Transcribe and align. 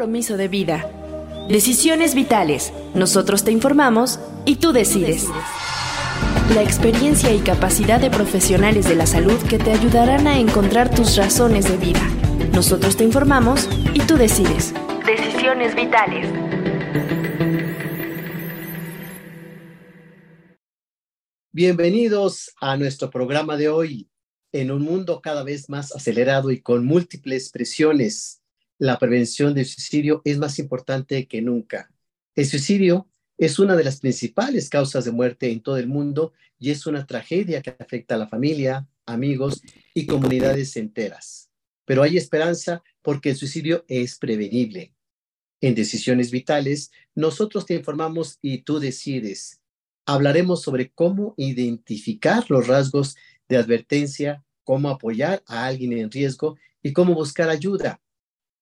compromiso 0.00 0.38
de 0.38 0.48
vida. 0.48 0.90
Decisiones 1.50 2.14
vitales. 2.14 2.72
Nosotros 2.94 3.44
te 3.44 3.52
informamos 3.52 4.18
y 4.46 4.56
tú 4.56 4.72
decides. 4.72 5.26
La 6.54 6.62
experiencia 6.62 7.34
y 7.34 7.40
capacidad 7.40 8.00
de 8.00 8.08
profesionales 8.08 8.88
de 8.88 8.94
la 8.94 9.04
salud 9.04 9.38
que 9.46 9.58
te 9.58 9.72
ayudarán 9.72 10.26
a 10.26 10.38
encontrar 10.38 10.88
tus 10.88 11.18
razones 11.18 11.68
de 11.68 11.76
vida. 11.76 12.00
Nosotros 12.54 12.96
te 12.96 13.04
informamos 13.04 13.68
y 13.92 14.00
tú 14.00 14.16
decides. 14.16 14.72
Decisiones 15.04 15.74
vitales. 15.74 16.26
Bienvenidos 21.52 22.54
a 22.58 22.78
nuestro 22.78 23.10
programa 23.10 23.58
de 23.58 23.68
hoy. 23.68 24.08
En 24.50 24.70
un 24.70 24.80
mundo 24.80 25.20
cada 25.20 25.44
vez 25.44 25.68
más 25.68 25.94
acelerado 25.94 26.50
y 26.50 26.62
con 26.62 26.86
múltiples 26.86 27.50
presiones, 27.50 28.39
la 28.80 28.98
prevención 28.98 29.52
del 29.52 29.66
suicidio 29.66 30.22
es 30.24 30.38
más 30.38 30.58
importante 30.58 31.28
que 31.28 31.42
nunca. 31.42 31.92
El 32.34 32.46
suicidio 32.46 33.06
es 33.36 33.58
una 33.58 33.76
de 33.76 33.84
las 33.84 34.00
principales 34.00 34.70
causas 34.70 35.04
de 35.04 35.12
muerte 35.12 35.52
en 35.52 35.60
todo 35.60 35.76
el 35.76 35.86
mundo 35.86 36.32
y 36.58 36.70
es 36.70 36.86
una 36.86 37.06
tragedia 37.06 37.60
que 37.60 37.76
afecta 37.78 38.14
a 38.14 38.18
la 38.18 38.26
familia, 38.26 38.88
amigos 39.04 39.60
y 39.92 40.06
comunidades 40.06 40.76
enteras. 40.76 41.50
Pero 41.84 42.02
hay 42.02 42.16
esperanza 42.16 42.82
porque 43.02 43.30
el 43.30 43.36
suicidio 43.36 43.84
es 43.86 44.16
prevenible. 44.18 44.94
En 45.60 45.74
Decisiones 45.74 46.30
Vitales, 46.30 46.90
nosotros 47.14 47.66
te 47.66 47.74
informamos 47.74 48.38
y 48.40 48.62
tú 48.62 48.80
decides. 48.80 49.60
Hablaremos 50.06 50.62
sobre 50.62 50.90
cómo 50.90 51.34
identificar 51.36 52.50
los 52.50 52.66
rasgos 52.66 53.14
de 53.46 53.58
advertencia, 53.58 54.42
cómo 54.64 54.88
apoyar 54.88 55.42
a 55.46 55.66
alguien 55.66 55.92
en 55.92 56.10
riesgo 56.10 56.56
y 56.82 56.94
cómo 56.94 57.12
buscar 57.12 57.50
ayuda. 57.50 58.00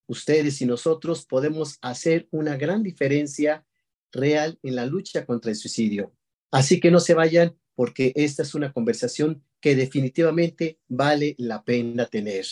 Ustedes 0.08 0.60
y 0.60 0.66
nosotros 0.66 1.24
podemos 1.24 1.78
hacer 1.80 2.26
una 2.32 2.56
gran 2.56 2.82
diferencia 2.82 3.64
real 4.10 4.58
en 4.64 4.74
la 4.74 4.86
lucha 4.86 5.24
contra 5.24 5.50
el 5.52 5.56
suicidio. 5.56 6.12
Así 6.50 6.80
que 6.80 6.90
no 6.90 6.98
se 6.98 7.14
vayan 7.14 7.56
porque 7.74 8.12
esta 8.16 8.42
es 8.42 8.54
una 8.56 8.72
conversación 8.72 9.44
que 9.60 9.76
definitivamente 9.76 10.80
vale 10.88 11.36
la 11.38 11.62
pena 11.62 12.06
tener. 12.06 12.46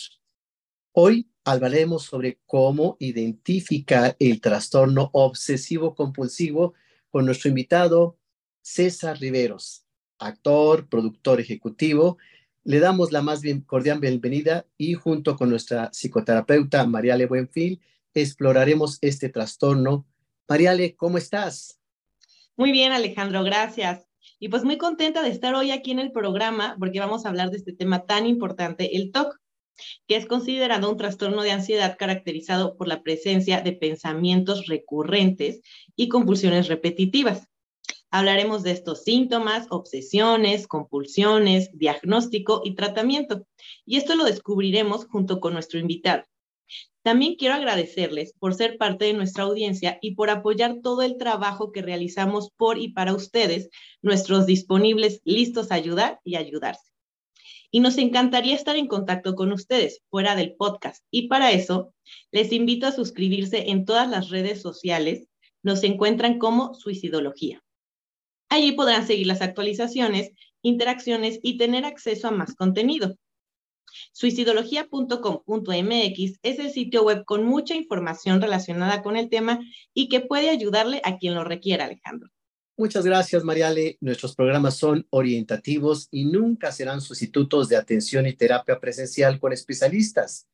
Hoy 0.91 1.29
hablaremos 1.43 2.03
sobre 2.03 2.39
cómo 2.45 2.95
identificar 2.99 4.15
el 4.19 4.39
trastorno 4.39 5.09
obsesivo 5.13 5.95
compulsivo 5.95 6.75
con 7.09 7.25
nuestro 7.25 7.49
invitado 7.49 8.17
César 8.61 9.17
Riveros, 9.19 9.85
actor, 10.19 10.87
productor 10.89 11.39
ejecutivo. 11.39 12.17
Le 12.67 12.81
damos 12.81 13.13
la 13.13 13.21
más 13.21 13.41
bien 13.41 13.61
cordial 13.61 14.01
bienvenida 14.01 14.65
y 14.77 14.93
junto 14.93 15.37
con 15.37 15.49
nuestra 15.49 15.89
psicoterapeuta 15.93 16.85
Mariale 16.85 17.25
Buenfil 17.25 17.79
exploraremos 18.13 18.97
este 18.99 19.29
trastorno 19.29 20.05
Mariale, 20.49 20.93
¿cómo 20.97 21.17
estás? 21.17 21.79
Muy 22.57 22.73
bien, 22.73 22.91
Alejandro, 22.91 23.45
gracias. 23.45 24.05
Y 24.37 24.49
pues 24.49 24.65
muy 24.65 24.77
contenta 24.77 25.23
de 25.23 25.29
estar 25.29 25.55
hoy 25.55 25.71
aquí 25.71 25.91
en 25.91 25.99
el 25.99 26.11
programa 26.11 26.75
porque 26.77 26.99
vamos 26.99 27.25
a 27.25 27.29
hablar 27.29 27.51
de 27.51 27.57
este 27.57 27.71
tema 27.71 28.05
tan 28.05 28.25
importante, 28.25 28.97
el 28.97 29.13
TOC, 29.13 29.39
que 30.05 30.17
es 30.17 30.25
considerado 30.25 30.91
un 30.91 30.97
trastorno 30.97 31.43
de 31.43 31.51
ansiedad 31.51 31.95
caracterizado 31.97 32.75
por 32.75 32.89
la 32.89 33.01
presencia 33.01 33.61
de 33.61 33.71
pensamientos 33.71 34.65
recurrentes 34.65 35.61
y 35.95 36.09
compulsiones 36.09 36.67
repetitivas. 36.67 37.47
Hablaremos 38.11 38.63
de 38.63 38.71
estos 38.71 39.03
síntomas, 39.03 39.67
obsesiones, 39.69 40.67
compulsiones, 40.67 41.69
diagnóstico 41.73 42.61
y 42.63 42.75
tratamiento. 42.75 43.45
Y 43.85 43.97
esto 43.97 44.15
lo 44.15 44.23
descubriremos 44.23 45.05
junto 45.05 45.39
con 45.39 45.53
nuestro 45.53 45.79
invitado, 45.79 46.23
también 47.07 47.35
quiero 47.35 47.55
agradecerles 47.55 48.33
por 48.37 48.53
ser 48.53 48.77
parte 48.77 49.05
de 49.05 49.13
nuestra 49.13 49.45
audiencia 49.45 49.97
y 50.01 50.15
por 50.15 50.29
apoyar 50.29 50.81
todo 50.83 51.03
el 51.03 51.17
trabajo 51.17 51.71
que 51.71 51.81
realizamos 51.81 52.49
por 52.51 52.77
y 52.77 52.89
para 52.89 53.13
ustedes, 53.13 53.69
nuestros 54.01 54.45
disponibles 54.45 55.21
listos 55.23 55.71
a 55.71 55.75
ayudar 55.75 56.19
y 56.25 56.35
ayudarse. 56.35 56.91
Y 57.71 57.79
nos 57.79 57.97
encantaría 57.97 58.55
estar 58.55 58.75
en 58.75 58.87
contacto 58.87 59.35
con 59.35 59.53
ustedes 59.53 60.01
fuera 60.09 60.35
del 60.35 60.55
podcast. 60.55 61.05
Y 61.09 61.29
para 61.29 61.53
eso, 61.53 61.93
les 62.31 62.51
invito 62.51 62.87
a 62.87 62.91
suscribirse 62.91 63.69
en 63.69 63.85
todas 63.85 64.09
las 64.09 64.29
redes 64.29 64.61
sociales. 64.61 65.29
Nos 65.63 65.85
encuentran 65.85 66.39
como 66.39 66.73
Suicidología. 66.73 67.63
Allí 68.49 68.73
podrán 68.73 69.05
seguir 69.05 69.27
las 69.27 69.41
actualizaciones, 69.41 70.31
interacciones 70.61 71.39
y 71.41 71.57
tener 71.57 71.85
acceso 71.85 72.27
a 72.27 72.31
más 72.31 72.55
contenido. 72.55 73.17
Suicidología.com.mx 74.11 76.39
es 76.41 76.59
el 76.59 76.71
sitio 76.71 77.03
web 77.03 77.23
con 77.25 77.45
mucha 77.45 77.75
información 77.75 78.41
relacionada 78.41 79.01
con 79.01 79.17
el 79.17 79.29
tema 79.29 79.59
y 79.93 80.09
que 80.09 80.21
puede 80.21 80.49
ayudarle 80.49 81.01
a 81.03 81.17
quien 81.17 81.35
lo 81.35 81.43
requiera, 81.43 81.85
Alejandro. 81.85 82.29
Muchas 82.79 83.05
gracias, 83.05 83.43
Mariale. 83.43 83.97
Nuestros 84.01 84.35
programas 84.35 84.77
son 84.77 85.07
orientativos 85.09 86.07
y 86.11 86.25
nunca 86.25 86.71
serán 86.71 87.01
sustitutos 87.01 87.69
de 87.69 87.75
atención 87.75 88.27
y 88.27 88.33
terapia 88.33 88.79
presencial 88.79 89.39
con 89.39 89.51
especialistas. 89.51 90.47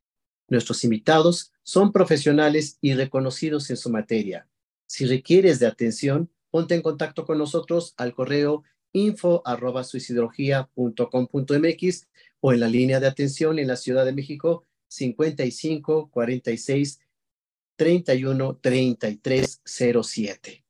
Nuestros 0.48 0.86
invitados 0.86 1.52
son 1.64 1.92
profesionales 1.92 2.78
y 2.80 2.94
reconocidos 2.94 3.70
en 3.70 3.78
su 3.78 3.90
materia. 3.90 4.48
Si 4.86 5.06
requieres 5.06 5.60
de 5.60 5.68
atención, 5.68 6.30
ponte 6.54 6.76
en 6.76 6.84
contacto 6.84 7.26
con 7.26 7.40
nosotros 7.40 7.96
al 7.98 8.14
correo 8.14 8.64
info 8.92 9.42
arroba 9.44 9.84
suicidología.com.mx 9.84 12.08
o 12.42 12.54
en 12.54 12.60
la 12.60 12.68
línea 12.68 13.00
de 13.00 13.08
atención 13.08 13.58
en 13.58 13.68
la 13.68 13.76
Ciudad 13.76 14.06
de 14.06 14.14
México 14.14 14.64
55 14.88 16.12
46 16.12 17.00
31 17.76 18.60
33 18.62 19.62
07. 19.66 20.64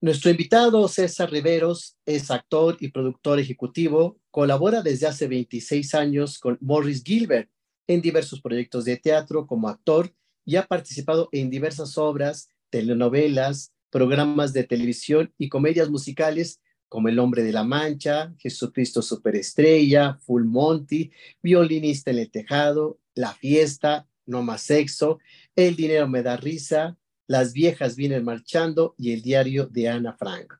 Nuestro 0.00 0.32
invitado 0.32 0.88
César 0.88 1.30
Riveros 1.30 1.96
es 2.06 2.32
actor 2.32 2.76
y 2.80 2.88
productor 2.88 3.38
ejecutivo, 3.38 4.18
colabora 4.32 4.82
desde 4.82 5.06
hace 5.06 5.28
26 5.28 5.94
años 5.94 6.40
con 6.40 6.58
Morris 6.60 7.04
Gilbert 7.04 7.48
en 7.86 8.02
diversos 8.02 8.40
proyectos 8.40 8.84
de 8.84 8.96
teatro 8.96 9.46
como 9.46 9.68
actor 9.68 10.12
y 10.44 10.56
ha 10.56 10.66
participado 10.66 11.28
en 11.30 11.50
diversas 11.50 11.96
obras, 11.98 12.50
telenovelas, 12.68 13.72
programas 13.90 14.52
de 14.52 14.64
televisión 14.64 15.32
y 15.38 15.48
comedias 15.48 15.90
musicales 15.90 16.60
como 16.88 17.08
El 17.08 17.20
Hombre 17.20 17.44
de 17.44 17.52
la 17.52 17.62
Mancha, 17.62 18.34
Jesucristo 18.38 19.00
Superestrella, 19.00 20.18
Full 20.26 20.44
Monty, 20.44 21.12
Violinista 21.40 22.10
en 22.10 22.18
el 22.18 22.30
Tejado, 22.30 22.98
La 23.14 23.32
Fiesta, 23.32 24.08
No 24.26 24.42
Más 24.42 24.62
Sexo, 24.62 25.20
El 25.54 25.76
Dinero 25.76 26.08
Me 26.08 26.22
Da 26.22 26.36
Risa, 26.36 26.98
Las 27.28 27.52
Viejas 27.52 27.94
Vienen 27.94 28.24
Marchando 28.24 28.94
y 28.98 29.12
El 29.12 29.22
Diario 29.22 29.66
de 29.66 29.88
Ana 29.88 30.14
Frank. 30.14 30.54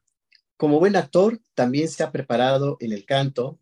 Como 0.56 0.78
buen 0.78 0.94
actor, 0.94 1.40
también 1.54 1.88
se 1.88 2.04
ha 2.04 2.12
preparado 2.12 2.76
en 2.80 2.92
el 2.92 3.04
canto, 3.06 3.58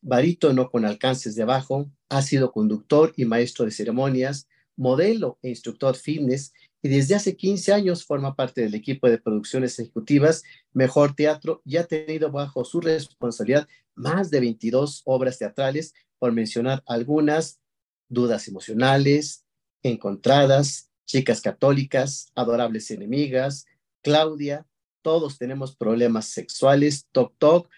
barítono 0.00 0.70
con 0.70 0.84
alcances 0.84 1.36
de 1.36 1.44
bajo, 1.44 1.90
ha 2.08 2.22
sido 2.22 2.50
conductor 2.50 3.12
y 3.16 3.26
maestro 3.26 3.64
de 3.64 3.70
ceremonias, 3.70 4.48
modelo 4.74 5.38
e 5.42 5.50
instructor 5.50 5.94
fitness 5.94 6.52
y 6.82 6.88
desde 6.88 7.14
hace 7.14 7.36
15 7.36 7.72
años 7.72 8.04
forma 8.04 8.36
parte 8.36 8.60
del 8.60 8.74
equipo 8.74 9.08
de 9.08 9.18
producciones 9.18 9.78
ejecutivas 9.78 10.44
Mejor 10.72 11.14
Teatro 11.14 11.60
y 11.64 11.76
ha 11.76 11.84
tenido 11.84 12.30
bajo 12.30 12.64
su 12.64 12.80
responsabilidad 12.80 13.68
más 13.94 14.30
de 14.30 14.40
22 14.40 15.02
obras 15.04 15.38
teatrales, 15.38 15.92
por 16.18 16.32
mencionar 16.32 16.82
algunas, 16.86 17.60
Dudas 18.08 18.48
emocionales, 18.48 19.44
Encontradas, 19.82 20.90
Chicas 21.04 21.40
católicas, 21.40 22.30
Adorables 22.34 22.90
enemigas, 22.90 23.66
Claudia, 24.02 24.66
Todos 25.02 25.36
tenemos 25.36 25.76
problemas 25.76 26.26
sexuales, 26.26 27.08
Toc 27.12 27.34
Toc, 27.38 27.68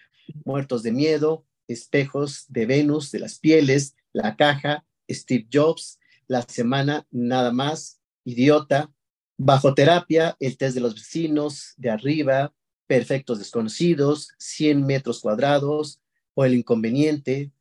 Muertos 0.45 0.83
de 0.83 0.91
miedo, 0.91 1.45
Espejos 1.67 2.45
de 2.49 2.65
Venus, 2.65 3.11
de 3.11 3.19
las 3.19 3.39
pieles, 3.39 3.95
La 4.13 4.35
caja, 4.35 4.85
Steve 5.09 5.47
Jobs, 5.51 5.99
La 6.27 6.43
semana 6.43 7.07
nada 7.11 7.51
más, 7.51 8.01
Idiota, 8.23 8.91
Bajo 9.43 9.73
terapia, 9.73 10.37
el 10.39 10.55
test 10.55 10.75
de 10.75 10.81
los 10.81 10.93
vecinos, 10.93 11.73
de 11.77 11.89
arriba, 11.89 12.53
perfectos 12.85 13.39
desconocidos, 13.39 14.35
100 14.37 14.85
metros 14.85 15.19
cuadrados 15.19 15.99
o 16.35 16.45
el 16.45 16.53
inconveniente, 16.53 17.51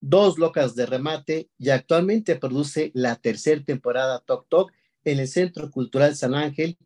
dos 0.00 0.38
locas 0.38 0.76
de 0.76 0.86
remate 0.86 1.48
y 1.58 1.70
actualmente 1.70 2.36
produce 2.36 2.92
la 2.94 3.16
tercera 3.16 3.60
temporada 3.64 4.20
Toc 4.20 4.46
Toc 4.48 4.72
en 5.04 5.18
el 5.18 5.26
Centro 5.26 5.68
Cultural 5.72 6.14
San 6.14 6.32
Ángel, 6.36 6.78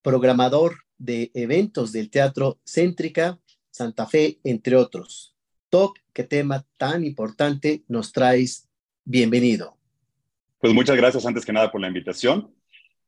programador 0.00 0.76
de 0.96 1.30
eventos 1.34 1.92
del 1.92 2.08
Teatro 2.08 2.58
Céntrica, 2.64 3.38
Santa 3.70 4.06
Fe, 4.06 4.38
entre 4.44 4.76
otros. 4.76 5.34
Toc, 5.68 5.98
qué 6.14 6.24
tema 6.24 6.64
tan 6.78 7.04
importante 7.04 7.84
nos 7.86 8.12
traes. 8.12 8.66
Bienvenido. 9.04 9.76
Pues 10.58 10.72
muchas 10.72 10.96
gracias 10.96 11.26
antes 11.26 11.44
que 11.44 11.52
nada 11.52 11.70
por 11.70 11.82
la 11.82 11.88
invitación. 11.88 12.56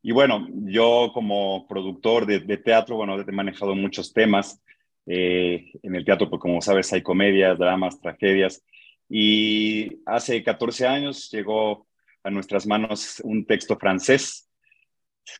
Y 0.02 0.12
bueno, 0.12 0.48
yo 0.64 1.10
como 1.12 1.66
productor 1.66 2.26
de, 2.26 2.56
teatro, 2.58 2.96
bueno, 2.96 3.20
he 3.20 3.32
manejado 3.32 3.74
muchos 3.74 4.12
temas. 4.12 4.62
Eh, 5.06 5.72
en 5.82 5.96
el 5.96 6.04
teatro, 6.04 6.30
pues 6.30 6.40
como 6.40 6.60
sabes, 6.62 6.92
hay 6.92 7.02
comedias, 7.02 7.58
dramas, 7.58 8.00
tragedias. 8.00 8.62
Y 9.08 10.00
hace 10.06 10.42
14 10.42 10.86
años 10.86 11.30
llegó 11.30 11.86
a 12.22 12.30
nuestras 12.30 12.66
manos 12.66 13.20
un 13.24 13.44
texto 13.44 13.76
francés 13.76 14.48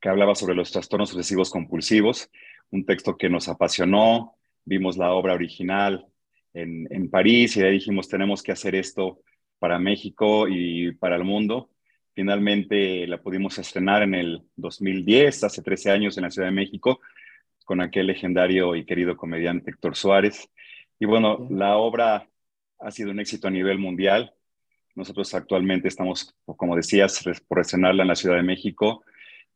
que 0.01 0.09
hablaba 0.09 0.35
sobre 0.35 0.55
los 0.55 0.71
trastornos 0.71 1.13
obsesivos 1.13 1.51
compulsivos, 1.51 2.31
un 2.71 2.85
texto 2.85 3.17
que 3.17 3.29
nos 3.29 3.49
apasionó, 3.49 4.37
vimos 4.65 4.97
la 4.97 5.13
obra 5.13 5.35
original 5.35 6.07
en, 6.53 7.11
París 7.11 7.57
y 7.57 7.63
ahí 7.63 7.73
dijimos, 7.73 8.09
tenemos 8.09 8.43
que 8.43 8.53
hacer 8.53 8.75
esto 8.75 9.21
para 9.59 9.79
México 9.79 10.47
y 10.49 10.93
para 10.93 11.17
el 11.17 11.25
mundo. 11.25 11.71
Finalmente 12.21 13.07
la 13.07 13.17
pudimos 13.17 13.59
estrenar 13.59 14.03
en 14.03 14.15
el 14.15 14.43
2010, 14.57 15.43
hace 15.43 15.63
13 15.63 15.91
años 15.91 16.19
en 16.19 16.25
la 16.25 16.31
Ciudad 16.31 16.49
de 16.49 16.53
México, 16.53 17.01
con 17.65 17.81
aquel 17.81 18.09
legendario 18.09 18.77
y 18.77 18.85
querido 18.85 19.17
comediante 19.17 19.71
Héctor 19.71 19.97
Suárez. 19.97 20.51
Y 20.99 21.07
bueno, 21.07 21.49
la 21.49 21.79
obra 21.79 22.29
ha 22.79 22.91
sido 22.91 23.11
un 23.11 23.21
éxito 23.21 23.49
a 23.49 23.51
nivel 23.51 23.79
mundial. 23.79 24.35
Nosotros 24.95 25.33
actualmente 25.33 25.89
estamos, 25.89 26.37
como 26.45 26.77
decías, 26.77 27.25
por 27.49 27.61
estrenarla 27.61 28.03
en 28.03 28.09
la 28.09 28.17
Ciudad 28.17 28.37
de 28.37 28.43
México 28.43 29.03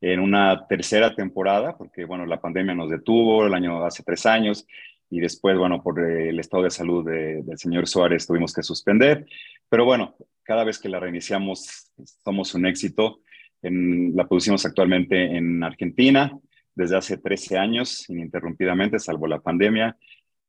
en 0.01 0.21
una 0.21 0.67
tercera 0.67 1.15
temporada, 1.15 1.77
porque 1.77 2.07
bueno, 2.07 2.25
la 2.25 2.41
pandemia 2.41 2.75
nos 2.75 2.89
detuvo 2.89 3.47
el 3.47 3.53
año 3.53 3.85
hace 3.85 4.03
tres 4.03 4.25
años 4.25 4.67
y 5.11 5.21
después, 5.21 5.59
bueno, 5.59 5.83
por 5.83 6.01
el 6.01 6.41
estado 6.41 6.63
de 6.63 6.71
salud 6.71 7.05
del 7.05 7.59
señor 7.59 7.87
Suárez 7.87 8.27
tuvimos 8.27 8.55
que 8.55 8.63
suspender. 8.63 9.27
Pero 9.69 9.85
bueno, 9.85 10.17
cada 10.45 10.65
vez 10.65 10.79
que 10.79 10.89
la 10.89 11.01
reiniciamos 11.01 11.91
somos 12.23 12.55
un 12.55 12.67
éxito. 12.67 13.21
En, 13.63 14.15
la 14.15 14.29
producimos 14.29 14.65
actualmente 14.65 15.37
en 15.37 15.63
Argentina 15.65 16.33
desde 16.75 16.97
hace 16.97 17.19
13 17.19 17.59
años, 17.59 18.09
ininterrumpidamente, 18.09 18.99
salvo 18.99 19.27
la 19.27 19.41
pandemia. 19.41 19.97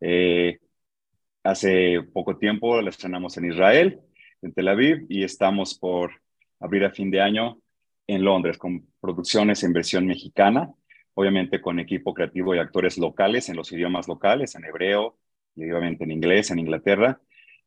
Eh, 0.02 0.60
hace 1.44 2.02
poco 2.14 2.38
tiempo 2.38 2.82
la 2.82 2.90
estrenamos 2.90 3.38
en 3.38 3.46
Israel, 3.46 4.00
en 4.42 4.54
Tel 4.54 4.68
Aviv, 4.68 5.06
y 5.10 5.24
estamos 5.24 5.78
por 5.78 6.12
abrir 6.60 6.84
a 6.84 6.92
fin 6.92 7.12
de 7.12 7.22
año 7.22 7.60
en 8.08 8.24
Londres 8.24 8.58
con 8.58 8.86
producciones 9.00 9.64
en 9.64 9.74
versión 9.74 10.06
mexicana, 10.06 10.72
obviamente 11.14 11.62
con 11.62 11.80
equipo 11.80 12.14
creativo 12.14 12.54
y 12.54 12.60
actores 12.60 12.98
locales 12.98 13.50
en 13.50 13.56
los 13.56 13.72
idiomas 13.72 14.08
locales, 14.08 14.56
en 14.56 14.66
hebreo 14.66 15.18
y 15.56 15.64
obviamente 15.72 16.04
en 16.04 16.12
inglés, 16.12 16.52
en 16.52 16.60
Inglaterra. 16.60 17.20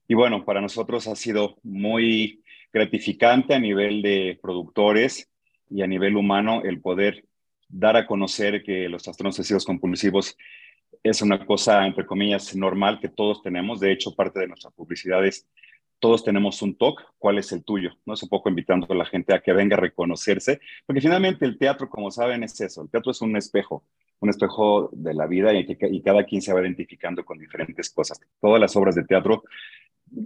Y 0.08 0.14
bueno, 0.14 0.44
para 0.44 0.62
nosotros 0.62 1.06
ha 1.06 1.14
sido 1.14 1.58
muy 1.62 2.43
gratificante 2.72 3.55
a 3.55 3.58
nivel 3.58 4.02
de 4.02 4.38
productores 4.40 5.31
y 5.70 5.82
a 5.82 5.87
nivel 5.87 6.16
humano 6.16 6.62
el 6.64 6.81
poder 6.81 7.26
dar 7.69 7.96
a 7.96 8.06
conocer 8.06 8.62
que 8.62 8.88
los 8.88 9.02
trastornos 9.02 9.38
obsesivos 9.38 9.66
compulsivos 9.66 10.37
es 11.02 11.20
una 11.20 11.44
cosa, 11.44 11.87
entre 11.87 12.06
comillas, 12.06 12.56
normal 12.56 12.99
que 13.00 13.10
todos 13.10 13.43
tenemos. 13.43 13.81
De 13.81 13.93
hecho, 13.93 14.14
parte 14.14 14.40
de 14.40 14.49
nuestra 14.49 14.70
publicidad 14.70 15.25
es 15.26 15.46
todos 15.99 16.25
tenemos 16.25 16.62
un 16.62 16.76
TOC, 16.76 17.02
¿cuál 17.19 17.38
es 17.38 17.52
el 17.52 17.64
tuyo? 17.64 17.90
¿No? 18.06 18.14
Es 18.14 18.22
un 18.22 18.28
poco 18.28 18.49
invitando 18.49 18.87
a 18.88 18.94
la 18.94 19.05
gente 19.05 19.34
a 19.34 19.40
que 19.40 19.52
venga 19.52 19.76
a 19.76 19.81
reconocerse, 19.81 20.60
porque 20.87 21.00
finalmente 21.00 21.44
el 21.44 21.58
teatro, 21.58 21.88
como 21.90 22.10
saben, 22.10 22.44
es 22.44 22.58
eso. 22.60 22.82
El 22.82 22.90
teatro 22.90 23.10
es 23.10 23.20
un 23.20 23.37
espejo, 23.37 23.84
un 24.20 24.31
espejo 24.31 24.91
de 24.93 25.15
la 25.15 25.26
vida 25.26 25.53
y, 25.55 25.67
y 25.69 26.03
cada 26.03 26.25
quien 26.25 26.43
se 26.43 26.53
va 26.53 26.61
identificando 26.61 27.25
con 27.25 27.38
diferentes 27.38 27.91
cosas. 27.91 28.20
Todas 28.41 28.61
las 28.61 28.75
obras 28.76 28.94
de 28.94 29.05
teatro 29.05 29.44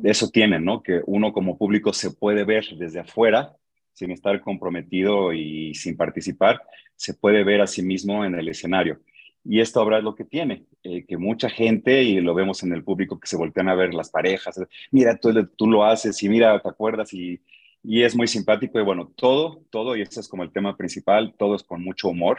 eso 0.05 0.29
tienen, 0.29 0.65
¿no? 0.65 0.83
Que 0.83 1.01
uno 1.07 1.33
como 1.33 1.59
público 1.59 1.93
se 1.93 2.11
puede 2.13 2.45
ver 2.45 2.65
desde 2.79 3.01
afuera, 3.01 3.57
sin 3.93 4.11
estar 4.11 4.41
comprometido 4.41 5.33
y 5.33 5.75
sin 5.75 5.97
participar, 5.97 6.63
se 6.97 7.15
puede 7.15 7.45
ver 7.45 7.61
a 7.61 7.67
sí 7.67 7.83
mismo 7.83 8.25
en 8.25 8.35
el 8.35 8.49
escenario. 8.49 9.01
Y 9.45 9.61
esta 9.61 9.81
obra 9.81 9.99
es 9.99 10.05
lo 10.05 10.15
que 10.15 10.25
tiene, 10.25 10.67
eh, 10.85 11.05
que 11.05 11.17
mucha 11.17 11.51
gente, 11.51 12.03
y 12.03 12.21
lo 12.21 12.33
vemos 12.33 12.63
en 12.63 12.73
el 12.73 12.85
público, 12.85 13.19
que 13.19 13.27
se 13.27 13.37
voltean 13.37 13.69
a 13.69 13.75
ver 13.75 13.93
las 13.93 14.11
parejas, 14.11 14.61
mira, 14.93 15.17
tú, 15.17 15.47
tú 15.57 15.67
lo 15.69 15.85
haces 15.85 16.23
y 16.23 16.29
mira, 16.29 16.61
te 16.61 16.69
acuerdas 16.69 17.13
y, 17.13 17.41
y 17.83 18.03
es 18.03 18.15
muy 18.15 18.29
simpático 18.29 18.79
y 18.79 18.85
bueno, 18.85 19.13
todo, 19.17 19.65
todo, 19.71 19.97
y 19.97 20.03
este 20.03 20.21
es 20.21 20.29
como 20.29 20.45
el 20.45 20.53
tema 20.53 20.77
principal, 20.77 21.35
todo 21.37 21.57
es 21.57 21.65
con 21.65 21.83
mucho 21.83 22.09
humor. 22.09 22.39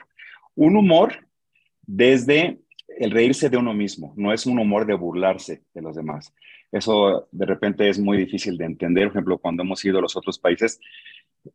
Un 0.56 0.78
humor 0.78 1.28
desde 1.86 2.60
el 2.88 3.12
reírse 3.12 3.50
de 3.50 3.58
uno 3.58 3.74
mismo, 3.74 4.14
no 4.16 4.34
es 4.34 4.46
un 4.46 4.60
humor 4.60 4.86
de 4.86 4.94
burlarse 4.94 5.64
de 5.74 5.82
los 5.82 5.96
demás. 5.96 6.34
Eso 6.72 7.28
de 7.32 7.46
repente 7.46 7.88
es 7.88 8.00
muy 8.00 8.18
difícil 8.18 8.58
de 8.58 8.66
entender. 8.66 9.06
Por 9.06 9.14
ejemplo, 9.14 9.38
cuando 9.38 9.64
hemos 9.64 9.84
ido 9.86 10.00
a 10.00 10.02
los 10.02 10.16
otros 10.16 10.40
países, 10.40 10.80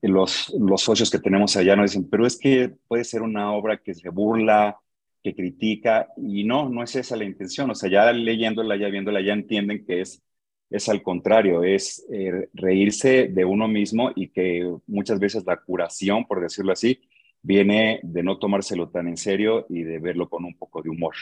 los, 0.03 0.53
socios 0.77 1.11
que 1.11 1.19
tenemos 1.19 1.57
allá 1.57 1.75
nos 1.75 1.91
dicen, 1.91 2.09
pero 2.09 2.27
es 2.27 2.39
que 2.39 2.71
puede 2.87 3.05
ser 3.05 3.23
una 3.23 3.53
obra 3.53 3.79
que 3.79 3.95
se 3.95 4.11
burla, 4.11 4.79
que 5.23 5.35
critica, 5.35 6.09
y 6.17 6.45
no, 6.45 6.69
no 6.69 6.83
es 6.83 6.95
esa 6.95 7.17
la 7.17 7.25
intención. 7.25 7.71
O 7.71 7.75
sea, 7.75 7.91
ya 7.91 8.13
leyéndola, 8.13 8.77
ya 8.77 8.89
viéndola, 8.89 9.21
ya 9.21 9.33
entienden 9.33 9.85
que 9.85 10.03
es, 10.03 10.23
es 10.71 10.89
al 10.89 11.03
contrario, 11.03 11.65
es 11.65 12.07
eh, 12.13 12.49
reírse 12.53 13.29
de 13.29 13.45
uno 13.45 13.67
mismo 13.67 14.13
y 14.15 14.29
que 14.29 14.71
muchas 14.87 15.19
veces 15.19 15.45
la 15.47 15.57
curación, 15.57 16.27
por 16.27 16.41
decirlo 16.41 16.73
así, 16.73 17.01
viene 17.43 18.00
de 18.02 18.23
no 18.23 18.38
tomárselo 18.38 18.90
tan 18.90 19.08
en 19.08 19.17
serio 19.17 19.67
y 19.69 19.82
de 19.82 19.99
verlo 19.99 20.29
con 20.29 20.44
un 20.44 20.56
poco 20.56 20.82
de 20.82 20.90
humor. 20.90 21.14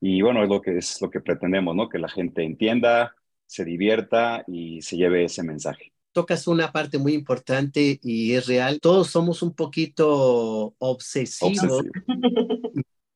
Y 0.00 0.22
bueno, 0.22 0.42
es 0.42 0.48
lo 0.48 0.60
que, 0.60 0.78
es 0.78 1.00
lo 1.02 1.10
que 1.10 1.20
pretendemos, 1.20 1.74
¿no? 1.74 1.88
Que 1.88 1.98
la 1.98 2.08
gente 2.08 2.44
entienda, 2.44 3.14
se 3.46 3.64
divierta 3.64 4.44
y 4.46 4.82
se 4.82 4.96
lleve 4.96 5.24
ese 5.24 5.42
mensaje 5.42 5.92
tocas 6.12 6.48
una 6.48 6.72
parte 6.72 6.98
muy 6.98 7.14
importante 7.14 8.00
y 8.02 8.32
es 8.32 8.46
real. 8.46 8.80
Todos 8.80 9.08
somos 9.08 9.40
un 9.40 9.54
poquito 9.54 10.74
obsesivos, 10.78 11.84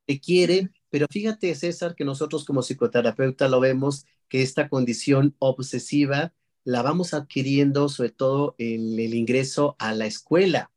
te 0.06 0.20
quieren, 0.20 0.72
pero 0.88 1.06
fíjate, 1.10 1.52
César, 1.56 1.96
que 1.96 2.04
nosotros 2.04 2.44
como 2.44 2.62
psicoterapeuta 2.62 3.48
lo 3.48 3.58
vemos 3.58 4.06
que 4.28 4.42
esta 4.42 4.68
condición 4.68 5.34
obsesiva 5.40 6.32
la 6.64 6.82
vamos 6.82 7.12
adquiriendo 7.12 7.88
sobre 7.88 8.10
todo 8.10 8.54
en 8.58 8.98
el 8.98 9.14
ingreso 9.14 9.74
a 9.80 9.94
la 9.94 10.06
escuela 10.06 10.71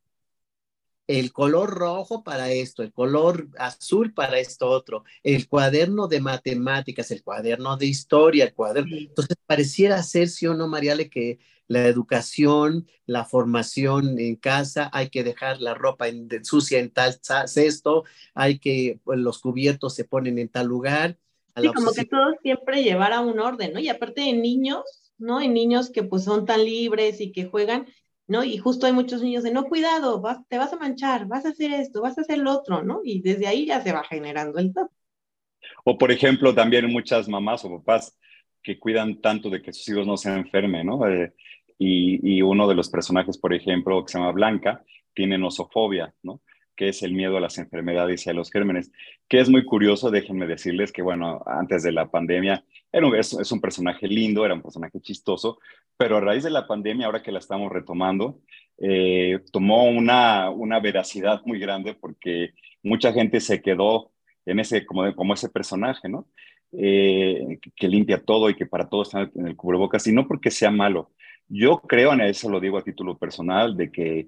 el 1.08 1.32
color 1.32 1.70
rojo 1.70 2.24
para 2.24 2.52
esto, 2.52 2.82
el 2.82 2.92
color 2.92 3.48
azul 3.58 4.14
para 4.14 4.40
esto 4.40 4.68
otro, 4.68 5.04
el 5.24 5.48
cuaderno 5.48 6.08
de 6.08 6.20
matemáticas, 6.20 7.12
el 7.12 7.24
cuaderno 7.24 7.78
de 7.78 7.86
historia, 7.86 8.46
el 8.46 8.54
cuaderno. 8.54 8.96
Entonces, 8.96 9.38
pareciera 9.46 10.02
ser, 10.04 10.30
sí 10.30 10.48
o 10.48 10.54
no, 10.54 10.68
Mariale, 10.68 11.10
que 11.10 11.40
la 11.68 11.88
educación, 11.88 12.88
la 13.06 13.26
formación 13.26 14.20
en 14.20 14.36
casa, 14.36 14.90
hay 14.94 15.10
que 15.10 15.24
dejar 15.24 15.62
la 15.62 15.74
ropa 15.74 16.08
en, 16.08 16.30
sucia 16.44 16.80
en 16.80 16.92
tal 16.92 17.20
cesto, 17.48 18.04
hay 18.34 18.60
que, 18.60 19.00
pues, 19.04 19.20
los 19.20 19.40
cubiertos 19.40 19.96
se 19.96 20.06
ponen 20.06 20.40
en 20.40 20.50
tal 20.50 20.68
lugar. 20.68 21.18
Sí, 21.60 21.72
como 21.74 21.92
que 21.92 22.06
todo 22.06 22.34
siempre 22.42 22.84
llevar 22.84 23.18
un 23.24 23.40
orden, 23.40 23.74
¿no? 23.74 23.80
Y 23.80 23.90
aparte 23.90 24.22
de 24.22 24.34
niños, 24.34 24.84
¿no? 25.18 25.40
En 25.40 25.54
niños 25.54 25.90
que 25.90 26.04
pues 26.04 26.24
son 26.26 26.46
tan 26.46 26.66
libres 26.66 27.22
y 27.22 27.32
que 27.32 27.46
juegan, 27.46 27.88
¿no? 28.28 28.44
Y 28.44 28.58
justo 28.58 28.86
hay 28.86 28.94
muchos 28.94 29.22
niños 29.22 29.44
de, 29.44 29.52
no, 29.52 29.66
cuidado, 29.66 30.22
te 30.50 30.58
vas 30.58 30.74
a 30.74 30.78
manchar, 30.78 31.28
vas 31.28 31.46
a 31.46 31.50
hacer 31.50 31.72
esto, 31.72 32.02
vas 32.02 32.18
a 32.18 32.22
hacer 32.22 32.40
lo 32.40 32.52
otro, 32.52 32.84
¿no? 32.84 33.02
Y 33.04 33.22
desde 33.22 33.48
ahí 33.48 33.66
ya 33.66 33.82
se 33.82 33.92
va 33.92 34.04
generando 34.04 34.60
el 34.60 34.74
top. 34.74 34.90
O 35.84 35.98
por 35.98 36.12
ejemplo, 36.12 36.54
también 36.54 36.92
muchas 36.92 37.28
mamás 37.28 37.64
o 37.66 37.70
papás 37.78 38.18
que 38.62 38.80
cuidan 38.80 39.22
tanto 39.22 39.50
de 39.50 39.62
que 39.62 39.74
sus 39.74 39.88
hijos 39.90 40.08
no 40.08 40.18
se 40.18 40.34
enfermen, 40.34 40.88
¿no? 40.88 41.08
Eh, 41.08 41.34
y, 41.78 42.38
y, 42.38 42.42
uno 42.42 42.68
de 42.68 42.76
los 42.76 42.90
personajes, 42.90 43.38
por 43.38 43.54
ejemplo, 43.54 44.04
que 44.04 44.12
se 44.12 44.18
llama 44.18 44.32
Blanca, 44.32 44.84
tiene 45.14 45.38
nosofobia, 45.38 46.14
¿no? 46.24 46.42
Que 46.76 46.90
es 46.90 47.04
el 47.04 47.14
miedo 47.14 47.38
a 47.38 47.42
las 47.42 47.58
enfermedades 47.58 48.26
y 48.26 48.30
a 48.30 48.34
los 48.34 48.52
gérmenes, 48.52 48.92
que 49.28 49.40
es 49.40 49.50
muy 49.50 49.64
curioso, 49.66 50.12
déjenme 50.12 50.48
decirles 50.48 50.92
que, 50.92 51.02
bueno, 51.02 51.42
antes 51.46 51.84
de 51.84 51.92
la 51.92 52.10
pandemia, 52.10 52.64
era 52.92 53.08
un, 53.08 53.16
es, 53.16 53.52
un 53.52 53.62
personaje 53.62 54.08
lindo, 54.08 54.46
era 54.46 54.54
un 54.54 54.62
personaje 54.62 55.00
chistoso, 55.02 55.60
pero 55.98 56.18
a 56.18 56.22
raíz 56.22 56.44
de 56.44 56.50
la 56.50 56.68
pandemia, 56.68 57.06
ahora 57.06 57.24
que 57.24 57.32
la 57.32 57.40
estamos 57.40 57.72
retomando, 57.72 58.40
eh, 58.78 59.40
tomó 59.52 59.86
una, 59.86 60.50
una 60.50 60.80
veracidad 60.80 61.42
muy 61.46 61.60
grande 61.60 61.94
porque 61.94 62.54
mucha 62.84 63.14
gente 63.14 63.40
se 63.40 63.62
quedó 63.62 64.12
en 64.46 64.60
ese, 64.60 64.86
como, 64.86 65.14
como 65.16 65.34
ese 65.34 65.50
personaje, 65.50 66.08
¿no? 66.08 66.28
Eh, 66.72 67.60
que 67.76 67.88
limpia 67.88 68.24
todo 68.24 68.50
y 68.50 68.56
que 68.56 68.66
para 68.66 68.90
todo 68.90 69.04
está 69.04 69.30
en 69.34 69.48
el 69.48 69.56
cubrebocas, 69.56 70.06
y 70.08 70.12
no 70.12 70.28
porque 70.28 70.52
sea 70.52 70.72
malo. 70.72 71.12
Yo 71.48 71.80
creo, 71.82 72.12
en 72.14 72.22
eso 72.22 72.50
lo 72.50 72.60
digo 72.60 72.78
a 72.78 72.84
título 72.84 73.18
personal, 73.18 73.78
de 73.78 73.92
que 73.92 74.28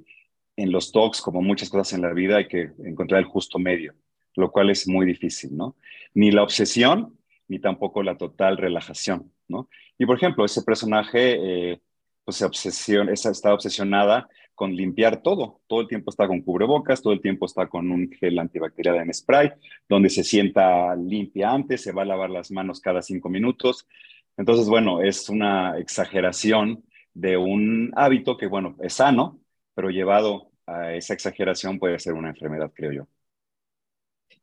en 0.58 0.72
los 0.72 0.92
talks, 0.92 1.22
como 1.22 1.42
muchas 1.42 1.70
cosas 1.70 1.94
en 1.94 2.02
la 2.02 2.12
vida, 2.12 2.38
hay 2.38 2.48
que 2.48 2.72
encontrar 2.84 3.22
el 3.22 3.28
justo 3.28 3.60
medio, 3.60 3.94
lo 4.36 4.52
cual 4.52 4.70
es 4.70 4.88
muy 4.88 5.06
difícil, 5.06 5.56
¿no? 5.56 5.78
Ni 6.14 6.32
la 6.32 6.44
obsesión, 6.44 7.18
ni 7.48 7.60
tampoco 7.60 8.04
la 8.04 8.18
total 8.18 8.58
relajación, 8.58 9.32
¿no? 9.48 9.70
Y 9.98 10.06
por 10.06 10.18
ejemplo, 10.18 10.44
ese 10.44 10.64
personaje, 10.64 11.38
eh, 11.72 11.80
pues 12.26 12.38
se 12.38 12.46
obsesión, 12.46 13.08
está 13.10 13.54
obsesionada 13.54 14.28
con 14.58 14.76
limpiar 14.76 15.22
todo. 15.22 15.62
Todo 15.68 15.82
el 15.82 15.88
tiempo 15.88 16.10
está 16.10 16.28
con 16.28 16.42
cubrebocas, 16.42 17.02
todo 17.02 17.14
el 17.14 17.22
tiempo 17.22 17.46
está 17.46 17.68
con 17.68 17.92
un 17.92 18.10
gel 18.12 18.40
antibacterial 18.40 18.96
en 18.98 19.14
spray, 19.14 19.52
donde 19.88 20.10
se 20.10 20.24
sienta 20.24 20.96
limpia 20.96 21.52
antes, 21.52 21.84
se 21.84 21.92
va 21.92 22.02
a 22.02 22.06
lavar 22.06 22.32
las 22.32 22.50
manos 22.50 22.82
cada 22.82 23.04
cinco 23.04 23.30
minutos. 23.30 23.88
Entonces, 24.36 24.68
bueno, 24.68 25.04
es 25.04 25.30
una 25.30 25.78
exageración 25.78 26.84
de 27.14 27.38
un 27.38 27.92
hábito 27.96 28.36
que, 28.36 28.48
bueno, 28.48 28.76
es 28.82 28.94
sano, 28.94 29.40
pero 29.78 29.92
llevado 29.92 30.52
a 30.66 30.96
esa 30.96 31.14
exageración 31.14 31.78
puede 31.78 32.00
ser 32.00 32.14
una 32.14 32.30
enfermedad, 32.30 32.72
creo 32.76 32.92
yo. 32.92 33.08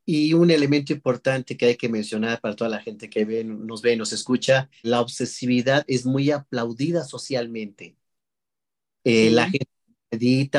Y 0.07 0.33
un 0.33 0.53
elemento 0.53 0.93
importante 0.93 1.57
que 1.57 1.67
hay 1.67 1.77
que 1.77 1.89
mencionar 1.89 2.41
para 2.41 2.55
toda 2.55 2.71
la 2.71 2.81
gente 2.81 3.11
que 3.11 3.25
ve, 3.25 3.43
nos 3.43 3.83
ve, 3.83 3.97
nos 3.97 4.13
escucha, 4.13 4.71
la 4.83 5.01
obsesividad 5.01 5.85
es 5.89 6.07
muy 6.07 6.31
aplaudida 6.31 7.03
socialmente. 7.03 7.97
Eh, 9.03 9.31
la 9.33 9.51
gente 9.51 9.67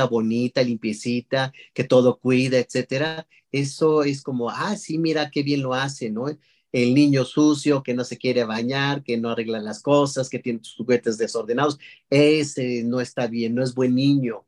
bonita, 0.10 0.62
limpiecita, 0.62 1.54
que 1.74 1.86
todo 1.86 2.20
cuida, 2.20 2.60
etcétera, 2.60 3.28
eso 3.52 4.04
es 4.04 4.22
como, 4.22 4.50
ah, 4.50 4.76
sí, 4.76 4.98
mira 4.98 5.32
qué 5.32 5.42
bien 5.44 5.62
lo 5.62 5.74
hace, 5.74 6.10
¿no? 6.12 6.28
El 6.74 6.94
niño 6.94 7.24
sucio 7.24 7.82
que 7.82 7.94
no 7.94 8.04
se 8.04 8.18
quiere 8.18 8.44
bañar, 8.44 9.04
que 9.04 9.18
no 9.18 9.30
arregla 9.30 9.62
las 9.62 9.82
cosas, 9.82 10.30
que 10.30 10.40
tiene 10.40 10.60
sus 10.62 10.76
juguetes 10.76 11.18
desordenados, 11.18 11.80
ese 12.10 12.84
no 12.84 13.00
está 13.00 13.28
bien, 13.28 13.56
no 13.56 13.64
es 13.64 13.74
buen 13.74 13.96
niño. 13.96 14.46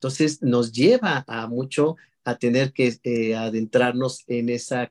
Entonces 0.00 0.40
nos 0.40 0.72
lleva 0.72 1.26
a 1.28 1.46
mucho 1.46 1.96
a 2.24 2.38
tener 2.38 2.72
que 2.72 2.96
eh, 3.04 3.36
adentrarnos 3.36 4.24
en 4.28 4.48
esas 4.48 4.88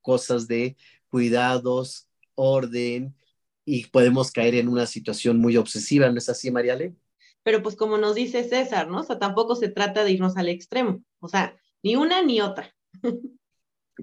cosas 0.00 0.46
de 0.46 0.76
cuidados, 1.08 2.08
orden, 2.36 3.16
y 3.64 3.86
podemos 3.86 4.30
caer 4.30 4.54
en 4.54 4.68
una 4.68 4.86
situación 4.86 5.40
muy 5.40 5.56
obsesiva, 5.56 6.08
¿no 6.08 6.18
es 6.18 6.28
así, 6.28 6.52
Mariale? 6.52 6.94
Pero 7.42 7.64
pues 7.64 7.74
como 7.74 7.98
nos 7.98 8.14
dice 8.14 8.44
César, 8.44 8.88
¿no? 8.88 9.00
O 9.00 9.02
sea, 9.02 9.18
tampoco 9.18 9.56
se 9.56 9.70
trata 9.70 10.04
de 10.04 10.12
irnos 10.12 10.36
al 10.36 10.48
extremo, 10.48 11.02
o 11.18 11.26
sea, 11.26 11.56
ni 11.82 11.96
una 11.96 12.22
ni 12.22 12.40
otra. 12.40 12.72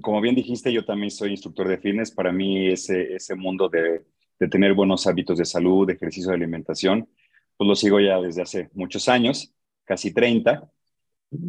Como 0.01 0.22
bien 0.22 0.36
dijiste, 0.36 0.72
yo 0.72 0.86
también 0.86 1.12
soy 1.12 1.31
instructor 1.31 1.67
de 1.67 1.77
fitness. 1.77 2.12
Para 2.12 2.31
mí 2.31 2.70
ese, 2.70 3.13
ese 3.13 3.36
mundo 3.36 3.67
de, 3.67 4.05
de 4.39 4.48
tener 4.48 4.74
buenos 4.74 5.05
hábitos 5.05 5.38
de 5.38 5.43
salud, 5.43 5.86
de 5.86 5.93
ejercicio 5.93 6.29
de 6.29 6.38
alimentación, 6.38 7.10
pues 7.58 7.67
lo 7.67 7.75
sigo 7.75 8.00
ya 8.00 8.22
desde 8.22 8.41
hace 8.41 8.70
muchos 8.74 9.10
años, 9.10 9.53
casi 9.91 10.13
30, 10.13 10.71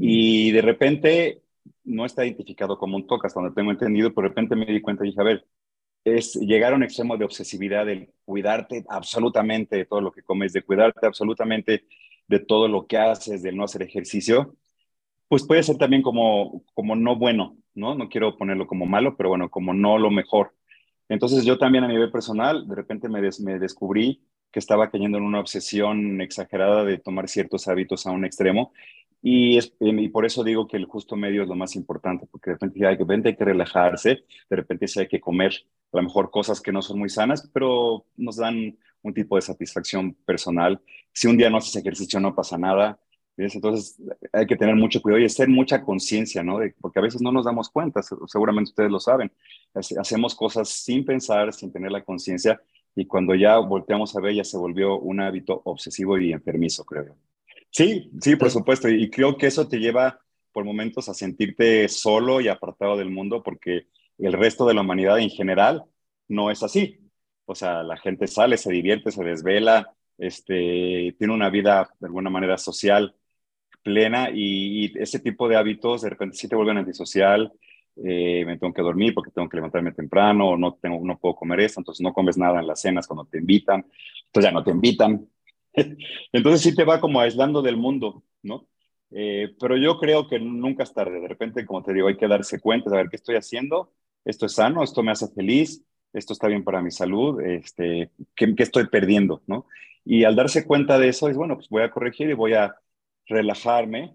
y 0.00 0.50
de 0.50 0.62
repente 0.62 1.42
no 1.84 2.04
está 2.04 2.24
identificado 2.24 2.76
como 2.76 2.96
un 2.96 3.06
TOC 3.06 3.26
hasta 3.26 3.40
donde 3.40 3.54
tengo 3.54 3.70
entendido, 3.70 4.12
pero 4.12 4.24
de 4.24 4.28
repente 4.30 4.56
me 4.56 4.66
di 4.66 4.80
cuenta 4.80 5.04
y 5.04 5.10
dije, 5.10 5.20
a 5.20 5.24
ver, 5.24 5.46
es 6.04 6.34
llegar 6.34 6.72
a 6.72 6.76
un 6.76 6.82
extremo 6.82 7.16
de 7.16 7.24
obsesividad, 7.24 7.86
de 7.86 8.10
cuidarte 8.24 8.84
absolutamente 8.88 9.76
de 9.76 9.84
todo 9.84 10.00
lo 10.00 10.10
que 10.10 10.24
comes, 10.24 10.52
de 10.52 10.62
cuidarte 10.62 11.06
absolutamente 11.06 11.84
de 12.26 12.40
todo 12.40 12.66
lo 12.66 12.88
que 12.88 12.98
haces, 12.98 13.44
de 13.44 13.52
no 13.52 13.62
hacer 13.62 13.82
ejercicio, 13.82 14.56
pues 15.28 15.46
puede 15.46 15.62
ser 15.62 15.76
también 15.78 16.02
como, 16.02 16.64
como 16.74 16.96
no 16.96 17.14
bueno, 17.14 17.56
¿no? 17.74 17.94
No 17.94 18.08
quiero 18.08 18.36
ponerlo 18.36 18.66
como 18.66 18.86
malo, 18.86 19.16
pero 19.16 19.28
bueno, 19.28 19.50
como 19.50 19.72
no 19.72 19.98
lo 19.98 20.10
mejor. 20.10 20.52
Entonces 21.08 21.44
yo 21.44 21.58
también 21.58 21.84
a 21.84 21.88
nivel 21.88 22.10
personal, 22.10 22.66
de 22.66 22.74
repente 22.74 23.08
me, 23.08 23.20
me 23.20 23.58
descubrí 23.60 24.20
que 24.52 24.58
estaba 24.58 24.90
cayendo 24.90 25.18
en 25.18 25.24
una 25.24 25.40
obsesión 25.40 26.20
exagerada 26.20 26.84
de 26.84 26.98
tomar 26.98 27.28
ciertos 27.28 27.66
hábitos 27.68 28.06
a 28.06 28.10
un 28.10 28.24
extremo 28.24 28.72
y, 29.24 29.58
y, 29.78 30.08
por 30.08 30.26
eso 30.26 30.42
digo 30.42 30.66
que 30.66 30.76
el 30.76 30.86
justo 30.86 31.14
medio 31.14 31.42
es 31.42 31.48
lo 31.48 31.54
más 31.54 31.76
importante, 31.76 32.26
porque 32.28 32.50
de 32.50 32.54
repente 32.54 32.80
de 32.80 33.28
hay 33.28 33.36
que 33.36 33.44
relajarse, 33.44 34.24
de 34.50 34.56
repente 34.56 34.86
hay 34.96 35.06
que 35.06 35.20
comer 35.20 35.52
a 35.92 35.98
lo 35.98 36.02
mejor 36.02 36.30
cosas 36.30 36.60
que 36.60 36.72
no 36.72 36.82
son 36.82 36.98
muy 36.98 37.08
sanas, 37.08 37.48
pero 37.52 38.04
nos 38.16 38.36
dan 38.36 38.76
un 39.02 39.14
tipo 39.14 39.36
de 39.36 39.42
satisfacción 39.42 40.14
personal. 40.24 40.80
Si 41.12 41.28
un 41.28 41.36
día 41.36 41.50
no 41.50 41.58
haces 41.58 41.76
ejercicio 41.76 42.18
no 42.18 42.34
pasa 42.34 42.58
nada, 42.58 42.98
entonces 43.36 43.96
hay 44.32 44.46
que 44.46 44.56
tener 44.56 44.74
mucho 44.74 45.00
cuidado 45.00 45.20
y 45.22 45.26
hacer 45.26 45.48
mucha 45.48 45.82
conciencia, 45.82 46.42
¿no? 46.42 46.58
porque 46.80 46.98
a 46.98 47.02
veces 47.02 47.22
no 47.22 47.32
nos 47.32 47.44
damos 47.44 47.70
cuenta, 47.70 48.00
seguramente 48.02 48.70
ustedes 48.70 48.90
lo 48.90 49.00
saben, 49.00 49.32
hacemos 49.74 50.34
cosas 50.34 50.68
sin 50.68 51.04
pensar, 51.04 51.52
sin 51.52 51.72
tener 51.72 51.92
la 51.92 52.04
conciencia, 52.04 52.60
y 52.94 53.06
cuando 53.06 53.34
ya 53.34 53.58
volteamos 53.58 54.14
a 54.16 54.20
ver 54.20 54.34
ya 54.34 54.44
se 54.44 54.58
volvió 54.58 54.98
un 54.98 55.20
hábito 55.20 55.62
obsesivo 55.64 56.18
y 56.18 56.32
enfermizo, 56.32 56.84
creo 56.84 57.16
Sí, 57.70 58.10
sí, 58.20 58.36
por 58.36 58.50
supuesto. 58.50 58.88
Y 58.88 59.10
creo 59.10 59.36
que 59.36 59.46
eso 59.46 59.66
te 59.66 59.78
lleva 59.78 60.20
por 60.52 60.64
momentos 60.64 61.08
a 61.08 61.14
sentirte 61.14 61.88
solo 61.88 62.40
y 62.40 62.48
apartado 62.48 62.96
del 62.98 63.10
mundo 63.10 63.42
porque 63.42 63.86
el 64.18 64.34
resto 64.34 64.66
de 64.66 64.74
la 64.74 64.82
humanidad 64.82 65.18
en 65.18 65.30
general 65.30 65.84
no 66.28 66.50
es 66.50 66.62
así. 66.62 66.98
O 67.46 67.54
sea, 67.54 67.82
la 67.82 67.96
gente 67.96 68.26
sale, 68.26 68.58
se 68.58 68.70
divierte, 68.70 69.10
se 69.10 69.24
desvela, 69.24 69.94
este, 70.18 71.14
tiene 71.18 71.32
una 71.32 71.50
vida 71.50 71.90
de 71.98 72.06
alguna 72.06 72.30
manera 72.30 72.58
social 72.58 73.14
plena 73.82 74.30
y, 74.32 74.92
ese 75.00 75.18
tipo 75.18 75.48
de 75.48 75.56
hábitos 75.56 76.02
de 76.02 76.10
repente 76.10 76.36
sí 76.36 76.48
te 76.48 76.56
vuelven 76.56 76.78
antisocial. 76.78 77.52
Eh, 77.96 78.44
me 78.46 78.58
tengo 78.58 78.72
que 78.72 78.82
dormir 78.82 79.12
porque 79.14 79.30
tengo 79.30 79.48
que 79.48 79.56
levantarme 79.56 79.92
temprano, 79.92 80.56
no, 80.56 80.74
tengo, 80.74 81.00
no 81.04 81.18
puedo 81.18 81.34
comer 81.34 81.60
esto, 81.60 81.80
entonces 81.80 82.02
no 82.02 82.12
comes 82.12 82.38
nada 82.38 82.60
en 82.60 82.66
las 82.66 82.80
cenas 82.80 83.06
cuando 83.06 83.26
te 83.26 83.38
invitan, 83.38 83.84
entonces 84.26 84.50
ya 84.50 84.52
no 84.52 84.64
te 84.64 84.70
invitan, 84.70 85.28
Entonces 86.32 86.62
sí 86.62 86.74
te 86.74 86.84
va 86.84 87.00
como 87.00 87.20
aislando 87.20 87.62
del 87.62 87.76
mundo, 87.76 88.24
¿no? 88.42 88.68
Eh, 89.10 89.54
pero 89.60 89.76
yo 89.76 89.98
creo 89.98 90.28
que 90.28 90.38
nunca 90.38 90.82
es 90.82 90.94
tarde. 90.94 91.20
De 91.20 91.28
repente, 91.28 91.66
como 91.66 91.82
te 91.82 91.92
digo, 91.92 92.08
hay 92.08 92.16
que 92.16 92.28
darse 92.28 92.60
cuenta, 92.60 92.90
de 92.90 92.96
ver 92.96 93.08
qué 93.08 93.16
estoy 93.16 93.36
haciendo, 93.36 93.92
esto 94.24 94.46
es 94.46 94.52
sano, 94.52 94.82
esto 94.82 95.02
me 95.02 95.12
hace 95.12 95.28
feliz, 95.28 95.84
esto 96.12 96.32
está 96.32 96.48
bien 96.48 96.64
para 96.64 96.82
mi 96.82 96.90
salud, 96.90 97.40
este, 97.40 98.10
¿qué, 98.34 98.54
estoy 98.58 98.86
perdiendo, 98.88 99.42
no? 99.46 99.66
Y 100.04 100.24
al 100.24 100.36
darse 100.36 100.66
cuenta 100.66 100.98
de 100.98 101.08
eso, 101.08 101.28
es 101.28 101.36
bueno, 101.36 101.56
pues 101.56 101.68
voy 101.68 101.82
a 101.82 101.90
corregir 101.90 102.28
y 102.30 102.34
voy 102.34 102.54
a 102.54 102.74
relajarme 103.26 104.14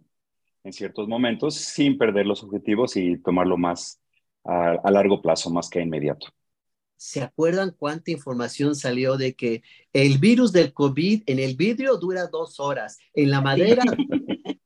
en 0.67 0.73
ciertos 0.73 1.07
momentos 1.07 1.55
sin 1.55 1.97
perder 1.97 2.25
los 2.25 2.43
objetivos 2.43 2.97
y 2.97 3.17
tomarlo 3.19 3.57
más 3.57 4.01
a 4.43 4.91
largo 4.91 5.21
plazo, 5.21 5.49
más 5.49 5.69
que 5.69 5.79
a 5.79 5.81
inmediato. 5.81 6.27
¿Se 6.97 7.21
acuerdan 7.21 7.75
cuánta 7.77 8.11
información 8.11 8.75
salió 8.75 9.17
de 9.17 9.35
que 9.35 9.61
el 9.93 10.17
virus 10.17 10.51
del 10.51 10.73
COVID 10.73 11.23
en 11.25 11.39
el 11.39 11.55
vidrio 11.55 11.97
dura 11.97 12.27
dos 12.27 12.59
horas, 12.59 12.97
en 13.13 13.29
la 13.29 13.41
madera, 13.41 13.83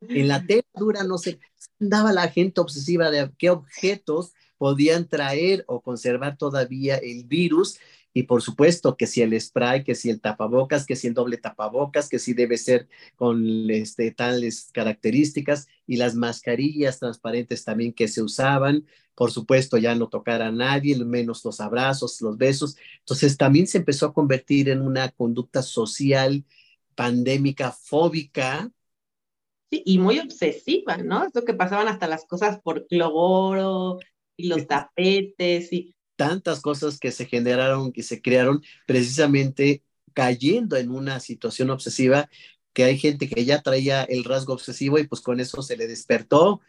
en 0.00 0.28
la 0.28 0.44
tela 0.46 0.62
dura, 0.74 1.04
no 1.04 1.18
sé, 1.18 1.40
andaba 1.80 2.12
la 2.12 2.28
gente 2.28 2.60
obsesiva 2.60 3.10
de 3.10 3.30
qué 3.38 3.50
objetos 3.50 4.34
podían 4.58 5.08
traer 5.08 5.64
o 5.66 5.80
conservar 5.80 6.36
todavía 6.36 6.96
el 6.96 7.24
virus 7.24 7.78
y 8.12 8.24
por 8.24 8.42
supuesto 8.42 8.96
que 8.96 9.06
si 9.06 9.22
el 9.22 9.38
spray, 9.40 9.84
que 9.84 9.94
si 9.94 10.10
el 10.10 10.20
tapabocas, 10.20 10.84
que 10.86 10.96
si 10.96 11.06
el 11.06 11.14
doble 11.14 11.36
tapabocas, 11.36 12.08
que 12.08 12.18
si 12.18 12.34
debe 12.34 12.58
ser 12.58 12.88
con 13.16 13.70
este, 13.70 14.10
tales 14.10 14.70
características 14.72 15.68
y 15.86 15.96
las 15.96 16.14
mascarillas 16.14 16.98
transparentes 16.98 17.64
también 17.64 17.92
que 17.92 18.08
se 18.08 18.22
usaban, 18.22 18.86
por 19.14 19.30
supuesto 19.30 19.76
ya 19.76 19.94
no 19.94 20.08
tocar 20.08 20.42
a 20.42 20.50
nadie, 20.50 20.96
menos 21.04 21.44
los 21.44 21.60
abrazos, 21.60 22.20
los 22.20 22.36
besos. 22.36 22.76
Entonces 23.00 23.36
también 23.36 23.66
se 23.66 23.78
empezó 23.78 24.06
a 24.06 24.14
convertir 24.14 24.68
en 24.70 24.82
una 24.82 25.10
conducta 25.10 25.62
social 25.62 26.44
pandémica 26.94 27.70
fóbica. 27.70 28.70
Sí, 29.70 29.82
y 29.86 29.98
muy 29.98 30.18
obsesiva, 30.18 30.96
¿no? 30.96 31.24
Esto 31.24 31.44
que 31.44 31.54
pasaban 31.54 31.86
hasta 31.86 32.08
las 32.08 32.24
cosas 32.26 32.60
por 32.60 32.86
cloro 32.88 33.98
y 34.36 34.48
los 34.48 34.66
tapetes 34.66 35.72
y 35.72 35.94
tantas 36.20 36.60
cosas 36.60 36.98
que 37.00 37.12
se 37.12 37.24
generaron, 37.24 37.92
que 37.92 38.02
se 38.02 38.20
crearon 38.20 38.62
precisamente 38.86 39.82
cayendo 40.12 40.76
en 40.76 40.90
una 40.90 41.18
situación 41.18 41.70
obsesiva, 41.70 42.28
que 42.74 42.84
hay 42.84 42.98
gente 42.98 43.26
que 43.26 43.46
ya 43.46 43.62
traía 43.62 44.02
el 44.02 44.24
rasgo 44.24 44.52
obsesivo 44.52 44.98
y 44.98 45.06
pues 45.06 45.22
con 45.22 45.40
eso 45.40 45.62
se 45.62 45.78
le 45.78 45.86
despertó 45.86 46.60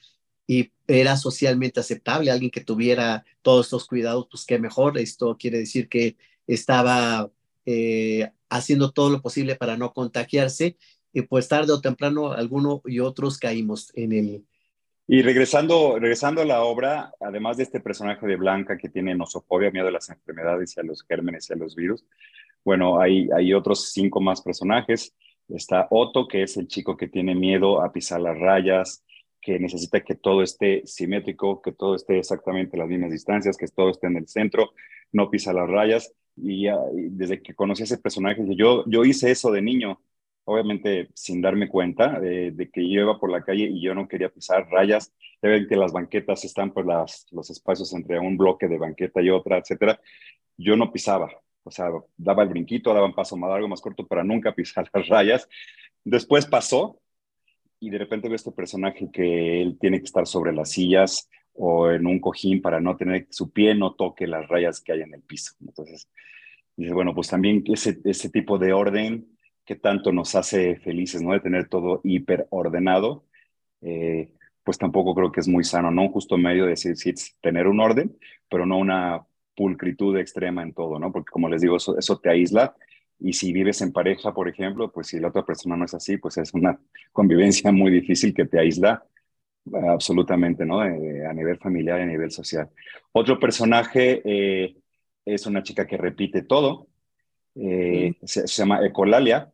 y 0.47 0.71
era 0.87 1.17
socialmente 1.17 1.81
aceptable. 1.81 2.31
Alguien 2.31 2.49
que 2.49 2.61
tuviera 2.63 3.25
todos 3.41 3.65
estos 3.65 3.87
cuidados, 3.87 4.25
pues 4.31 4.45
qué 4.45 4.57
mejor. 4.57 4.97
Esto 4.97 5.35
quiere 5.37 5.57
decir 5.57 5.89
que 5.89 6.15
estaba 6.47 7.29
eh, 7.65 8.31
haciendo 8.49 8.91
todo 8.91 9.09
lo 9.09 9.21
posible 9.21 9.57
para 9.57 9.75
no 9.75 9.91
contagiarse 9.91 10.77
y 11.11 11.23
pues 11.23 11.49
tarde 11.49 11.73
o 11.73 11.81
temprano 11.81 12.31
alguno 12.31 12.81
y 12.85 13.01
otros 13.01 13.37
caímos 13.37 13.91
en 13.95 14.13
el, 14.13 14.45
y 15.07 15.21
regresando, 15.21 15.99
regresando 15.99 16.41
a 16.41 16.45
la 16.45 16.63
obra, 16.63 17.11
además 17.19 17.57
de 17.57 17.63
este 17.63 17.79
personaje 17.79 18.25
de 18.25 18.35
Blanca 18.37 18.77
que 18.77 18.89
tiene 18.89 19.15
nosofobia, 19.15 19.71
miedo 19.71 19.87
a 19.87 19.91
las 19.91 20.09
enfermedades 20.09 20.75
y 20.77 20.79
a 20.79 20.83
los 20.83 21.03
gérmenes 21.03 21.49
y 21.49 21.53
a 21.53 21.57
los 21.57 21.75
virus, 21.75 22.05
bueno, 22.63 22.99
hay, 22.99 23.27
hay 23.35 23.53
otros 23.53 23.91
cinco 23.91 24.21
más 24.21 24.41
personajes. 24.41 25.15
Está 25.49 25.87
Otto, 25.89 26.27
que 26.27 26.43
es 26.43 26.57
el 26.57 26.67
chico 26.67 26.95
que 26.95 27.07
tiene 27.07 27.35
miedo 27.35 27.81
a 27.81 27.91
pisar 27.91 28.21
las 28.21 28.37
rayas, 28.37 29.03
que 29.41 29.59
necesita 29.59 30.01
que 30.01 30.15
todo 30.15 30.43
esté 30.43 30.83
simétrico, 30.85 31.61
que 31.61 31.71
todo 31.71 31.95
esté 31.95 32.19
exactamente 32.19 32.77
a 32.77 32.81
las 32.81 32.87
mismas 32.87 33.11
distancias, 33.11 33.57
que 33.57 33.67
todo 33.67 33.89
esté 33.89 34.07
en 34.07 34.17
el 34.17 34.27
centro, 34.27 34.73
no 35.11 35.29
pisa 35.29 35.51
las 35.51 35.69
rayas. 35.69 36.13
Y, 36.37 36.67
desde 37.09 37.41
que 37.41 37.55
conocí 37.55 37.83
a 37.83 37.85
ese 37.85 37.97
personaje, 37.97 38.41
yo, 38.55 38.85
yo 38.87 39.03
hice 39.03 39.31
eso 39.31 39.51
de 39.51 39.61
niño 39.61 39.99
obviamente 40.51 41.09
sin 41.13 41.41
darme 41.41 41.69
cuenta 41.69 42.19
de, 42.19 42.69
que 42.71 42.81
yo 42.89 43.01
iba 43.01 43.19
por 43.19 43.31
la 43.31 43.43
calle 43.43 43.65
y 43.65 43.81
yo 43.81 43.95
no 43.95 44.07
quería 44.07 44.29
pisar 44.29 44.67
rayas. 44.69 45.13
Ya 45.41 45.49
ven 45.49 45.67
que 45.67 45.75
las 45.75 45.91
banquetas 45.91 46.43
están 46.45 46.71
por 46.71 46.85
las, 46.85 47.25
los 47.31 47.49
espacios 47.49 47.93
entre 47.93 48.19
un 48.19 48.37
bloque 48.37 48.67
de 48.67 48.77
banqueta 48.77 49.21
y 49.21 49.29
otra, 49.29 49.57
etcétera. 49.57 49.99
Yo 50.57 50.75
no 50.75 50.91
pisaba, 50.91 51.31
o 51.63 51.71
sea, 51.71 51.89
daba 52.17 52.43
el 52.43 52.49
brinquito, 52.49 52.93
daba 52.93 53.05
un 53.05 53.15
paso 53.15 53.37
más 53.37 53.49
largo, 53.49 53.67
más 53.67 53.81
corto 53.81 54.05
para 54.05 54.23
nunca 54.23 54.51
pisar 54.55 54.89
las 54.93 55.07
rayas. 55.07 55.47
Después 56.03 56.45
pasó 56.45 56.99
y 57.79 57.89
de 57.89 57.97
repente 57.97 58.27
veo 58.27 58.35
este 58.35 58.51
personaje 58.51 59.09
que 59.11 59.61
él 59.61 59.77
tiene 59.79 59.99
que 59.99 60.05
estar 60.05 60.27
sobre 60.27 60.53
las 60.53 60.71
sillas 60.71 61.29
o 61.53 61.89
en 61.89 62.05
un 62.05 62.19
cojín 62.19 62.61
para 62.61 62.79
no 62.79 62.95
tener 62.95 63.25
que 63.25 63.33
su 63.33 63.51
pie 63.51 63.75
no 63.75 63.93
toque 63.93 64.27
las 64.27 64.47
rayas 64.47 64.81
que 64.81 64.93
hay 64.93 65.01
en 65.01 65.13
el 65.13 65.21
piso. 65.21 65.53
Entonces, 65.61 66.07
dice, 66.75 66.93
bueno, 66.93 67.13
pues 67.13 67.27
también 67.27 67.63
ese, 67.67 67.99
ese 68.03 68.29
tipo 68.29 68.57
de 68.57 68.73
orden 68.73 69.30
que 69.65 69.75
tanto 69.75 70.11
nos 70.11 70.35
hace 70.35 70.77
felices, 70.77 71.21
¿no? 71.21 71.33
De 71.33 71.39
tener 71.39 71.69
todo 71.69 72.01
hiper 72.03 72.47
ordenado, 72.49 73.25
eh, 73.81 74.31
pues 74.63 74.77
tampoco 74.77 75.15
creo 75.15 75.31
que 75.31 75.39
es 75.39 75.47
muy 75.47 75.63
sano, 75.63 75.91
¿no? 75.91 76.09
Justo 76.09 76.37
medio 76.37 76.63
de 76.65 76.71
decir, 76.71 76.97
sí, 76.97 77.13
tener 77.41 77.67
un 77.67 77.79
orden, 77.79 78.17
pero 78.49 78.65
no 78.65 78.77
una 78.77 79.25
pulcritud 79.55 80.17
extrema 80.17 80.63
en 80.63 80.73
todo, 80.73 80.99
¿no? 80.99 81.11
Porque 81.11 81.31
como 81.31 81.49
les 81.49 81.61
digo, 81.61 81.77
eso, 81.77 81.97
eso 81.97 82.19
te 82.19 82.29
aísla 82.29 82.75
Y 83.19 83.33
si 83.33 83.53
vives 83.53 83.81
en 83.81 83.91
pareja, 83.93 84.33
por 84.33 84.47
ejemplo, 84.49 84.91
pues 84.91 85.07
si 85.07 85.19
la 85.19 85.29
otra 85.29 85.45
persona 85.45 85.77
no 85.77 85.85
es 85.85 85.93
así, 85.93 86.17
pues 86.17 86.37
es 86.37 86.53
una 86.53 86.79
convivencia 87.11 87.71
muy 87.71 87.91
difícil 87.91 88.33
que 88.33 88.45
te 88.45 88.59
aísla 88.59 89.03
absolutamente, 89.89 90.65
¿no? 90.65 90.79
a 90.81 90.89
nivel 91.33 91.57
familiar 91.59 91.99
y 91.99 92.03
a 92.03 92.05
nivel 92.07 92.31
social. 92.31 92.69
Otro 93.11 93.39
personaje 93.39 94.21
eh, 94.25 94.75
es 95.25 95.45
una 95.45 95.63
chica 95.63 95.85
que 95.85 95.97
repite 95.97 96.43
todo, 96.43 96.87
eh, 97.55 98.15
se, 98.23 98.47
llama 98.47 98.85
Ecolalia. 98.85 99.51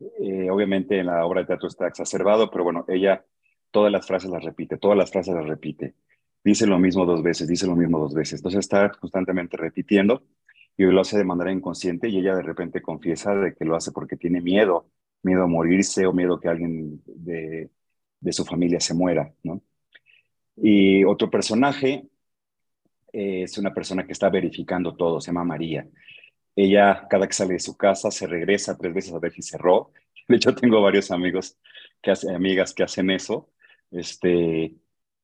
Eh, 0.00 0.48
obviamente 0.50 0.98
en 0.98 1.06
la 1.06 1.24
obra 1.26 1.40
de 1.40 1.46
teatro 1.46 1.68
está 1.68 1.88
exacerbado, 1.88 2.50
pero 2.50 2.64
bueno, 2.64 2.84
ella 2.88 3.24
todas 3.70 3.92
las 3.92 4.06
frases 4.06 4.30
las 4.30 4.44
repite, 4.44 4.78
todas 4.78 4.96
las 4.96 5.10
frases 5.10 5.34
las 5.34 5.46
repite. 5.46 5.94
Dice 6.44 6.66
lo 6.66 6.78
mismo 6.78 7.04
dos 7.04 7.22
veces, 7.22 7.48
dice 7.48 7.66
lo 7.66 7.76
mismo 7.76 7.98
dos 7.98 8.14
veces. 8.14 8.40
Entonces 8.40 8.60
está 8.60 8.90
constantemente 8.92 9.56
repitiendo 9.56 10.22
y 10.76 10.84
lo 10.84 11.00
hace 11.00 11.18
de 11.18 11.24
manera 11.24 11.52
inconsciente 11.52 12.08
y 12.08 12.18
ella 12.18 12.36
de 12.36 12.42
repente 12.42 12.80
confiesa 12.80 13.34
de 13.34 13.54
que 13.54 13.64
lo 13.64 13.76
hace 13.76 13.92
porque 13.92 14.16
tiene 14.16 14.40
miedo, 14.40 14.88
miedo 15.22 15.42
a 15.42 15.46
morirse 15.46 16.06
o 16.06 16.12
miedo 16.12 16.40
que 16.40 16.48
alguien 16.48 17.02
de, 17.06 17.70
de 18.20 18.32
su 18.32 18.44
familia 18.44 18.80
se 18.80 18.94
muera, 18.94 19.32
¿no? 19.42 19.60
Y 20.56 21.04
otro 21.04 21.30
personaje 21.30 22.08
eh, 23.12 23.42
es 23.42 23.58
una 23.58 23.72
persona 23.72 24.06
que 24.06 24.12
está 24.12 24.28
verificando 24.28 24.94
todo, 24.94 25.20
se 25.20 25.28
llama 25.28 25.44
María. 25.44 25.86
Ella, 26.60 27.06
cada 27.08 27.28
que 27.28 27.34
sale 27.34 27.54
de 27.54 27.60
su 27.60 27.76
casa, 27.76 28.10
se 28.10 28.26
regresa 28.26 28.76
tres 28.76 28.92
veces 28.92 29.12
a 29.12 29.20
ver 29.20 29.32
si 29.32 29.42
cerró. 29.42 29.92
De 30.28 30.36
hecho, 30.36 30.54
tengo 30.54 30.82
varios 30.82 31.12
amigos, 31.12 31.56
que 32.02 32.10
hacen, 32.10 32.34
amigas 32.34 32.74
que 32.74 32.82
hacen 32.82 33.10
eso, 33.10 33.48
este, 33.92 34.74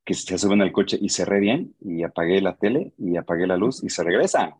que 0.05 0.15
se 0.15 0.39
suben 0.39 0.63
al 0.63 0.71
coche 0.71 0.97
y 1.01 1.09
cerré 1.09 1.41
bien, 1.41 1.75
y 1.81 2.05
apagué 2.05 2.41
la 2.41 2.57
tele, 2.57 2.93
y 2.99 3.17
apagué 3.17 3.49
la 3.49 3.57
luz, 3.57 3.83
y 3.83 3.91
se 3.91 4.05
regresan. 4.05 4.55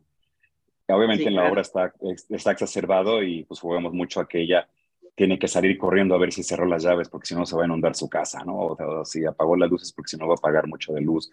Obviamente 0.89 1.23
en 1.23 1.35
la 1.35 1.49
obra 1.49 1.61
está, 1.61 1.93
está 2.29 2.51
exacerbado 2.51 3.23
y 3.23 3.43
pues 3.45 3.59
jugamos 3.59 3.93
mucho 3.93 4.19
a 4.19 4.27
que 4.27 4.41
ella 4.41 4.67
tiene 5.15 5.39
que 5.39 5.47
salir 5.47 5.77
corriendo 5.77 6.13
a 6.13 6.19
ver 6.19 6.33
si 6.33 6.43
cerró 6.43 6.65
las 6.65 6.83
llaves 6.83 7.07
porque 7.07 7.27
si 7.27 7.35
no 7.35 7.45
se 7.45 7.55
va 7.55 7.63
a 7.63 7.65
inundar 7.65 7.95
su 7.95 8.09
casa, 8.09 8.43
¿no? 8.43 8.57
O, 8.57 9.05
si 9.05 9.25
apagó 9.25 9.55
las 9.55 9.69
luces 9.69 9.93
porque 9.93 10.09
si 10.09 10.17
no 10.17 10.27
va 10.27 10.35
a 10.35 10.37
pagar 10.37 10.67
mucho 10.67 10.93
de 10.93 11.01
luz. 11.01 11.31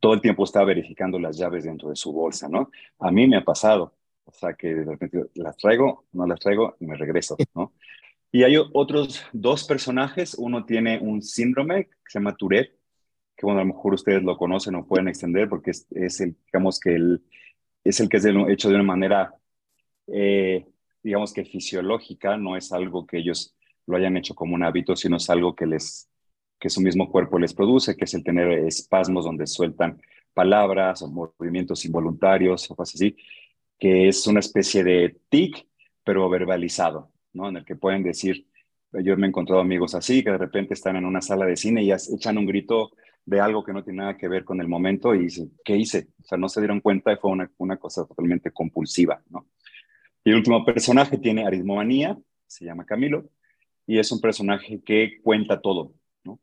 Todo 0.00 0.14
el 0.14 0.20
tiempo 0.20 0.44
está 0.44 0.64
verificando 0.64 1.18
las 1.20 1.38
llaves 1.38 1.64
dentro 1.64 1.88
de 1.88 1.96
su 1.96 2.12
bolsa, 2.12 2.48
¿no? 2.48 2.70
A 2.98 3.10
mí 3.12 3.28
me 3.28 3.36
ha 3.36 3.44
pasado, 3.44 3.94
o 4.24 4.32
sea 4.32 4.54
que 4.54 4.74
de 4.74 4.84
repente 4.84 5.24
las 5.34 5.56
traigo, 5.56 6.04
no 6.12 6.26
las 6.26 6.40
traigo 6.40 6.76
y 6.80 6.86
me 6.86 6.96
regreso, 6.96 7.36
¿no? 7.54 7.72
Y 8.30 8.44
hay 8.44 8.56
otros 8.72 9.22
dos 9.32 9.64
personajes, 9.64 10.34
uno 10.34 10.64
tiene 10.64 10.98
un 10.98 11.22
síndrome 11.22 11.86
que 11.86 12.10
se 12.10 12.18
llama 12.18 12.34
Tourette, 12.34 12.78
que 13.36 13.44
bueno, 13.44 13.60
a 13.60 13.64
lo 13.64 13.74
mejor 13.74 13.94
ustedes 13.94 14.22
lo 14.22 14.38
conocen 14.38 14.74
o 14.74 14.86
pueden 14.86 15.08
extender 15.08 15.48
porque 15.48 15.72
es, 15.72 15.86
es 15.90 16.20
el, 16.20 16.36
digamos 16.46 16.80
que 16.80 16.94
el, 16.94 17.22
es 17.84 18.00
el 18.00 18.08
que 18.08 18.16
es 18.16 18.24
hecho 18.24 18.70
de 18.70 18.74
una 18.76 18.84
manera 18.84 19.34
eh, 20.06 20.66
digamos 21.02 21.32
que 21.32 21.44
fisiológica, 21.44 22.36
no 22.36 22.56
es 22.56 22.72
algo 22.72 23.06
que 23.06 23.18
ellos 23.18 23.54
lo 23.86 23.96
hayan 23.96 24.16
hecho 24.16 24.34
como 24.34 24.54
un 24.54 24.62
hábito, 24.62 24.96
sino 24.96 25.16
es 25.16 25.28
algo 25.30 25.54
que 25.54 25.66
les 25.66 26.08
que 26.60 26.70
su 26.70 26.80
mismo 26.80 27.10
cuerpo 27.10 27.40
les 27.40 27.54
produce, 27.54 27.96
que 27.96 28.04
es 28.04 28.14
el 28.14 28.22
tener 28.22 28.48
espasmos 28.52 29.24
donde 29.24 29.48
sueltan 29.48 30.00
palabras 30.32 31.02
o 31.02 31.08
movimientos 31.08 31.84
involuntarios 31.84 32.70
o 32.70 32.76
cosas 32.76 32.94
así, 32.94 33.16
que 33.82 34.06
es 34.06 34.28
una 34.28 34.38
especie 34.38 34.84
de 34.84 35.16
tic, 35.28 35.66
pero 36.04 36.30
verbalizado, 36.30 37.10
¿no? 37.32 37.48
En 37.48 37.56
el 37.56 37.64
que 37.64 37.74
pueden 37.74 38.04
decir, 38.04 38.46
yo 38.92 39.16
me 39.16 39.26
he 39.26 39.28
encontrado 39.28 39.60
amigos 39.60 39.96
así, 39.96 40.22
que 40.22 40.30
de 40.30 40.38
repente 40.38 40.74
están 40.74 40.94
en 40.94 41.04
una 41.04 41.20
sala 41.20 41.46
de 41.46 41.56
cine 41.56 41.82
y 41.82 41.90
echan 41.90 42.38
un 42.38 42.46
grito 42.46 42.92
de 43.26 43.40
algo 43.40 43.64
que 43.64 43.72
no 43.72 43.82
tiene 43.82 44.02
nada 44.02 44.16
que 44.16 44.28
ver 44.28 44.44
con 44.44 44.60
el 44.60 44.68
momento 44.68 45.16
y 45.16 45.24
dicen, 45.24 45.50
¿qué 45.64 45.76
hice? 45.76 46.10
O 46.22 46.24
sea, 46.24 46.38
no 46.38 46.48
se 46.48 46.60
dieron 46.60 46.78
cuenta 46.78 47.12
y 47.12 47.16
fue 47.16 47.32
una, 47.32 47.50
una 47.58 47.76
cosa 47.76 48.06
totalmente 48.06 48.52
compulsiva, 48.52 49.20
¿no? 49.30 49.48
Y 50.22 50.30
el 50.30 50.36
último 50.36 50.64
personaje 50.64 51.18
tiene 51.18 51.44
aritmomanía, 51.44 52.16
se 52.46 52.64
llama 52.64 52.86
Camilo, 52.86 53.30
y 53.84 53.98
es 53.98 54.12
un 54.12 54.20
personaje 54.20 54.80
que 54.84 55.20
cuenta 55.24 55.60
todo, 55.60 55.92
¿no? 56.22 56.38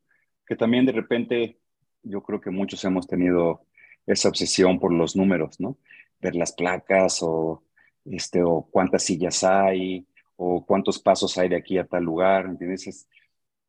Que 0.46 0.56
también 0.56 0.84
de 0.84 0.92
repente 0.92 1.58
yo 2.02 2.22
creo 2.22 2.38
que 2.38 2.50
muchos 2.50 2.84
hemos 2.84 3.06
tenido 3.06 3.64
esa 4.04 4.28
obsesión 4.28 4.78
por 4.78 4.92
los 4.92 5.16
números, 5.16 5.58
¿no? 5.58 5.78
Ver 6.20 6.34
las 6.36 6.52
placas 6.52 7.22
o, 7.22 7.62
este, 8.04 8.42
o 8.42 8.66
cuántas 8.70 9.02
sillas 9.02 9.42
hay 9.44 10.06
o 10.36 10.64
cuántos 10.64 10.98
pasos 10.98 11.36
hay 11.36 11.50
de 11.50 11.56
aquí 11.56 11.76
a 11.76 11.86
tal 11.86 12.04
lugar, 12.04 12.46
¿entiendes? 12.46 13.06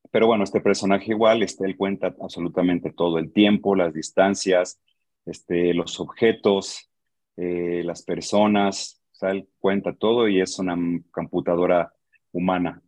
pero 0.09 0.27
bueno, 0.27 0.43
este 0.43 0.61
personaje 0.61 1.11
igual, 1.11 1.43
este, 1.43 1.65
él 1.65 1.75
cuenta 1.75 2.15
absolutamente 2.21 2.91
todo, 2.91 3.17
el 3.17 3.31
tiempo, 3.33 3.75
las 3.75 3.93
distancias, 3.93 4.79
este, 5.25 5.73
los 5.73 5.99
objetos, 5.99 6.89
eh, 7.35 7.81
las 7.83 8.03
personas, 8.03 9.01
él 9.21 9.47
cuenta 9.59 9.93
todo 9.93 10.27
y 10.27 10.41
es 10.41 10.57
una 10.59 10.77
computadora 11.11 11.93
humana. 12.31 12.81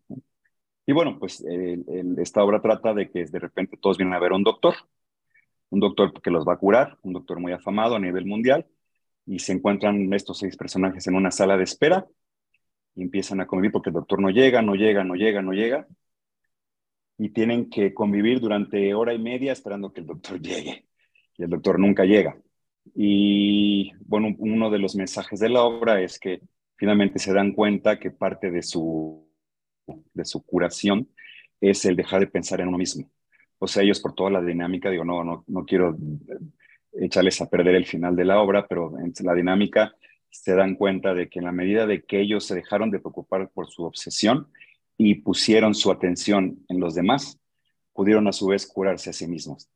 Y 0.86 0.92
bueno, 0.92 1.18
pues 1.20 1.44
esta 2.18 2.44
obra 2.44 2.62
trata 2.62 2.94
de 2.94 3.10
que 3.10 3.26
de 3.26 3.40
repente 3.40 3.78
todos 3.78 3.98
vienen 3.98 4.16
a 4.16 4.20
ver 4.20 4.32
a 4.32 4.36
un 4.36 4.44
doctor, 4.44 4.76
un 5.70 5.80
doctor 5.80 6.22
que 6.22 6.32
los 6.32 6.46
va 6.46 6.54
a 6.54 6.58
curar, 6.58 6.98
un 7.04 7.14
doctor 7.14 7.40
muy 7.40 7.52
afamado 7.52 7.96
a 7.96 8.00
nivel 8.00 8.26
mundial, 8.26 8.66
y 9.26 9.40
se 9.40 9.54
encuentran 9.54 10.12
estos 10.14 10.40
seis 10.40 10.58
personajes 10.58 11.08
en 11.08 11.16
una 11.16 11.32
sala 11.32 11.58
de 11.58 11.64
espera 11.64 12.06
y 12.96 13.04
empiezan 13.04 13.42
a 13.42 13.48
convivir 13.48 13.72
porque 13.72 13.90
el 13.90 13.96
doctor 13.96 14.22
no 14.22 14.30
llega, 14.30 14.62
no 14.62 14.76
llega, 14.76 15.04
no 15.04 15.16
llega, 15.16 15.42
no 15.42 15.54
llega, 15.54 15.88
y 17.18 17.30
tienen 17.30 17.70
que 17.70 17.94
convivir 17.94 18.40
durante 18.40 18.94
hora 18.94 19.14
y 19.14 19.20
media 19.20 19.52
esperando 19.52 19.92
que 19.92 20.02
el 20.02 20.08
doctor 20.08 20.40
llegue, 20.42 20.86
y 21.38 21.44
el 21.44 21.50
doctor 21.50 21.80
nunca 21.80 22.06
llega. 22.06 22.38
Y 22.96 23.92
bueno, 24.06 24.36
uno 24.38 24.70
de 24.70 24.80
los 24.80 24.96
mensajes 24.96 25.40
de 25.40 25.50
la 25.50 25.64
obra 25.64 26.02
es 26.02 26.20
que 26.20 26.42
finalmente 26.76 27.18
se 27.20 27.34
dan 27.34 27.54
cuenta 27.54 27.98
que 27.98 28.12
parte 28.12 28.52
de 28.52 28.62
su, 28.62 29.30
de 30.14 30.26
su 30.26 30.44
curación 30.44 31.10
es 31.62 31.86
el 31.86 31.96
dejar 31.96 32.20
de 32.20 32.28
pensar 32.28 32.60
en 32.60 32.68
uno 32.68 32.78
mismo. 32.78 33.10
O 33.58 33.68
sea, 33.68 33.84
ellos 33.84 34.02
por 34.02 34.14
toda 34.14 34.30
la 34.30 34.42
dinámica, 34.42 34.90
digo, 34.90 35.06
no, 35.06 35.24
no, 35.24 35.46
no 35.48 35.66
quiero 35.66 35.96
echarles 36.94 37.42
a 37.42 37.50
perder 37.50 37.76
el 37.76 37.86
final 37.86 38.16
de 38.16 38.26
la 38.26 38.42
obra, 38.42 38.68
pero 38.68 38.98
en 39.00 39.14
la 39.24 39.34
dinámica 39.34 39.96
se 40.30 40.56
dan 40.56 40.76
cuenta 40.76 41.14
de 41.14 41.30
que 41.30 41.40
en 41.40 41.46
la 41.46 41.52
medida 41.52 41.86
de 41.86 42.04
que 42.04 42.20
ellos 42.20 42.46
se 42.46 42.56
dejaron 42.56 42.90
de 42.92 43.00
preocupar 43.00 43.50
por 43.50 43.68
su 43.68 43.84
obsesión 43.84 44.48
y 44.98 45.16
pusieron 45.16 45.76
su 45.76 45.92
atención 45.92 46.64
en 46.70 46.80
los 46.80 46.96
demás, 46.96 47.40
pudieron 47.94 48.28
a 48.28 48.34
su 48.34 48.48
vez 48.48 48.66
curarse 48.66 49.12
a 49.12 49.14
sí 49.14 49.28
mismos. 49.28 49.70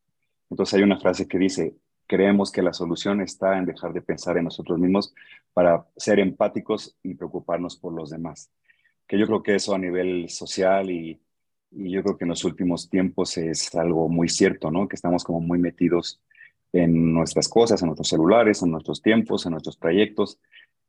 Entonces 0.50 0.76
hay 0.76 0.84
una 0.84 1.00
frase 1.00 1.28
que 1.28 1.38
dice, 1.38 1.76
creemos 2.08 2.52
que 2.52 2.62
la 2.62 2.74
solución 2.74 3.22
está 3.22 3.58
en 3.58 3.66
dejar 3.66 3.94
de 3.94 4.02
pensar 4.02 4.38
en 4.38 4.46
nosotros 4.46 4.80
mismos 4.80 5.14
para 5.54 5.86
ser 5.96 6.20
empáticos 6.20 6.98
y 7.04 7.16
preocuparnos 7.16 7.78
por 7.78 7.94
los 7.94 8.10
demás. 8.10 8.50
Que 9.08 9.20
yo 9.20 9.28
creo 9.28 9.44
que 9.44 9.56
eso 9.56 9.76
a 9.76 9.80
nivel 9.80 10.30
social 10.30 10.90
y, 10.90 11.22
yo 11.70 12.02
creo 12.02 12.18
que 12.18 12.24
en 12.24 12.30
los 12.30 12.46
últimos 12.46 12.90
tiempos 12.90 13.38
es 13.38 13.76
algo 13.76 14.08
muy 14.08 14.30
cierto, 14.30 14.72
¿no? 14.72 14.88
Que 14.88 14.96
estamos 14.96 15.26
como 15.26 15.42
muy 15.42 15.60
metidos 15.60 16.22
en 16.74 17.14
nuestras 17.14 17.48
cosas, 17.48 17.82
en 17.82 17.88
nuestros 17.88 18.10
celulares, 18.10 18.62
en 18.62 18.72
nuestros 18.72 19.02
tiempos, 19.02 19.46
en 19.46 19.52
nuestros 19.54 19.80
trayectos 19.80 20.40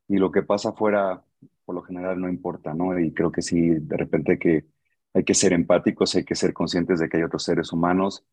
y 0.08 0.16
lo 0.16 0.30
que 0.30 0.42
pasa 0.42 0.70
afuera 0.70 1.22
por 1.64 1.74
lo 1.74 1.82
general 1.82 2.18
no 2.18 2.30
importa, 2.30 2.72
¿no? 2.72 2.98
Y 2.98 3.12
creo 3.12 3.30
que 3.30 3.42
sí, 3.42 3.74
de 3.78 3.96
repente 3.98 4.38
que 4.38 4.64
hay 5.12 5.22
que 5.22 5.34
ser 5.34 5.52
empáticos, 5.52 6.14
hay 6.14 6.24
que 6.24 6.34
ser 6.34 6.54
conscientes 6.54 6.98
de 6.98 7.08
que 7.10 7.18
hay 7.18 7.24
otros 7.24 7.42
seres 7.42 7.72
humanos 7.72 8.24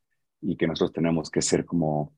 y 0.41 0.55
que 0.55 0.67
nosotros 0.67 0.93
tenemos 0.93 1.29
que 1.29 1.41
ser 1.41 1.65
como 1.65 2.13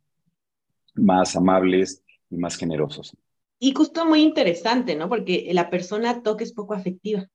más 0.93 1.35
amables 1.35 2.03
y 2.29 2.37
más 2.37 2.55
generosos. 2.55 3.17
Y 3.59 3.73
justo 3.73 4.05
muy 4.05 4.21
interesante, 4.21 4.95
¿no? 4.95 5.09
Porque 5.09 5.49
la 5.53 5.71
persona 5.71 6.21
toque 6.21 6.43
es 6.43 6.53
poco 6.53 6.75
afectiva, 6.75 7.27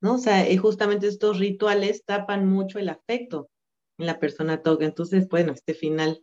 ¿no? 0.00 0.14
O 0.14 0.18
sea, 0.18 0.48
eh, 0.48 0.56
justamente 0.56 1.06
estos 1.06 1.38
rituales 1.38 2.04
tapan 2.06 2.46
mucho 2.48 2.78
el 2.78 2.88
afecto 2.88 3.50
en 3.98 4.06
la 4.06 4.18
persona 4.18 4.62
toque. 4.62 4.86
Entonces, 4.86 5.28
bueno, 5.28 5.52
este 5.52 5.74
final, 5.74 6.22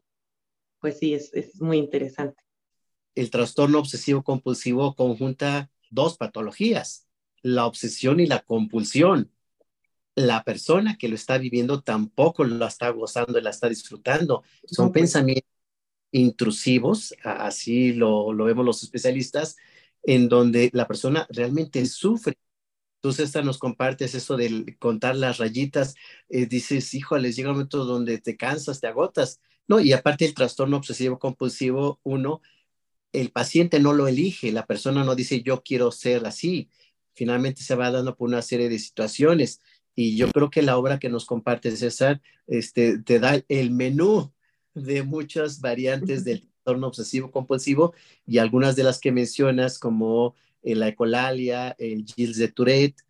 pues 0.80 1.00
sí, 1.00 1.14
es, 1.14 1.34
es 1.34 1.62
muy 1.62 1.78
interesante. 1.78 2.42
El 3.16 3.30
trastorno 3.30 3.80
obsesivo 3.80 4.24
compulsivo 4.24 4.96
conjunta 4.96 5.72
dos 5.90 6.18
patologías, 6.18 7.08
la 7.42 7.66
obsesión 7.66 8.20
y 8.20 8.28
la 8.28 8.42
compulsión. 8.42 9.32
La 10.16 10.44
persona 10.44 10.98
que 10.98 11.08
lo 11.08 11.16
está 11.16 11.38
viviendo 11.38 11.82
tampoco 11.82 12.44
lo 12.44 12.66
está 12.66 12.90
gozando, 12.90 13.40
la 13.40 13.52
está 13.52 13.70
disfrutando. 13.70 14.44
Son 14.66 14.92
pues. 14.92 15.02
pensamientos 15.04 15.52
intrusivos, 16.12 17.14
así 17.24 17.94
lo, 17.94 18.34
lo 18.34 18.46
vemos 18.46 18.66
los 18.66 18.84
especialistas, 18.84 19.58
en 20.04 20.30
donde 20.30 20.70
la 20.74 20.88
persona 20.88 21.28
realmente 21.30 21.86
sufre. 21.86 22.38
Entonces, 22.98 23.26
esta 23.26 23.42
nos 23.42 23.60
compartes 23.60 24.16
eso 24.16 24.38
de 24.38 24.76
contar 24.80 25.16
las 25.16 25.38
rayitas, 25.38 25.96
eh, 26.30 26.48
dices, 26.48 26.94
híjoles, 26.94 27.36
llega 27.36 27.50
un 27.50 27.56
momento 27.56 27.86
donde 27.86 28.18
te 28.20 28.36
cansas, 28.38 28.82
te 28.82 28.88
agotas, 28.88 29.40
¿no? 29.68 29.80
Y 29.80 29.94
aparte 29.94 30.26
el 30.26 30.34
trastorno 30.34 30.78
obsesivo 30.78 31.20
compulsivo, 31.20 32.00
uno, 32.04 32.42
el 33.14 33.32
paciente 33.32 33.80
no 33.80 33.94
lo 33.94 34.08
elige, 34.08 34.52
la 34.52 34.66
persona 34.66 35.04
no 35.04 35.16
dice, 35.16 35.42
yo 35.44 35.64
quiero 35.64 35.92
ser 35.92 36.26
así, 36.26 36.70
finalmente 37.14 37.62
se 37.64 37.76
va 37.76 37.92
dando 37.92 38.16
por 38.16 38.30
una 38.30 38.42
serie 38.42 38.70
de 38.70 38.80
situaciones. 38.80 39.62
Y 39.96 40.16
yo 40.16 40.30
creo 40.32 40.50
que 40.52 40.62
la 40.62 40.78
obra 40.78 41.00
que 41.00 41.10
nos 41.10 41.26
comparte 41.26 41.76
César 41.76 42.22
este, 42.46 43.00
te 43.00 43.20
da 43.20 43.42
el 43.48 43.72
menú 43.72 44.32
de 44.76 45.04
muchas 45.04 45.60
variantes 45.60 46.24
del 46.24 46.42
trastorno 46.42 46.88
obsesivo 46.88 47.32
compulsivo 47.32 47.94
y 48.26 48.38
algunas 48.38 48.76
de 48.76 48.84
las 48.84 49.00
que 49.00 49.12
mencionas 49.12 49.80
como 49.80 50.36
la 50.76 50.90
ecolalia, 50.90 51.76
el 51.80 52.06
Gilles 52.06 52.38
de 52.38 52.48
Tourette, 52.50 53.02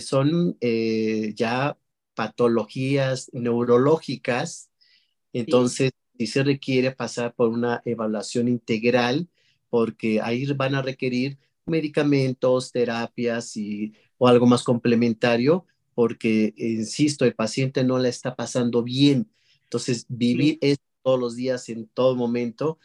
son 0.00 0.56
ya 0.60 1.76
patologías 2.14 3.30
neurológicas. 3.32 4.70
Entonces, 5.32 5.92
sí. 6.18 6.26
se 6.26 6.42
requiere 6.44 6.92
pasar 6.92 7.34
por 7.34 7.48
una 7.48 7.82
evaluación 7.84 8.48
integral 8.48 9.28
porque 9.70 10.20
ahí 10.20 10.44
van 10.52 10.74
a 10.74 10.82
requerir 10.82 11.38
medicamentos, 11.64 12.72
terapias 12.72 13.56
y, 13.56 13.94
o 14.18 14.28
algo 14.28 14.46
más 14.46 14.62
complementario, 14.62 15.64
porque, 15.94 16.52
insisto, 16.56 17.24
el 17.24 17.34
paciente 17.34 17.82
no 17.82 17.98
la 17.98 18.08
está 18.08 18.34
pasando 18.34 18.82
bien. 18.82 19.30
Entonces, 19.64 20.04
vivir 20.08 20.58
esto 20.60 20.84
todos 21.02 21.18
los 21.18 21.36
días, 21.36 21.68
en 21.68 21.86
todo 21.86 22.14
momento, 22.16 22.78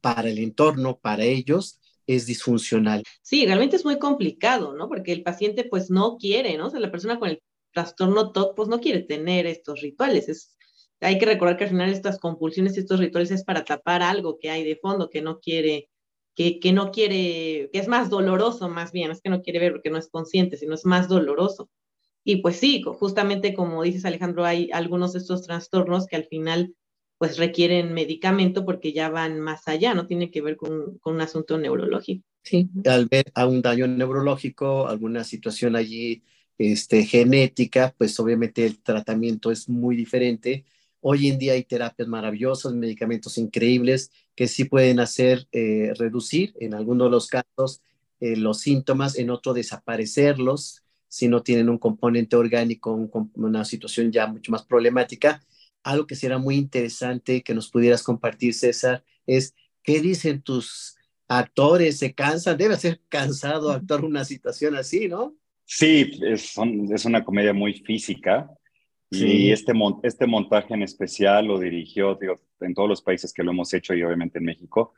para 0.00 0.28
el 0.28 0.38
entorno, 0.38 0.98
para 0.98 1.24
ellos, 1.24 1.80
es 2.06 2.26
disfuncional. 2.26 3.02
Sí, 3.22 3.46
realmente 3.46 3.76
es 3.76 3.84
muy 3.84 3.98
complicado, 3.98 4.74
¿no? 4.74 4.88
Porque 4.88 5.12
el 5.12 5.22
paciente 5.22 5.64
pues 5.64 5.90
no 5.90 6.16
quiere, 6.16 6.56
¿no? 6.56 6.66
O 6.66 6.70
sea, 6.70 6.80
la 6.80 6.90
persona 6.90 7.18
con 7.18 7.30
el 7.30 7.42
trastorno 7.72 8.32
TOC 8.32 8.54
pues 8.56 8.68
no 8.68 8.80
quiere 8.80 9.00
tener 9.00 9.46
estos 9.46 9.80
rituales. 9.80 10.28
Es, 10.28 10.56
hay 11.00 11.18
que 11.18 11.26
recordar 11.26 11.56
que 11.56 11.64
al 11.64 11.70
final 11.70 11.90
estas 11.90 12.18
compulsiones, 12.18 12.76
estos 12.78 13.00
rituales 13.00 13.30
es 13.30 13.44
para 13.44 13.64
tapar 13.64 14.02
algo 14.02 14.38
que 14.38 14.50
hay 14.50 14.64
de 14.64 14.76
fondo 14.76 15.10
que 15.10 15.22
no 15.22 15.40
quiere, 15.40 15.90
que, 16.34 16.60
que 16.60 16.72
no 16.72 16.90
quiere, 16.90 17.70
que 17.72 17.78
es 17.78 17.88
más 17.88 18.10
doloroso 18.10 18.68
más 18.68 18.92
bien, 18.92 19.10
es 19.10 19.20
que 19.20 19.30
no 19.30 19.42
quiere 19.42 19.58
ver 19.58 19.72
porque 19.72 19.90
no 19.90 19.98
es 19.98 20.08
consciente, 20.08 20.56
sino 20.56 20.74
es 20.74 20.84
más 20.84 21.08
doloroso. 21.08 21.70
Y 22.24 22.36
pues 22.36 22.56
sí, 22.56 22.82
justamente 22.82 23.52
como 23.54 23.82
dices 23.82 24.04
Alejandro, 24.06 24.44
hay 24.44 24.70
algunos 24.72 25.12
de 25.12 25.18
estos 25.18 25.42
trastornos 25.42 26.06
que 26.06 26.16
al 26.16 26.24
final 26.24 26.74
pues 27.18 27.38
requieren 27.38 27.94
medicamento 27.94 28.64
porque 28.64 28.92
ya 28.92 29.08
van 29.08 29.40
más 29.40 29.66
allá, 29.68 29.94
no 29.94 30.06
tiene 30.06 30.30
que 30.30 30.42
ver 30.42 30.56
con, 30.56 30.98
con 30.98 31.14
un 31.14 31.20
asunto 31.20 31.58
neurológico. 31.58 32.24
Sí, 32.42 32.68
al 32.84 33.06
ver 33.06 33.32
a 33.34 33.46
un 33.46 33.62
daño 33.62 33.86
neurológico, 33.86 34.86
alguna 34.86 35.24
situación 35.24 35.76
allí 35.76 36.22
este, 36.58 37.04
genética, 37.04 37.94
pues 37.96 38.18
obviamente 38.20 38.66
el 38.66 38.82
tratamiento 38.82 39.50
es 39.50 39.68
muy 39.68 39.96
diferente. 39.96 40.64
Hoy 41.00 41.28
en 41.28 41.38
día 41.38 41.54
hay 41.54 41.64
terapias 41.64 42.08
maravillosas, 42.08 42.74
medicamentos 42.74 43.38
increíbles 43.38 44.10
que 44.34 44.48
sí 44.48 44.64
pueden 44.64 45.00
hacer 45.00 45.46
eh, 45.52 45.92
reducir 45.98 46.54
en 46.60 46.74
algunos 46.74 47.06
de 47.06 47.10
los 47.10 47.28
casos 47.28 47.80
eh, 48.20 48.36
los 48.36 48.60
síntomas, 48.60 49.18
en 49.18 49.30
otro 49.30 49.54
desaparecerlos 49.54 50.82
si 51.08 51.28
no 51.28 51.44
tienen 51.44 51.68
un 51.68 51.78
componente 51.78 52.34
orgánico, 52.34 52.92
un, 52.92 53.30
una 53.36 53.64
situación 53.64 54.10
ya 54.10 54.26
mucho 54.26 54.50
más 54.50 54.64
problemática. 54.64 55.40
Algo 55.84 56.06
que 56.06 56.16
será 56.16 56.38
muy 56.38 56.56
interesante 56.56 57.42
que 57.42 57.54
nos 57.54 57.70
pudieras 57.70 58.02
compartir, 58.02 58.54
César, 58.54 59.04
es 59.26 59.54
qué 59.82 60.00
dicen 60.00 60.42
tus 60.42 60.96
actores, 61.28 61.98
se 61.98 62.14
cansan, 62.14 62.58
debe 62.58 62.76
ser 62.76 63.00
cansado 63.08 63.70
actuar 63.70 64.04
una 64.04 64.24
situación 64.24 64.74
así, 64.74 65.08
¿no? 65.08 65.36
Sí, 65.64 66.10
es, 66.22 66.54
es 66.90 67.04
una 67.04 67.24
comedia 67.24 67.52
muy 67.52 67.74
física 67.74 68.50
y 69.10 69.52
este, 69.52 69.72
este 70.02 70.26
montaje 70.26 70.74
en 70.74 70.82
especial 70.82 71.46
lo 71.46 71.58
dirigió 71.58 72.16
digo, 72.20 72.40
en 72.60 72.74
todos 72.74 72.88
los 72.88 73.02
países 73.02 73.32
que 73.32 73.42
lo 73.42 73.52
hemos 73.52 73.72
hecho 73.72 73.94
y 73.94 74.02
obviamente 74.02 74.38
en 74.38 74.44
México, 74.44 74.94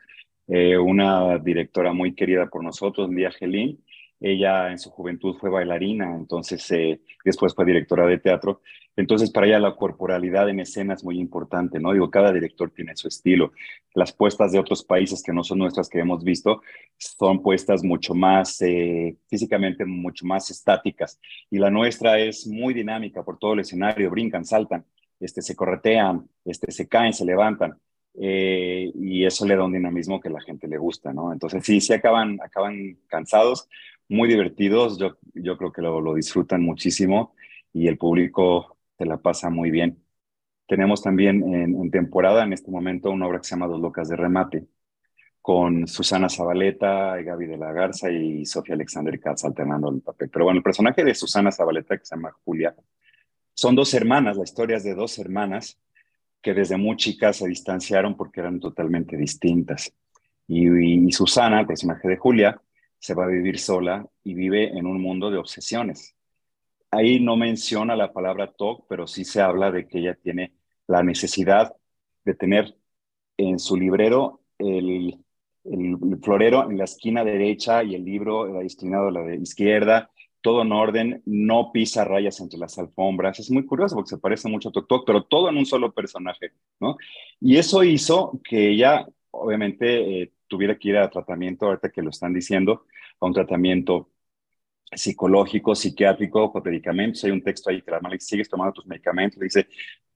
eh, 0.48 0.78
una 0.78 1.38
directora 1.38 1.92
muy 1.92 2.14
querida 2.14 2.46
por 2.46 2.62
nosotros, 2.62 3.10
Lía 3.10 3.30
Gelín. 3.30 3.82
Ella 4.20 4.70
en 4.70 4.78
su 4.78 4.90
juventud 4.90 5.36
fue 5.38 5.50
bailarina, 5.50 6.14
entonces 6.14 6.70
eh, 6.72 7.00
después 7.24 7.54
fue 7.54 7.64
directora 7.64 8.06
de 8.06 8.18
teatro 8.18 8.62
entonces, 8.96 9.30
para 9.30 9.46
ella 9.46 9.58
la 9.58 9.76
corporalidad 9.76 10.48
en 10.48 10.60
escena 10.60 10.94
es 10.94 11.04
muy 11.04 11.18
importante, 11.20 11.78
¿no? 11.78 11.92
Digo, 11.92 12.10
cada 12.10 12.32
director 12.32 12.70
tiene 12.70 12.96
su 12.96 13.08
estilo. 13.08 13.52
Las 13.94 14.12
puestas 14.12 14.52
de 14.52 14.58
otros 14.58 14.82
países 14.84 15.22
que 15.22 15.34
no 15.34 15.44
son 15.44 15.58
nuestras 15.58 15.90
que 15.90 16.00
hemos 16.00 16.24
visto 16.24 16.62
son 16.96 17.42
puestas 17.42 17.84
mucho 17.84 18.14
más, 18.14 18.60
eh, 18.62 19.16
físicamente 19.28 19.84
mucho 19.84 20.24
más 20.24 20.50
estáticas. 20.50 21.20
Y 21.50 21.58
la 21.58 21.70
nuestra 21.70 22.18
es 22.18 22.46
muy 22.46 22.72
dinámica 22.72 23.22
por 23.22 23.38
todo 23.38 23.52
el 23.52 23.60
escenario, 23.60 24.10
brincan, 24.10 24.46
saltan, 24.46 24.86
este, 25.20 25.42
se 25.42 25.54
corretean, 25.54 26.26
este, 26.46 26.72
se 26.72 26.88
caen, 26.88 27.12
se 27.12 27.26
levantan. 27.26 27.78
Eh, 28.18 28.90
y 28.94 29.26
eso 29.26 29.44
le 29.44 29.56
da 29.56 29.64
un 29.64 29.74
dinamismo 29.74 30.20
que 30.20 30.30
la 30.30 30.40
gente 30.40 30.68
le 30.68 30.78
gusta, 30.78 31.12
¿no? 31.12 31.34
Entonces, 31.34 31.62
sí, 31.66 31.82
sí 31.82 31.92
acaban, 31.92 32.38
acaban 32.42 32.96
cansados, 33.08 33.68
muy 34.08 34.28
divertidos, 34.28 34.98
yo, 34.98 35.16
yo 35.34 35.56
creo 35.56 35.72
que 35.72 35.82
lo, 35.82 36.00
lo 36.00 36.14
disfrutan 36.14 36.62
muchísimo 36.62 37.34
y 37.72 37.88
el 37.88 37.98
público 37.98 38.76
te 38.96 39.06
la 39.06 39.18
pasa 39.18 39.50
muy 39.50 39.70
bien. 39.70 40.02
Tenemos 40.66 41.02
también 41.02 41.54
en, 41.54 41.90
temporada, 41.90 42.42
en 42.44 42.52
este 42.52 42.70
momento, 42.70 43.10
una 43.10 43.26
obra 43.26 43.38
que 43.38 43.44
se 43.44 43.50
llama 43.50 43.68
Dos 43.68 43.80
Locas 43.80 44.08
de 44.08 44.16
Remate, 44.16 44.66
con 45.40 45.86
Susana 45.86 46.28
Zabaleta, 46.28 47.16
Gaby 47.22 47.46
de 47.46 47.56
la 47.56 47.72
Garza 47.72 48.10
y 48.10 48.44
Sofía 48.44 48.74
Alexander 48.74 49.20
Katz 49.20 49.44
alternando 49.44 49.90
el 49.90 50.00
papel. 50.00 50.28
Pero 50.28 50.46
bueno, 50.46 50.58
el 50.58 50.64
personaje 50.64 51.04
de 51.04 51.14
Susana 51.14 51.52
Zabaleta, 51.52 51.96
que 51.96 52.04
se 52.04 52.16
llama 52.16 52.34
Julia, 52.44 52.74
son 53.54 53.76
dos 53.76 53.94
hermanas, 53.94 54.36
la 54.36 54.44
historia 54.44 54.76
es 54.76 54.84
de 54.84 54.94
dos 54.94 55.18
hermanas 55.18 55.78
que 56.42 56.52
desde 56.52 56.76
muy 56.76 56.96
chicas 56.96 57.36
se 57.36 57.48
distanciaron 57.48 58.16
porque 58.16 58.40
eran 58.40 58.58
totalmente 58.58 59.16
distintas. 59.16 59.92
y 60.48 61.12
Susana, 61.12 61.60
el 61.60 61.66
personaje 61.66 62.08
de 62.08 62.16
Julia, 62.16 62.60
se 63.06 63.14
va 63.14 63.24
a 63.24 63.28
vivir 63.28 63.58
sola 63.58 64.06
y 64.24 64.34
vive 64.34 64.68
en 64.76 64.86
un 64.86 65.00
mundo 65.00 65.30
de 65.30 65.38
obsesiones 65.38 66.16
ahí 66.90 67.20
no 67.20 67.36
menciona 67.36 67.96
la 67.96 68.12
palabra 68.12 68.52
TOC, 68.52 68.86
pero 68.88 69.06
sí 69.06 69.24
se 69.24 69.40
habla 69.40 69.70
de 69.70 69.86
que 69.86 69.98
ella 69.98 70.14
tiene 70.14 70.52
la 70.86 71.02
necesidad 71.02 71.74
de 72.24 72.34
tener 72.34 72.76
en 73.36 73.58
su 73.58 73.76
librero 73.76 74.40
el, 74.58 75.18
florero 76.22 76.70
en 76.70 76.78
la 76.78 76.84
esquina 76.84 77.24
derecha 77.24 77.82
y 77.82 77.94
el 77.94 78.04
libro 78.04 78.46
destinado 78.60 79.08
a 79.08 79.10
la 79.10 79.22
de 79.22 79.36
izquierda, 79.36 80.10
todo 80.40 80.62
en 80.62 80.72
orden, 80.72 81.22
no 81.26 81.72
pisa 81.72 82.04
rayas 82.04 82.40
entre 82.40 82.58
las 82.58 82.78
alfombras. 82.78 83.40
Es 83.40 83.50
muy 83.50 83.66
curioso 83.66 83.96
porque 83.96 84.10
se 84.10 84.18
parece 84.18 84.48
mucho 84.48 84.68
a 84.68 84.72
Tok 84.72 84.86
Tok, 84.86 85.06
pero 85.06 85.24
todo 85.24 85.48
en 85.48 85.56
un 85.56 85.66
solo 85.66 85.92
personaje, 85.92 86.52
¿no? 86.78 86.96
Y 87.40 87.56
eso 87.56 87.82
hizo 87.82 88.40
que 88.44 88.70
ella, 88.70 89.08
obviamente, 89.32 90.22
eh, 90.22 90.32
tuviera 90.48 90.78
que 90.78 90.88
ir 90.88 90.96
a 90.96 91.10
tratamiento, 91.10 91.66
ahorita 91.66 91.90
que 91.90 92.02
lo 92.02 92.10
están 92.10 92.32
diciendo, 92.32 92.86
a 93.20 93.26
un 93.26 93.32
tratamiento 93.34 94.10
psicológico, 94.92 95.74
psiquiátrico, 95.74 96.52
con 96.52 96.62
medicamentos. 96.64 97.24
Hay 97.24 97.30
un 97.30 97.42
texto 97.42 97.70
ahí 97.70 97.82
que 97.82 97.90
la 97.90 97.98
hermana 97.98 98.16
sigues 98.18 98.48
tomando 98.48 98.72
tus 98.72 98.86
medicamentos, 98.86 99.38
le 99.38 99.44
dice, 99.44 99.68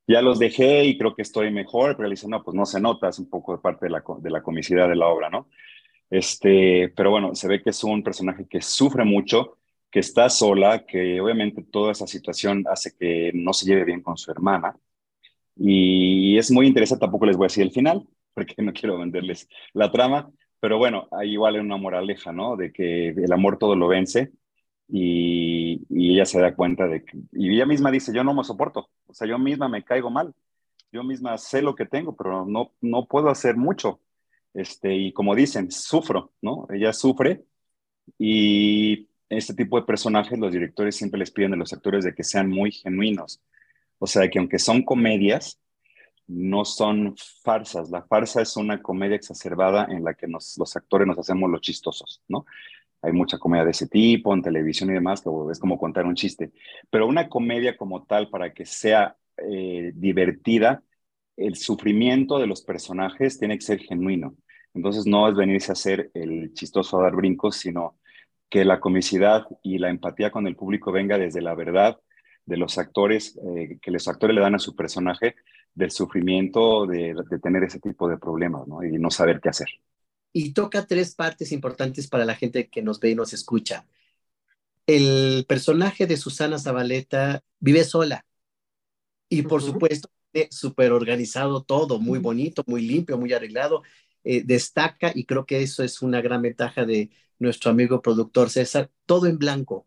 ya 0.07 0.23
los 0.23 0.39
dejé 0.39 0.85
y 0.85 0.99
creo 0.99 1.15
que 1.15 1.23
estoy 1.23 1.51
mejor, 1.51 1.97
pero 1.97 2.09
le 2.09 2.15
dice, 2.15 2.29
no, 2.29 2.43
pues 2.43 2.55
no 2.55 2.67
se 2.67 2.81
nota, 2.81 3.09
es 3.09 3.19
un 3.19 3.29
poco 3.29 3.53
de 3.53 3.59
parte 3.59 3.87
de 3.87 3.91
la, 3.91 4.03
de 4.21 4.31
la 4.31 4.43
comicidad 4.43 4.89
de 4.89 4.97
la 4.97 5.09
obra, 5.09 5.31
¿no? 5.31 5.49
Este, 6.11 6.89
pero 6.97 7.11
bueno, 7.11 7.35
se 7.35 7.47
ve 7.49 7.63
que 7.63 7.71
es 7.71 7.85
un 7.85 8.03
personaje 8.03 8.47
que 8.49 8.61
sufre 8.61 9.05
mucho, 9.05 9.59
que 9.91 10.01
está 10.01 10.29
sola, 10.29 10.85
que 10.87 11.21
obviamente 11.21 11.63
toda 11.63 11.93
esa 11.93 12.07
situación 12.07 12.65
hace 12.71 12.97
que 12.97 13.31
no 13.35 13.53
se 13.53 13.67
lleve 13.67 13.85
bien 13.85 14.03
con 14.03 14.17
su 14.17 14.31
hermana. 14.31 14.77
Y 15.57 16.39
es 16.39 16.51
muy 16.51 16.67
interesante, 16.67 17.01
tampoco 17.03 17.27
les 17.27 17.37
voy 17.37 17.45
a 17.45 17.49
decir 17.49 17.65
el 17.65 17.73
final, 17.73 18.07
porque 18.35 18.63
no 18.63 18.73
quiero 18.73 18.99
venderles 18.99 19.49
la 19.73 19.91
trama, 19.91 20.31
pero 20.61 20.79
bueno, 20.79 21.09
hay 21.13 21.33
igual 21.33 21.61
una 21.61 21.77
moraleja, 21.77 22.33
¿no? 22.33 22.57
De 22.57 22.73
que 22.73 23.09
el 23.09 23.33
amor 23.33 23.59
todo 23.59 23.77
lo 23.77 23.89
vence 23.89 24.33
y, 24.89 25.81
ella 25.91 26.27
se 26.27 26.41
da 26.41 26.55
cuenta 26.55 26.89
de 26.89 27.05
que, 27.05 27.19
y 27.33 27.55
ella 27.55 27.67
misma 27.67 27.91
dice, 27.91 28.13
yo 28.15 28.25
no 28.25 28.35
me 28.35 28.45
soporto, 28.45 28.91
o 29.07 29.15
sea, 29.15 29.29
yo 29.29 29.39
misma 29.39 29.69
me 29.69 29.85
caigo 29.85 30.11
mal, 30.11 30.35
yo 30.93 31.05
misma 31.05 31.39
sé 31.39 31.63
lo 31.63 31.75
que 31.75 31.87
tengo, 31.87 32.17
pero 32.17 32.45
no, 32.47 32.73
no 32.81 33.07
puedo 33.07 33.31
hacer 33.31 33.57
mucho. 33.57 34.01
Este, 34.55 34.95
y 34.97 35.13
como 35.13 35.35
dicen, 35.37 35.71
sufro, 35.71 36.33
¿no? 36.43 36.67
Ella 36.73 36.93
sufre 36.93 37.45
y 38.19 39.09
este 39.29 39.55
tipo 39.55 39.79
de 39.79 39.87
personajes 39.87 40.39
los 40.39 40.53
directores 40.53 40.97
siempre 40.97 41.19
les 41.21 41.31
piden 41.31 41.55
a 41.55 41.57
los 41.57 41.73
actores 41.73 42.05
de 42.05 42.15
que 42.15 42.25
sean 42.25 42.49
muy 42.49 42.73
genuinos. 42.73 43.41
O 43.99 44.07
sea, 44.07 44.29
que 44.29 44.39
aunque 44.39 44.59
son 44.59 44.83
comedias, 44.83 45.61
no 46.31 46.65
son 46.65 47.15
farsas. 47.43 47.91
La 47.91 48.03
farsa 48.03 48.41
es 48.43 48.57
una 48.57 48.81
comedia 48.81 49.17
exacerbada 49.17 49.87
en 49.91 50.05
la 50.05 50.15
que 50.15 50.29
los 50.29 50.77
actores 50.77 51.07
nos 51.07 51.19
hacemos 51.19 51.51
los 51.51 51.61
chistosos, 51.61 52.23
¿no? 52.29 52.47
Hay 53.03 53.13
mucha 53.13 53.39
comedia 53.39 53.65
de 53.65 53.71
ese 53.73 53.89
tipo 53.89 54.33
en 54.35 54.43
televisión 54.43 54.91
y 54.91 54.95
demás, 54.95 55.23
que 55.23 55.31
es 55.51 55.59
como 55.59 55.79
contar 55.79 56.07
un 56.07 56.15
chiste. 56.15 56.53
Pero 56.91 57.07
una 57.07 57.29
comedia 57.29 57.77
como 57.77 58.05
tal, 58.05 58.29
para 58.31 58.53
que 58.53 58.67
sea 58.67 59.17
eh, 59.39 59.93
divertida, 59.95 60.83
el 61.37 61.57
sufrimiento 61.57 62.39
de 62.39 62.47
los 62.47 62.63
personajes 62.63 63.39
tiene 63.39 63.57
que 63.57 63.65
ser 63.65 63.81
genuino. 63.81 64.37
Entonces 64.75 65.07
no 65.07 65.29
es 65.29 65.35
venirse 65.35 65.73
a 65.73 65.75
hacer 65.75 66.11
el 66.15 66.53
chistoso 66.53 67.01
a 67.01 67.05
dar 67.05 67.17
brincos, 67.17 67.57
sino 67.57 67.99
que 68.51 68.65
la 68.65 68.81
comicidad 68.81 69.47
y 69.63 69.79
la 69.79 69.91
empatía 69.91 70.31
con 70.31 70.47
el 70.47 70.57
público 70.57 70.93
venga 70.93 71.19
desde 71.19 71.41
la 71.41 71.55
verdad 71.55 71.99
de 72.51 72.57
los 72.59 72.77
actores, 72.77 73.39
eh, 73.57 73.79
que 73.81 73.91
los 73.91 74.07
actores 74.09 74.35
le 74.35 74.43
dan 74.43 74.57
a 74.57 74.59
su 74.59 74.77
personaje, 74.77 75.37
del 75.73 75.93
sufrimiento 75.93 76.85
de, 76.85 77.15
de 77.31 77.39
tener 77.39 77.63
ese 77.63 77.79
tipo 77.79 78.09
de 78.09 78.19
problemas 78.19 78.67
¿no? 78.67 78.83
y 78.83 78.99
no 78.99 79.11
saber 79.11 79.41
qué 79.41 79.51
hacer 79.51 79.69
y 80.33 80.53
toca 80.53 80.87
tres 80.87 81.15
partes 81.15 81.53
importantes 81.53 82.07
para 82.09 82.25
la 82.25 82.37
gente 82.37 82.69
que 82.69 82.83
nos 82.83 83.01
ve 83.01 83.11
y 83.11 83.15
nos 83.15 83.33
escucha. 83.33 83.87
El 84.87 85.45
personaje 85.49 86.07
de 86.07 86.17
Susana 86.17 86.59
Zabaleta 86.59 87.43
vive 87.59 87.85
sola 87.85 88.25
y 89.29 89.43
por 89.43 89.63
supuesto 89.63 90.09
súper 90.51 90.93
organizado 90.93 91.63
todo, 91.63 91.99
muy 91.99 92.21
bonito, 92.21 92.63
muy 92.67 92.83
limpio, 92.83 93.19
muy 93.19 93.33
arreglado. 93.33 93.83
Eh, 94.23 94.43
destaca 94.45 95.11
y 95.15 95.25
creo 95.25 95.47
que 95.47 95.63
eso 95.63 95.83
es 95.83 96.03
una 96.03 96.21
gran 96.21 96.43
ventaja 96.43 96.85
de, 96.85 97.11
nuestro 97.41 97.71
amigo 97.71 98.03
productor 98.03 98.51
César, 98.51 98.91
todo 99.07 99.27
en 99.27 99.39
blanco. 99.39 99.87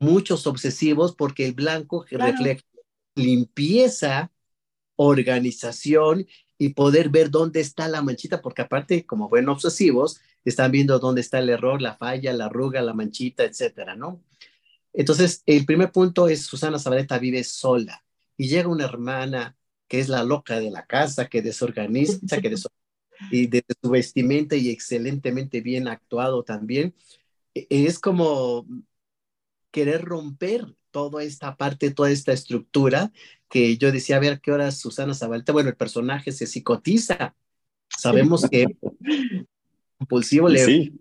Muchos 0.00 0.46
obsesivos 0.46 1.14
porque 1.14 1.46
el 1.46 1.52
blanco 1.52 2.04
refleja 2.10 2.62
limpieza, 3.14 4.30
organización 4.96 6.26
y 6.56 6.70
poder 6.70 7.08
ver 7.08 7.30
dónde 7.30 7.60
está 7.60 7.88
la 7.88 8.02
manchita, 8.02 8.40
porque 8.42 8.62
aparte, 8.62 9.06
como 9.06 9.28
buenos 9.28 9.64
obsesivos, 9.64 10.20
están 10.44 10.72
viendo 10.72 10.98
dónde 10.98 11.20
está 11.20 11.38
el 11.38 11.50
error, 11.50 11.80
la 11.82 11.96
falla, 11.96 12.32
la 12.32 12.46
arruga, 12.46 12.80
la 12.82 12.94
manchita, 12.94 13.44
etcétera, 13.44 13.94
¿no? 13.94 14.22
Entonces, 14.92 15.42
el 15.46 15.64
primer 15.66 15.92
punto 15.92 16.28
es 16.28 16.42
Susana 16.42 16.78
Zabaleta 16.78 17.18
vive 17.18 17.44
sola 17.44 18.04
y 18.36 18.48
llega 18.48 18.68
una 18.68 18.84
hermana 18.84 19.56
que 19.86 20.00
es 20.00 20.08
la 20.08 20.24
loca 20.24 20.58
de 20.58 20.70
la 20.70 20.86
casa, 20.86 21.28
que 21.28 21.42
desorganiza, 21.42 22.40
que 22.40 22.54
y 23.30 23.46
de 23.46 23.64
su 23.80 23.90
vestimenta 23.90 24.56
y 24.56 24.70
excelentemente 24.70 25.60
bien 25.60 25.88
actuado 25.88 26.42
también, 26.42 26.94
e, 27.54 27.66
es 27.68 27.98
como 27.98 28.66
querer 29.78 30.04
romper 30.04 30.66
toda 30.90 31.22
esta 31.22 31.56
parte, 31.56 31.92
toda 31.92 32.10
esta 32.10 32.32
estructura 32.32 33.12
que 33.48 33.76
yo 33.76 33.92
decía, 33.92 34.16
a 34.16 34.20
ver 34.20 34.40
qué 34.40 34.50
hora 34.50 34.72
Susana 34.72 35.14
Zabaleta, 35.14 35.52
bueno, 35.52 35.68
el 35.70 35.76
personaje 35.76 36.32
se 36.32 36.48
psicotiza. 36.48 37.36
Sabemos 37.88 38.48
que 38.50 38.66
compulsivo 39.98 40.48
le... 40.48 40.58
Sí, 40.64 40.92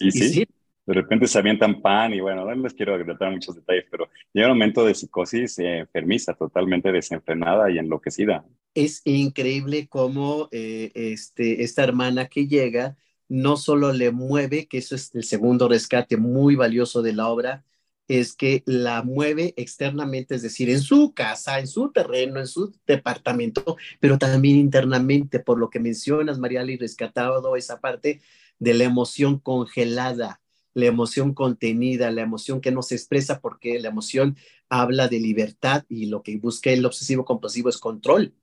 y 0.00 0.10
sí. 0.10 0.46
De 0.84 0.94
repente 0.94 1.28
se 1.28 1.38
avientan 1.38 1.80
pan 1.80 2.12
y 2.12 2.20
bueno, 2.20 2.44
no 2.44 2.54
les 2.56 2.74
quiero 2.74 3.00
tratar 3.04 3.30
muchos 3.30 3.54
detalles, 3.54 3.84
pero 3.88 4.08
llega 4.32 4.48
un 4.48 4.54
momento 4.54 4.84
de 4.84 4.94
psicosis 4.94 5.60
eh, 5.60 5.78
enfermiza, 5.78 6.34
totalmente 6.34 6.90
desenfrenada 6.90 7.70
y 7.70 7.78
enloquecida. 7.78 8.44
Es 8.74 9.02
increíble 9.04 9.86
cómo 9.86 10.48
eh, 10.50 10.90
este, 10.94 11.62
esta 11.62 11.84
hermana 11.84 12.26
que 12.26 12.48
llega 12.48 12.96
no 13.28 13.56
solo 13.56 13.92
le 13.92 14.10
mueve, 14.10 14.66
que 14.66 14.78
eso 14.78 14.96
es 14.96 15.14
el 15.14 15.22
segundo 15.22 15.68
rescate 15.68 16.16
muy 16.16 16.56
valioso 16.56 17.02
de 17.02 17.12
la 17.12 17.28
obra, 17.28 17.64
es 18.08 18.34
que 18.34 18.62
la 18.66 19.02
mueve 19.02 19.52
externamente, 19.56 20.34
es 20.34 20.42
decir, 20.42 20.70
en 20.70 20.80
su 20.80 21.12
casa, 21.12 21.60
en 21.60 21.68
su 21.68 21.92
terreno, 21.92 22.40
en 22.40 22.46
su 22.46 22.74
departamento, 22.86 23.76
pero 24.00 24.18
también 24.18 24.56
internamente, 24.56 25.38
por 25.38 25.58
lo 25.58 25.68
que 25.68 25.78
mencionas, 25.78 26.38
Mariali, 26.38 26.78
rescatado 26.78 27.54
esa 27.54 27.80
parte 27.80 28.22
de 28.58 28.74
la 28.74 28.84
emoción 28.84 29.38
congelada, 29.38 30.40
la 30.72 30.86
emoción 30.86 31.34
contenida, 31.34 32.10
la 32.10 32.22
emoción 32.22 32.60
que 32.60 32.72
no 32.72 32.82
se 32.82 32.94
expresa 32.94 33.40
porque 33.40 33.78
la 33.78 33.88
emoción 33.88 34.36
habla 34.68 35.08
de 35.08 35.20
libertad 35.20 35.84
y 35.88 36.06
lo 36.06 36.22
que 36.22 36.36
busca 36.38 36.70
el 36.70 36.86
obsesivo 36.86 37.24
compulsivo 37.24 37.68
es 37.68 37.78
control. 37.78 38.34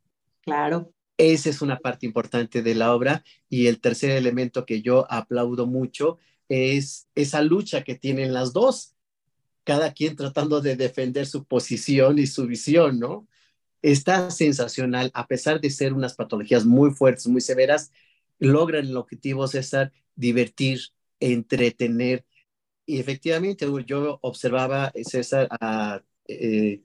Claro. 0.41 0.91
Esa 1.17 1.49
es 1.49 1.61
una 1.61 1.79
parte 1.79 2.05
importante 2.05 2.61
de 2.61 2.75
la 2.75 2.93
obra 2.93 3.23
y 3.49 3.67
el 3.67 3.79
tercer 3.79 4.11
elemento 4.11 4.65
que 4.65 4.81
yo 4.81 5.07
aplaudo 5.09 5.65
mucho 5.65 6.17
es 6.49 7.07
esa 7.15 7.41
lucha 7.41 7.83
que 7.83 7.95
tienen 7.95 8.33
las 8.33 8.53
dos 8.53 8.94
cada 9.65 9.93
quien 9.93 10.15
tratando 10.15 10.61
de 10.61 10.77
defender 10.77 11.25
su 11.25 11.45
posición 11.45 12.19
y 12.19 12.27
su 12.27 12.47
visión, 12.47 12.99
¿no? 12.99 13.27
Está 13.81 14.31
sensacional, 14.31 15.11
a 15.13 15.27
pesar 15.27 15.59
de 15.59 15.69
ser 15.69 15.93
unas 15.93 16.15
patologías 16.15 16.65
muy 16.65 16.91
fuertes, 16.91 17.27
muy 17.27 17.41
severas, 17.41 17.91
logran 18.39 18.85
el 18.85 18.97
objetivo, 18.97 19.47
César, 19.47 19.91
divertir, 20.15 20.81
entretener. 21.19 22.25
Y 22.85 22.99
efectivamente, 22.99 23.67
yo 23.85 24.19
observaba, 24.21 24.91
César, 25.03 25.47
a 25.51 26.01
eh, 26.27 26.81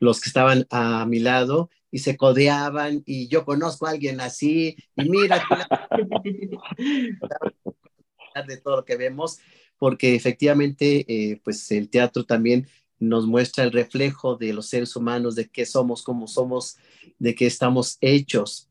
los 0.00 0.20
que 0.20 0.28
estaban 0.28 0.66
a 0.70 1.06
mi 1.06 1.20
lado 1.20 1.70
y 1.90 1.98
se 1.98 2.16
codeaban 2.16 3.02
y 3.06 3.28
yo 3.28 3.44
conozco 3.44 3.86
a 3.86 3.90
alguien 3.90 4.20
así 4.20 4.76
y 4.96 5.08
mira 5.08 5.44
de 8.48 8.56
todo 8.58 8.78
lo 8.78 8.84
que 8.84 8.96
vemos 8.96 9.38
porque 9.78 10.14
efectivamente, 10.14 11.04
eh, 11.08 11.40
pues 11.44 11.70
el 11.70 11.88
teatro 11.88 12.24
también 12.24 12.66
nos 12.98 13.26
muestra 13.26 13.64
el 13.64 13.72
reflejo 13.72 14.36
de 14.36 14.52
los 14.52 14.68
seres 14.68 14.96
humanos, 14.96 15.34
de 15.34 15.48
qué 15.48 15.66
somos, 15.66 16.02
cómo 16.02 16.26
somos, 16.26 16.76
de 17.18 17.34
qué 17.34 17.46
estamos 17.46 17.98
hechos. 18.00 18.68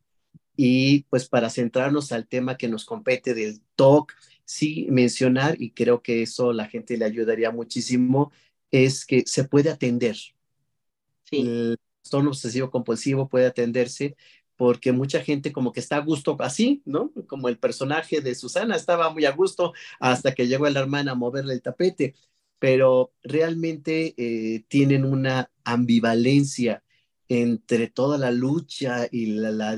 Y 0.56 1.04
pues 1.10 1.28
para 1.28 1.50
centrarnos 1.50 2.12
al 2.12 2.28
tema 2.28 2.58
que 2.58 2.68
nos 2.68 2.86
compete 2.86 3.34
del 3.34 3.62
TOC, 3.76 4.14
sí 4.46 4.88
mencionar, 4.90 5.62
y 5.62 5.72
creo 5.72 6.02
que 6.02 6.22
eso 6.22 6.54
la 6.54 6.68
gente 6.68 6.98
le 6.98 7.06
ayudaría 7.06 7.52
muchísimo, 7.52 8.32
es 8.72 9.06
que 9.06 9.24
se 9.26 9.44
puede 9.46 9.70
atender. 9.70 10.16
Sí. 10.16 11.40
El 11.40 11.78
trastorno 12.02 12.30
obsesivo 12.30 12.70
compulsivo 12.70 13.30
puede 13.30 13.48
atenderse 13.48 14.16
porque 14.58 14.92
mucha 14.92 15.22
gente 15.22 15.52
como 15.52 15.72
que 15.72 15.80
está 15.80 15.98
a 15.98 16.00
gusto 16.02 16.38
así, 16.40 16.82
¿no? 16.86 17.12
Como 17.28 17.50
el 17.50 17.58
personaje 17.58 18.22
de 18.22 18.36
Susana 18.36 18.76
estaba 18.76 19.10
muy 19.10 19.26
a 19.26 19.32
gusto 19.32 19.74
hasta 20.00 20.34
que 20.34 20.48
llegó 20.48 20.70
la 20.70 20.80
hermana 20.80 21.14
a 21.14 21.16
moverle 21.16 21.54
el 21.54 21.62
tapete, 21.62 22.16
pero 22.60 23.14
realmente 23.24 24.14
eh, 24.18 24.64
tienen 24.70 25.06
una 25.06 25.52
ambivalencia 25.64 26.84
entre 27.30 27.88
toda 27.88 28.18
la 28.18 28.32
lucha 28.32 29.08
y 29.12 29.28
la, 29.28 29.78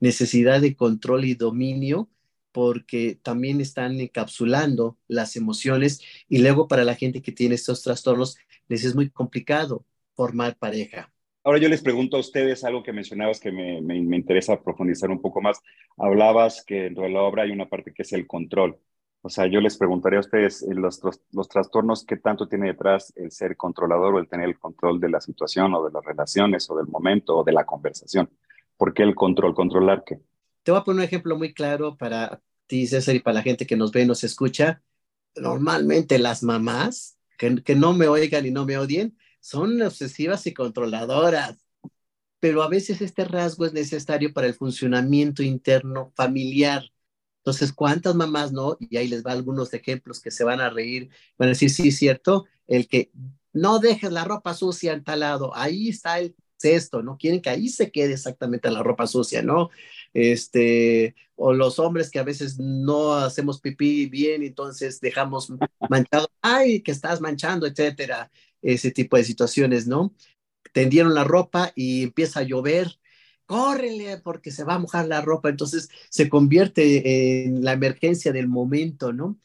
necesidad 0.00 0.60
de 0.60 0.76
control 0.76 1.24
y 1.24 1.34
dominio, 1.34 2.10
porque 2.52 3.18
también 3.22 3.60
están 3.60 4.00
encapsulando 4.00 4.98
las 5.08 5.36
emociones 5.36 6.02
y 6.28 6.38
luego 6.38 6.68
para 6.68 6.84
la 6.84 6.94
gente 6.96 7.22
que 7.22 7.32
tiene 7.32 7.54
estos 7.54 7.82
trastornos 7.82 8.36
les 8.68 8.84
es 8.84 8.94
muy 8.94 9.10
complicado 9.10 9.84
formar 10.14 10.56
pareja. 10.58 11.11
Ahora 11.44 11.58
yo 11.58 11.68
les 11.68 11.82
pregunto 11.82 12.16
a 12.16 12.20
ustedes 12.20 12.62
algo 12.62 12.84
que 12.84 12.92
mencionabas 12.92 13.40
que 13.40 13.50
me, 13.50 13.80
me, 13.82 13.96
interesa 14.16 14.62
profundizar 14.62 15.10
un 15.10 15.20
poco 15.20 15.40
más. 15.40 15.60
Hablabas 15.96 16.64
que 16.64 16.82
dentro 16.82 17.02
de 17.02 17.10
la 17.10 17.22
obra 17.22 17.42
hay 17.42 17.50
una 17.50 17.68
parte 17.68 17.92
que 17.92 18.02
es 18.02 18.12
el 18.12 18.28
control. 18.28 18.78
O 19.22 19.28
sea, 19.28 19.46
yo 19.46 19.60
les 19.60 19.76
preguntaría 19.76 20.18
a 20.18 20.20
ustedes 20.20 20.64
los, 20.68 21.00
los, 21.32 21.48
trastornos, 21.48 22.04
¿qué 22.04 22.16
tanto 22.16 22.48
tiene 22.48 22.68
detrás 22.68 23.12
el 23.16 23.32
ser 23.32 23.56
controlador 23.56 24.14
o 24.14 24.18
el 24.18 24.28
tener 24.28 24.48
el 24.48 24.58
control 24.58 25.00
de 25.00 25.08
la 25.08 25.20
situación 25.20 25.74
o 25.74 25.84
de 25.84 25.92
las 25.92 26.04
relaciones 26.04 26.68
o 26.70 26.76
del 26.76 26.86
momento 26.86 27.38
o 27.38 27.44
de 27.44 27.52
la 27.52 27.64
conversación? 27.64 28.30
¿Por 28.76 28.94
qué 28.94 29.02
el 29.02 29.14
control? 29.14 29.54
¿Controlar 29.54 30.04
qué? 30.04 30.20
Te 30.62 30.70
voy 30.70 30.80
a 30.80 30.84
poner 30.84 31.00
un 31.00 31.04
ejemplo 31.04 31.36
muy 31.36 31.52
claro 31.54 31.96
para 31.96 32.40
ti, 32.66 32.86
César, 32.86 33.16
y 33.16 33.20
para 33.20 33.34
la 33.34 33.42
gente 33.42 33.66
que 33.66 33.76
nos 33.76 33.90
ve 33.90 34.02
y 34.02 34.06
nos 34.06 34.22
escucha. 34.22 34.82
Normalmente 35.36 36.18
las 36.20 36.42
mamás, 36.42 37.16
que, 37.36 37.62
que 37.62 37.74
no 37.74 37.94
me 37.94 38.06
oigan 38.06 38.46
y 38.46 38.52
no 38.52 38.64
me 38.64 38.78
odien, 38.78 39.16
son 39.42 39.82
obsesivas 39.82 40.46
y 40.46 40.54
controladoras, 40.54 41.58
pero 42.38 42.62
a 42.62 42.68
veces 42.68 43.02
este 43.02 43.24
rasgo 43.24 43.66
es 43.66 43.72
necesario 43.72 44.32
para 44.32 44.46
el 44.46 44.54
funcionamiento 44.54 45.42
interno 45.42 46.12
familiar. 46.16 46.84
Entonces, 47.38 47.72
¿cuántas 47.72 48.14
mamás 48.14 48.52
no? 48.52 48.76
Y 48.78 48.96
ahí 48.96 49.08
les 49.08 49.24
va 49.24 49.32
algunos 49.32 49.74
ejemplos 49.74 50.20
que 50.20 50.30
se 50.30 50.44
van 50.44 50.60
a 50.60 50.70
reír, 50.70 51.10
van 51.38 51.48
a 51.48 51.50
decir, 51.50 51.70
sí, 51.70 51.90
cierto, 51.90 52.46
el 52.68 52.86
que 52.86 53.10
no 53.52 53.80
dejes 53.80 54.12
la 54.12 54.24
ropa 54.24 54.54
sucia 54.54 54.92
en 54.92 55.02
tal 55.04 55.20
lado, 55.20 55.54
ahí 55.56 55.88
está 55.88 56.20
el 56.20 56.36
cesto, 56.56 57.02
¿no? 57.02 57.18
Quieren 57.18 57.42
que 57.42 57.50
ahí 57.50 57.68
se 57.68 57.90
quede 57.90 58.12
exactamente 58.12 58.70
la 58.70 58.84
ropa 58.84 59.08
sucia, 59.08 59.42
¿no? 59.42 59.70
Este, 60.14 61.16
o 61.34 61.52
los 61.52 61.80
hombres 61.80 62.10
que 62.10 62.20
a 62.20 62.24
veces 62.24 62.58
no 62.60 63.14
hacemos 63.14 63.60
pipí 63.60 64.06
bien, 64.06 64.44
entonces 64.44 65.00
dejamos 65.00 65.52
manchado, 65.90 66.30
ay, 66.42 66.80
que 66.82 66.92
estás 66.92 67.20
manchando, 67.20 67.66
etcétera 67.66 68.30
ese 68.62 68.90
tipo 68.90 69.16
de 69.16 69.24
situaciones, 69.24 69.86
¿no? 69.86 70.14
Tendieron 70.72 71.14
la 71.14 71.24
ropa 71.24 71.72
y 71.74 72.04
empieza 72.04 72.40
a 72.40 72.44
llover, 72.44 72.98
córrele 73.46 74.18
porque 74.18 74.50
se 74.50 74.64
va 74.64 74.74
a 74.74 74.78
mojar 74.78 75.06
la 75.06 75.20
ropa, 75.20 75.50
entonces 75.50 75.90
se 76.08 76.28
convierte 76.28 77.44
en 77.44 77.64
la 77.64 77.72
emergencia 77.72 78.32
del 78.32 78.48
momento, 78.48 79.12
¿no? 79.12 79.38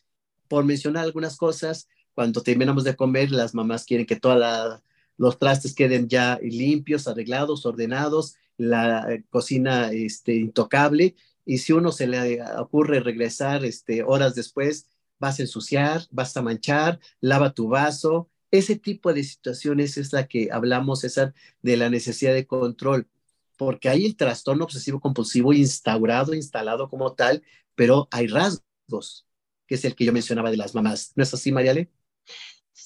Por 0.48 0.64
mencionar 0.64 1.04
algunas 1.04 1.36
cosas, 1.36 1.90
cuando 2.14 2.42
terminamos 2.42 2.84
de 2.84 2.96
comer, 2.96 3.32
las 3.32 3.54
mamás 3.54 3.86
quieren 3.86 4.06
que 4.06 4.16
todos 4.16 4.82
los 5.18 5.40
trastes 5.40 5.76
queden 5.76 6.08
ya 6.08 6.40
limpios, 6.42 7.08
arreglados, 7.08 7.66
ordenados, 7.66 8.36
la 8.58 9.22
cocina 9.30 9.92
este, 9.92 10.36
intocable, 10.36 11.16
y 11.46 11.60
si 11.60 11.74
uno 11.74 11.92
se 11.92 12.08
le 12.08 12.42
ocurre 12.58 13.00
regresar 13.00 13.64
este, 13.66 14.04
horas 14.04 14.36
después, 14.36 14.88
vas 15.20 15.40
a 15.40 15.44
ensuciar, 15.44 16.02
vas 16.12 16.36
a 16.36 16.42
manchar, 16.42 17.00
lava 17.22 17.54
tu 17.54 17.70
vaso, 17.70 18.30
ese 18.52 18.78
tipo 18.78 19.14
de 19.14 19.24
situaciones 19.24 19.98
es 19.98 20.14
la 20.14 20.28
que 20.28 20.50
hablamos, 20.52 21.02
César, 21.02 21.34
de 21.62 21.78
la 21.78 21.90
necesidad 21.90 22.34
de 22.34 22.48
control, 22.48 23.08
porque 23.58 23.90
hay 23.90 24.06
el 24.06 24.16
trastorno 24.16 24.64
obsesivo 24.64 25.00
compulsivo 25.00 25.54
instaurado, 25.54 26.34
instalado 26.34 26.90
como 26.90 27.14
tal, 27.14 27.44
pero 27.76 28.08
hay 28.12 28.28
rasgos, 28.28 29.28
que 29.66 29.76
es 29.76 29.86
el 29.86 29.96
que 29.96 30.06
yo 30.06 30.14
mencionaba 30.14 30.52
de 30.52 30.58
las 30.58 30.76
mamás. 30.76 31.14
¿No 31.16 31.24
es 31.24 31.34
así, 31.34 31.52
Mariale? 31.52 31.90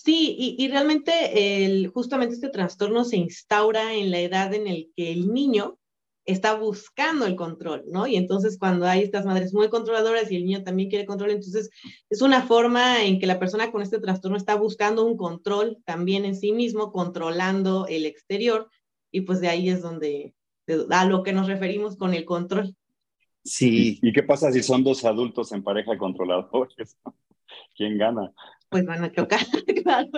Sí, 0.04 0.56
y, 0.58 0.68
realmente 0.70 1.66
el, 1.66 1.90
justamente 1.90 2.34
este 2.34 2.50
trastorno 2.50 3.04
se 3.04 3.18
instaura 3.18 3.94
en 3.94 4.10
la 4.10 4.20
edad 4.20 4.52
en 4.54 4.66
la 4.66 4.74
que 4.96 5.12
el 5.12 5.32
niño 5.32 5.78
está 6.26 6.56
buscando 6.56 7.26
el 7.26 7.36
control, 7.36 7.84
¿no? 7.88 8.08
Y 8.08 8.16
entonces 8.16 8.58
cuando 8.60 8.86
hay 8.86 9.02
estas 9.02 9.26
madres 9.26 9.54
muy 9.54 9.70
controladoras 9.70 10.32
y 10.32 10.36
el 10.36 10.46
niño 10.46 10.64
también 10.64 10.90
quiere 10.90 11.06
control, 11.06 11.32
entonces 11.32 11.70
es 12.10 12.22
una 12.22 12.44
forma 12.44 13.04
en 13.04 13.20
que 13.20 13.26
la 13.26 13.40
persona 13.40 13.72
con 13.72 13.82
este 13.82 14.00
trastorno 14.00 14.38
está 14.38 14.56
buscando 14.56 15.06
un 15.06 15.18
control 15.18 15.80
también 15.86 16.26
en 16.26 16.36
sí 16.36 16.52
mismo, 16.52 16.92
controlando 16.92 17.88
el 17.88 18.06
exterior, 18.06 18.70
y 19.12 19.22
pues 19.22 19.42
de 19.42 19.50
ahí 19.50 19.70
es 19.70 19.82
donde, 19.82 20.34
a 20.90 21.06
lo 21.06 21.24
que 21.24 21.34
nos 21.34 21.48
referimos 21.48 21.98
con 21.98 22.14
el 22.14 22.26
control. 22.26 22.76
Sí. 23.44 24.00
¿Y 24.02 24.14
qué 24.14 24.24
pasa 24.24 24.52
si 24.52 24.62
son 24.62 24.84
dos 24.84 25.04
adultos 25.04 25.52
en 25.52 25.64
pareja 25.64 25.98
controladores? 25.98 26.98
¿Quién 27.76 27.98
gana? 27.98 28.32
Pues 28.70 28.86
van 28.86 29.04
a 29.04 29.12
chocar, 29.12 29.40
claro. 29.84 30.10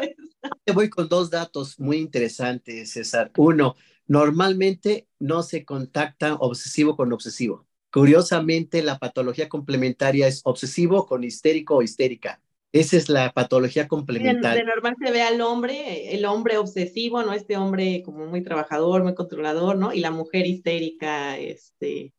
Te 0.64 0.74
voy 0.74 0.90
con 0.90 1.08
dos 1.08 1.30
datos 1.30 1.80
muy 1.80 1.98
interesantes, 1.98 2.92
César. 2.92 3.32
Uno, 3.38 3.76
normalmente 4.08 5.08
no 5.20 5.44
se 5.44 5.66
contacta 5.66 6.36
obsesivo 6.36 6.96
con 6.96 7.14
obsesivo. 7.14 7.66
Curiosamente, 7.92 8.82
la 8.82 8.98
patología 8.98 9.50
complementaria 9.50 10.28
es 10.28 10.42
obsesivo 10.46 11.06
con 11.06 11.24
histérico 11.24 11.76
o 11.76 11.82
histérica. 11.82 12.42
Esa 12.72 12.98
es 12.98 13.08
la 13.08 13.32
patología 13.34 13.88
complementaria. 13.88 14.64
De, 14.64 14.68
normal 14.68 14.96
se 15.00 15.12
ve 15.12 15.22
al 15.22 15.40
hombre, 15.42 16.16
el 16.16 16.26
hombre 16.26 16.58
obsesivo, 16.58 17.22
¿no? 17.22 17.34
Este 17.34 17.56
hombre 17.56 18.02
como 18.04 18.26
muy 18.26 18.42
trabajador, 18.42 19.04
muy 19.04 19.14
controlador, 19.14 19.78
¿no? 19.78 19.94
Y 19.94 20.00
la 20.00 20.10
mujer 20.10 20.48
histérica, 20.48 21.38
este, 21.38 22.14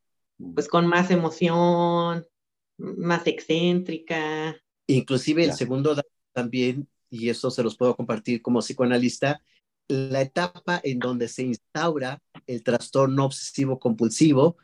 pues 0.55 0.69
con 0.69 0.87
más 0.87 1.11
emoción, 1.11 2.25
más 2.79 3.27
excéntrica. 3.27 4.57
Inclusive 4.87 5.43
el 5.43 5.55
segundo 5.55 5.97
dato 5.97 6.09
también, 6.33 6.89
y 7.11 7.31
eso 7.31 7.51
se 7.51 7.65
los 7.65 7.77
puedo 7.77 7.97
compartir 7.97 8.41
como 8.41 8.61
psicoanalista, 8.61 9.43
la 9.89 10.23
etapa 10.23 10.81
en 10.83 10.99
donde 10.99 11.29
se 11.29 11.43
instaura 11.43 12.23
el 12.47 12.63
trastorno 12.63 13.27
obsesivo 13.27 13.79
compulsivo 13.79 14.57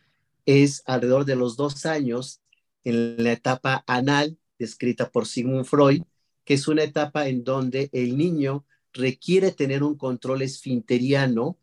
es 0.46 0.82
alrededor 0.86 1.24
de 1.24 1.36
los 1.36 1.56
dos 1.56 1.86
años 1.86 2.40
en 2.84 3.22
la 3.22 3.32
etapa 3.32 3.84
anal 3.86 4.38
descrita 4.58 5.10
por 5.10 5.26
Sigmund 5.26 5.64
Freud, 5.64 6.02
que 6.44 6.54
es 6.54 6.68
una 6.68 6.82
etapa 6.82 7.28
en 7.28 7.44
donde 7.44 7.88
el 7.92 8.16
niño 8.16 8.64
requiere 8.92 9.52
tener 9.52 9.82
un 9.82 9.96
control 9.96 10.42
esfinteriano 10.42 11.58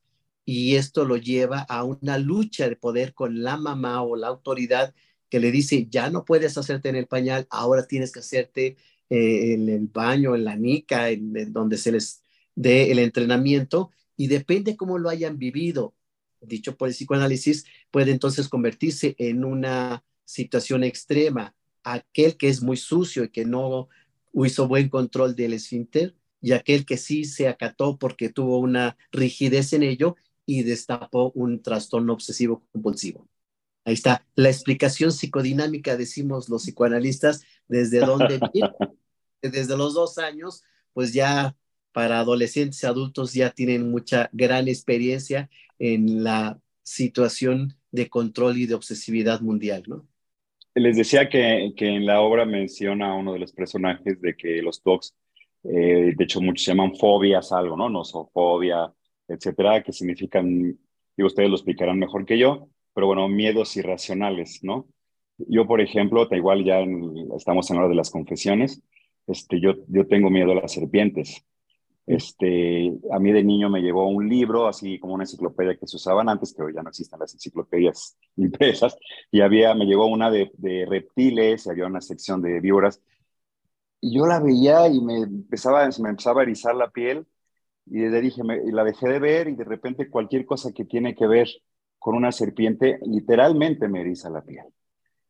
y 0.45 0.75
esto 0.75 1.05
lo 1.05 1.17
lleva 1.17 1.59
a 1.61 1.83
una 1.83 2.17
lucha 2.17 2.69
de 2.69 2.75
poder 2.75 3.13
con 3.13 3.43
la 3.43 3.57
mamá 3.57 4.01
o 4.01 4.15
la 4.15 4.27
autoridad 4.27 4.93
que 5.29 5.39
le 5.39 5.51
dice, 5.51 5.87
ya 5.89 6.09
no 6.09 6.23
puedes 6.23 6.57
hacerte 6.57 6.89
en 6.89 6.95
el 6.95 7.07
pañal, 7.07 7.47
ahora 7.49 7.85
tienes 7.85 8.11
que 8.11 8.19
hacerte 8.19 8.77
eh, 9.09 9.53
en 9.53 9.67
el 9.67 9.87
baño, 9.87 10.35
en 10.35 10.45
la 10.45 10.55
nica, 10.55 11.09
en, 11.09 11.51
donde 11.51 11.77
se 11.77 11.91
les 11.91 12.23
dé 12.57 12.91
el 12.91 12.99
entrenamiento 12.99 13.91
y 14.17 14.27
depende 14.27 14.75
cómo 14.75 14.97
lo 14.97 15.09
hayan 15.09 15.37
vivido, 15.37 15.93
dicho 16.41 16.75
por 16.75 16.89
el 16.89 16.95
psicoanálisis, 16.95 17.65
puede 17.91 18.11
entonces 18.11 18.49
convertirse 18.49 19.15
en 19.19 19.45
una 19.45 20.03
situación 20.25 20.83
extrema. 20.83 21.55
Aquel 21.83 22.35
que 22.35 22.49
es 22.49 22.61
muy 22.61 22.75
sucio 22.75 23.23
y 23.23 23.29
que 23.29 23.45
no 23.45 23.87
hizo 24.33 24.67
buen 24.67 24.89
control 24.89 25.35
del 25.35 25.53
esfínter 25.53 26.15
y 26.41 26.51
aquel 26.51 26.85
que 26.85 26.97
sí 26.97 27.25
se 27.25 27.47
acató 27.47 27.97
porque 27.97 28.29
tuvo 28.29 28.59
una 28.59 28.97
rigidez 29.11 29.71
en 29.73 29.83
ello 29.83 30.15
y 30.45 30.63
destapó 30.63 31.31
un 31.35 31.61
trastorno 31.61 32.13
obsesivo 32.13 32.63
compulsivo. 32.71 33.29
Ahí 33.85 33.93
está 33.93 34.25
la 34.35 34.49
explicación 34.49 35.11
psicodinámica, 35.11 35.95
decimos 35.95 36.49
los 36.49 36.63
psicoanalistas, 36.63 37.43
desde 37.67 37.99
donde 37.99 38.39
desde 39.41 39.77
los 39.77 39.93
dos 39.93 40.17
años, 40.17 40.63
pues 40.93 41.13
ya 41.13 41.55
para 41.97 42.19
adolescentes 42.19 42.83
y 42.83 42.85
adultos 42.85 43.33
ya 43.33 43.49
tienen 43.49 43.89
mucha 43.89 44.29
gran 44.31 44.67
experiencia 44.67 45.49
en 45.79 46.23
la 46.23 46.59
situación 46.83 47.73
de 47.91 48.07
control 48.07 48.55
y 48.59 48.67
de 48.67 48.75
obsesividad 48.75 49.41
mundial, 49.41 49.81
¿no? 49.87 50.05
Les 50.75 50.95
decía 50.95 51.27
que, 51.27 51.73
que, 51.75 51.87
en 51.87 52.05
la 52.05 52.21
obra 52.21 52.45
menciona 52.45 53.09
a 53.09 53.15
uno 53.15 53.33
de 53.33 53.39
los 53.39 53.51
personajes 53.51 54.21
de 54.21 54.35
que 54.35 54.61
los 54.61 54.83
TOCs, 54.83 55.15
eh, 55.63 56.13
de 56.15 56.23
hecho 56.23 56.39
muchos 56.39 56.65
se 56.65 56.71
llaman 56.71 56.95
fobias, 56.95 57.51
algo, 57.51 57.75
¿no? 57.75 57.89
Nosofobia, 57.89 58.93
etcétera, 59.27 59.81
que 59.81 59.91
significan, 59.91 60.77
y 61.17 61.23
ustedes 61.23 61.49
lo 61.49 61.55
explicarán 61.55 61.97
mejor 61.97 62.27
que 62.27 62.37
yo, 62.37 62.69
pero 62.93 63.07
bueno, 63.07 63.27
miedos 63.27 63.75
irracionales, 63.75 64.59
¿no? 64.61 64.87
Yo, 65.39 65.65
por 65.65 65.81
ejemplo, 65.81 66.27
igual 66.29 66.63
ya 66.63 66.77
estamos 67.35 67.71
en 67.71 67.77
hora 67.77 67.87
de 67.87 67.95
las 67.95 68.11
confesiones, 68.11 68.83
este, 69.25 69.59
yo, 69.59 69.73
yo 69.87 70.05
tengo 70.05 70.29
miedo 70.29 70.51
a 70.51 70.61
las 70.61 70.73
serpientes. 70.73 71.43
Este, 72.07 72.93
a 73.11 73.19
mí 73.19 73.33
de 73.33 73.43
niño 73.43 73.69
me 73.69 73.81
llevó 73.81 74.07
un 74.09 74.29
libro, 74.29 74.67
así 74.67 74.99
como 74.99 75.13
una 75.15 75.25
enciclopedia 75.25 75.77
que 75.77 75.87
se 75.87 75.97
usaban 75.97 76.29
antes, 76.29 76.53
que 76.53 76.63
hoy 76.63 76.73
ya 76.73 76.83
no 76.83 76.89
existen 76.89 77.19
las 77.19 77.33
enciclopedias 77.35 78.17
impresas, 78.37 78.97
y 79.31 79.41
había, 79.41 79.75
me 79.75 79.85
llevó 79.85 80.07
una 80.07 80.31
de, 80.31 80.51
de 80.57 80.85
reptiles, 80.89 81.67
había 81.67 81.85
una 81.87 82.01
sección 82.01 82.41
de 82.41 82.61
víboras, 82.61 83.01
y 84.01 84.15
yo 84.17 84.25
la 84.27 84.39
veía 84.39 84.87
y 84.87 85.01
me 85.01 85.17
empezaba, 85.19 85.87
me 85.99 86.09
empezaba 86.09 86.41
a 86.41 86.43
erizar 86.43 86.75
la 86.75 86.89
piel, 86.91 87.27
y 87.87 87.99
desde 88.01 88.21
dije, 88.21 88.43
me, 88.43 88.57
y 88.57 88.71
la 88.71 88.83
dejé 88.85 89.09
de 89.09 89.19
ver, 89.19 89.49
y 89.49 89.55
de 89.55 89.65
repente 89.65 90.09
cualquier 90.09 90.45
cosa 90.45 90.71
que 90.73 90.85
tiene 90.85 91.15
que 91.15 91.27
ver 91.27 91.47
con 91.99 92.15
una 92.15 92.31
serpiente, 92.31 92.99
literalmente 93.05 93.87
me 93.89 94.01
eriza 94.01 94.29
la 94.29 94.43
piel. 94.43 94.65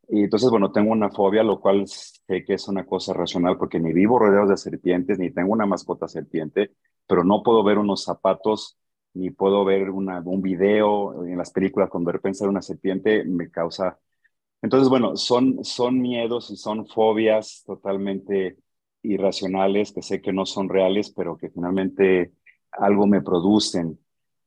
Y 0.10 0.24
entonces, 0.24 0.50
bueno, 0.50 0.72
tengo 0.72 0.92
una 0.92 1.10
fobia, 1.10 1.44
lo 1.44 1.60
cual 1.60 1.86
sé 1.88 2.46
que 2.46 2.54
es 2.54 2.68
una 2.68 2.86
cosa 2.86 3.14
racional 3.14 3.58
porque 3.58 3.80
ni 3.80 3.92
vivo 3.94 4.18
rodeados 4.20 4.50
de 4.50 4.58
serpientes, 4.58 5.20
ni 5.20 5.32
tengo 5.32 5.52
una 5.52 5.66
mascota 5.66 6.08
serpiente, 6.08 6.72
pero 7.06 7.24
no 7.24 7.44
puedo 7.44 7.64
ver 7.64 7.78
unos 7.78 8.04
zapatos, 8.04 8.78
ni 9.14 9.32
puedo 9.32 9.66
ver 9.66 9.90
una, 9.90 10.22
un 10.22 10.42
video 10.42 11.26
en 11.26 11.38
las 11.38 11.52
películas 11.52 11.90
cuando 11.90 12.12
de 12.12 12.48
una 12.48 12.62
serpiente, 12.62 13.24
me 13.26 13.50
causa... 13.52 14.00
Entonces, 14.62 14.90
bueno, 14.90 15.16
son, 15.18 15.64
son 15.64 16.02
miedos 16.02 16.50
y 16.52 16.58
son 16.58 16.88
fobias 16.88 17.64
totalmente 17.66 18.58
irracionales 19.04 19.92
que 19.92 20.02
sé 20.02 20.22
que 20.22 20.34
no 20.34 20.46
son 20.46 20.70
reales, 20.70 21.12
pero 21.12 21.38
que 21.38 21.50
finalmente 21.50 22.34
algo 22.72 23.08
me 23.08 23.22
producen 23.22 24.00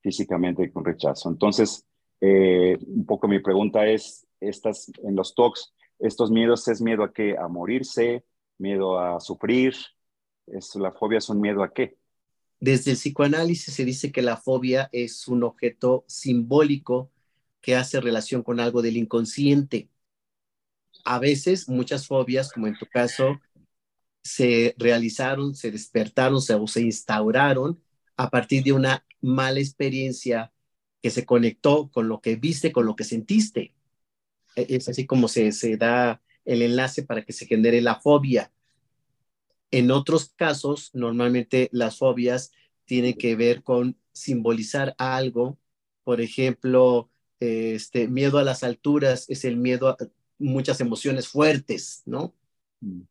físicamente 0.02 0.72
con 0.72 0.84
rechazo. 0.84 1.28
Entonces, 1.30 1.86
eh, 2.20 2.78
un 2.86 3.06
poco 3.06 3.28
mi 3.28 3.38
pregunta 3.38 3.86
es, 3.86 4.26
estas, 4.40 4.90
en 5.02 5.16
los 5.16 5.34
talks, 5.34 5.72
estos 5.98 6.30
miedos 6.30 6.66
es 6.68 6.80
miedo 6.80 7.04
a 7.04 7.12
qué? 7.12 7.36
A 7.36 7.48
morirse, 7.48 8.24
miedo 8.58 8.98
a 8.98 9.20
sufrir. 9.20 9.74
Es, 10.46 10.74
¿La 10.76 10.92
fobia 10.92 11.18
es 11.18 11.28
un 11.28 11.40
miedo 11.40 11.62
a 11.62 11.72
qué? 11.72 11.96
Desde 12.58 12.92
el 12.92 12.96
psicoanálisis 12.96 13.74
se 13.74 13.84
dice 13.84 14.12
que 14.12 14.22
la 14.22 14.36
fobia 14.36 14.88
es 14.92 15.28
un 15.28 15.42
objeto 15.44 16.04
simbólico 16.08 17.10
que 17.60 17.76
hace 17.76 18.00
relación 18.00 18.42
con 18.42 18.60
algo 18.60 18.82
del 18.82 18.96
inconsciente. 18.96 19.88
A 21.04 21.18
veces 21.18 21.68
muchas 21.68 22.06
fobias, 22.06 22.52
como 22.52 22.66
en 22.66 22.76
tu 22.76 22.86
caso, 22.86 23.40
se 24.22 24.74
realizaron, 24.78 25.54
se 25.54 25.70
despertaron 25.70 26.36
o 26.36 26.66
se 26.66 26.82
instauraron 26.82 27.82
a 28.16 28.28
partir 28.28 28.62
de 28.62 28.72
una 28.72 29.06
mala 29.22 29.60
experiencia 29.60 30.52
que 31.02 31.10
se 31.10 31.24
conectó 31.24 31.90
con 31.90 32.08
lo 32.08 32.20
que 32.20 32.36
viste, 32.36 32.72
con 32.72 32.86
lo 32.86 32.96
que 32.96 33.04
sentiste. 33.04 33.74
E, 34.56 34.66
es 34.76 34.88
así 34.88 35.06
como 35.06 35.28
se, 35.28 35.52
se 35.52 35.76
da 35.76 36.22
el 36.44 36.62
enlace 36.62 37.02
para 37.02 37.24
que 37.24 37.32
se 37.32 37.46
genere 37.46 37.80
la 37.80 38.00
fobia. 38.00 38.52
En 39.70 39.90
otros 39.90 40.32
casos, 40.36 40.90
normalmente 40.94 41.68
las 41.72 41.98
fobias 41.98 42.52
tienen 42.84 43.14
que 43.14 43.36
ver 43.36 43.62
con 43.62 43.96
simbolizar 44.12 44.94
algo. 44.98 45.58
Por 46.02 46.20
ejemplo, 46.20 47.08
este 47.38 48.08
miedo 48.08 48.38
a 48.38 48.44
las 48.44 48.64
alturas 48.64 49.26
es 49.28 49.44
el 49.44 49.56
miedo 49.56 49.88
a 49.88 49.96
muchas 50.38 50.80
emociones 50.80 51.28
fuertes, 51.28 52.02
¿no? 52.04 52.34
Mm. 52.80 53.02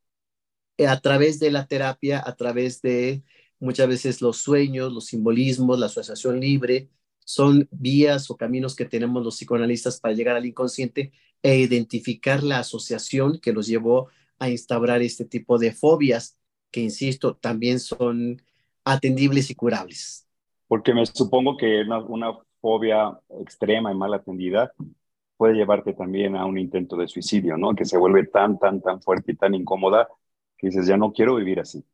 A 0.86 1.00
través 1.02 1.40
de 1.40 1.52
la 1.52 1.68
terapia, 1.68 2.22
a 2.26 2.36
través 2.36 2.82
de 2.82 3.24
muchas 3.60 3.88
veces 3.88 4.22
los 4.22 4.38
sueños, 4.38 4.94
los 4.94 5.08
simbolismos, 5.08 5.80
la 5.80 5.88
asociación 5.88 6.40
libre, 6.40 6.90
son 7.30 7.70
vías 7.70 8.32
o 8.32 8.38
caminos 8.38 8.76
que 8.76 8.86
tenemos 8.86 9.24
los 9.24 9.36
psicoanalistas 9.36 10.00
para 10.00 10.16
llegar 10.16 10.36
al 10.36 10.48
inconsciente 10.48 11.12
e 11.44 11.60
identificar 11.60 12.42
la 12.42 12.58
asociación 12.58 13.38
que 13.40 13.54
los 13.54 13.68
llevó 13.68 14.08
a 14.40 14.50
instaurar 14.50 15.04
este 15.04 15.26
tipo 15.26 15.60
de 15.60 15.72
fobias, 15.72 16.40
que 16.72 16.82
insisto, 16.82 17.36
también 17.36 17.80
son 17.80 18.42
atendibles 18.84 19.52
y 19.52 19.54
curables. 19.54 20.28
Porque 20.68 20.92
me 20.92 21.06
supongo 21.06 21.56
que 21.56 21.82
una, 22.08 22.36
fobia 22.60 23.20
extrema 23.42 23.92
y 23.92 23.96
mal 23.96 24.16
atendida 24.16 24.74
puede 25.38 25.54
llevarte 25.54 25.94
también 25.94 26.36
a 26.36 26.48
un 26.48 26.58
intento 26.58 26.98
de 26.98 27.08
suicidio, 27.08 27.58
¿no? 27.58 27.76
Que 27.76 27.86
se 27.86 28.00
vuelve 28.00 28.26
tan, 28.26 28.58
tan, 28.58 28.82
tan 28.82 29.04
fuerte 29.04 29.34
y 29.34 29.36
tan 29.36 29.54
incómoda 29.54 30.08
que 30.58 30.70
dices, 30.70 30.88
ya 30.88 30.98
no 30.98 31.14
quiero 31.14 31.36
vivir 31.36 31.60
así. 31.60 31.86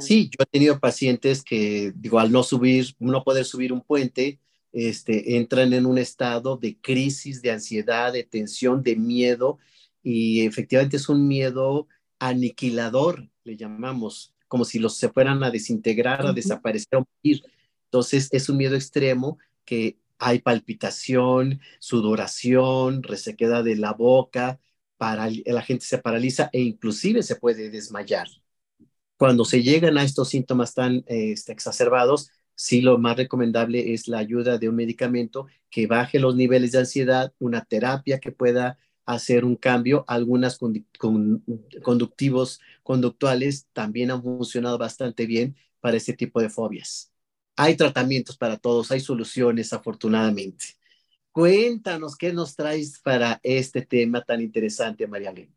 Sí, 0.00 0.28
yo 0.28 0.42
he 0.42 0.46
tenido 0.46 0.78
pacientes 0.78 1.42
que, 1.42 1.94
digo, 1.96 2.18
al 2.18 2.30
no 2.30 2.42
subir, 2.42 2.94
no 2.98 3.24
poder 3.24 3.46
subir 3.46 3.72
un 3.72 3.80
puente, 3.80 4.38
este, 4.72 5.36
entran 5.36 5.72
en 5.72 5.86
un 5.86 5.98
estado 5.98 6.56
de 6.56 6.78
crisis, 6.80 7.42
de 7.42 7.50
ansiedad, 7.50 8.12
de 8.12 8.24
tensión, 8.24 8.82
de 8.82 8.96
miedo, 8.96 9.58
y 10.02 10.46
efectivamente 10.46 10.96
es 10.96 11.08
un 11.08 11.28
miedo 11.28 11.88
aniquilador, 12.18 13.28
le 13.44 13.56
llamamos, 13.56 14.34
como 14.48 14.64
si 14.64 14.78
los 14.78 14.96
se 14.96 15.08
fueran 15.08 15.42
a 15.44 15.50
desintegrar, 15.50 16.26
a 16.26 16.32
desaparecer, 16.32 16.98
a 16.98 16.98
morir. 17.00 17.42
Entonces 17.84 18.28
es 18.32 18.48
un 18.48 18.56
miedo 18.56 18.74
extremo 18.76 19.38
que 19.64 19.98
hay 20.18 20.38
palpitación, 20.40 21.60
sudoración, 21.80 23.02
resequedad 23.02 23.64
de 23.64 23.76
la 23.76 23.92
boca, 23.92 24.60
para, 24.96 25.28
la 25.28 25.62
gente 25.62 25.84
se 25.84 25.98
paraliza 25.98 26.48
e 26.52 26.60
inclusive 26.60 27.24
se 27.24 27.34
puede 27.34 27.70
desmayar. 27.70 28.28
Cuando 29.16 29.44
se 29.44 29.62
llegan 29.62 29.98
a 29.98 30.04
estos 30.04 30.28
síntomas 30.28 30.74
tan 30.74 31.02
este, 31.06 31.52
exacerbados, 31.52 32.30
sí 32.54 32.80
lo 32.80 32.98
más 32.98 33.16
recomendable 33.16 33.92
es 33.94 34.08
la 34.08 34.18
ayuda 34.18 34.58
de 34.58 34.68
un 34.68 34.76
medicamento 34.76 35.46
que 35.70 35.86
baje 35.86 36.18
los 36.18 36.36
niveles 36.36 36.72
de 36.72 36.78
ansiedad, 36.80 37.32
una 37.38 37.64
terapia 37.64 38.20
que 38.20 38.32
pueda 38.32 38.78
hacer 39.04 39.44
un 39.44 39.56
cambio. 39.56 40.04
Algunas 40.06 40.58
conductivos 41.82 42.60
conductuales 42.82 43.66
también 43.72 44.10
han 44.10 44.22
funcionado 44.22 44.78
bastante 44.78 45.26
bien 45.26 45.56
para 45.80 45.96
este 45.96 46.12
tipo 46.12 46.40
de 46.40 46.50
fobias. 46.50 47.12
Hay 47.56 47.76
tratamientos 47.76 48.36
para 48.36 48.56
todos, 48.56 48.90
hay 48.90 49.00
soluciones 49.00 49.72
afortunadamente. 49.72 50.64
Cuéntanos 51.32 52.16
qué 52.16 52.32
nos 52.32 52.54
traes 52.54 53.00
para 53.00 53.40
este 53.42 53.82
tema 53.82 54.22
tan 54.22 54.40
interesante, 54.40 55.06
María 55.06 55.30
Elena. 55.30 55.52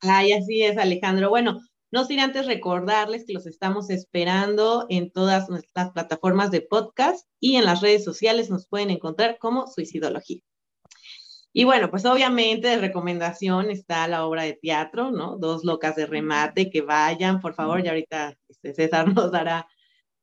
Ay, 0.00 0.32
así 0.32 0.62
es, 0.62 0.76
Alejandro. 0.76 1.30
Bueno, 1.30 1.60
no 1.92 2.06
sin 2.06 2.20
antes 2.20 2.46
recordarles 2.46 3.24
que 3.26 3.34
los 3.34 3.46
estamos 3.46 3.90
esperando 3.90 4.86
en 4.88 5.10
todas 5.10 5.50
nuestras 5.50 5.90
plataformas 5.90 6.50
de 6.50 6.62
podcast 6.62 7.28
y 7.38 7.56
en 7.56 7.66
las 7.66 7.82
redes 7.82 8.02
sociales 8.02 8.50
nos 8.50 8.66
pueden 8.66 8.90
encontrar 8.90 9.36
como 9.38 9.66
Suicidología. 9.66 10.40
Y 11.52 11.64
bueno, 11.64 11.90
pues 11.90 12.06
obviamente 12.06 12.68
de 12.68 12.78
recomendación 12.78 13.70
está 13.70 14.08
la 14.08 14.24
obra 14.24 14.44
de 14.44 14.54
teatro, 14.54 15.10
¿no? 15.10 15.36
Dos 15.36 15.64
locas 15.64 15.94
de 15.94 16.06
remate, 16.06 16.70
que 16.70 16.80
vayan, 16.80 17.40
por 17.40 17.54
favor, 17.54 17.82
ya 17.82 17.90
ahorita 17.90 18.38
este, 18.48 18.72
César 18.72 19.12
nos 19.14 19.30
dará 19.30 19.68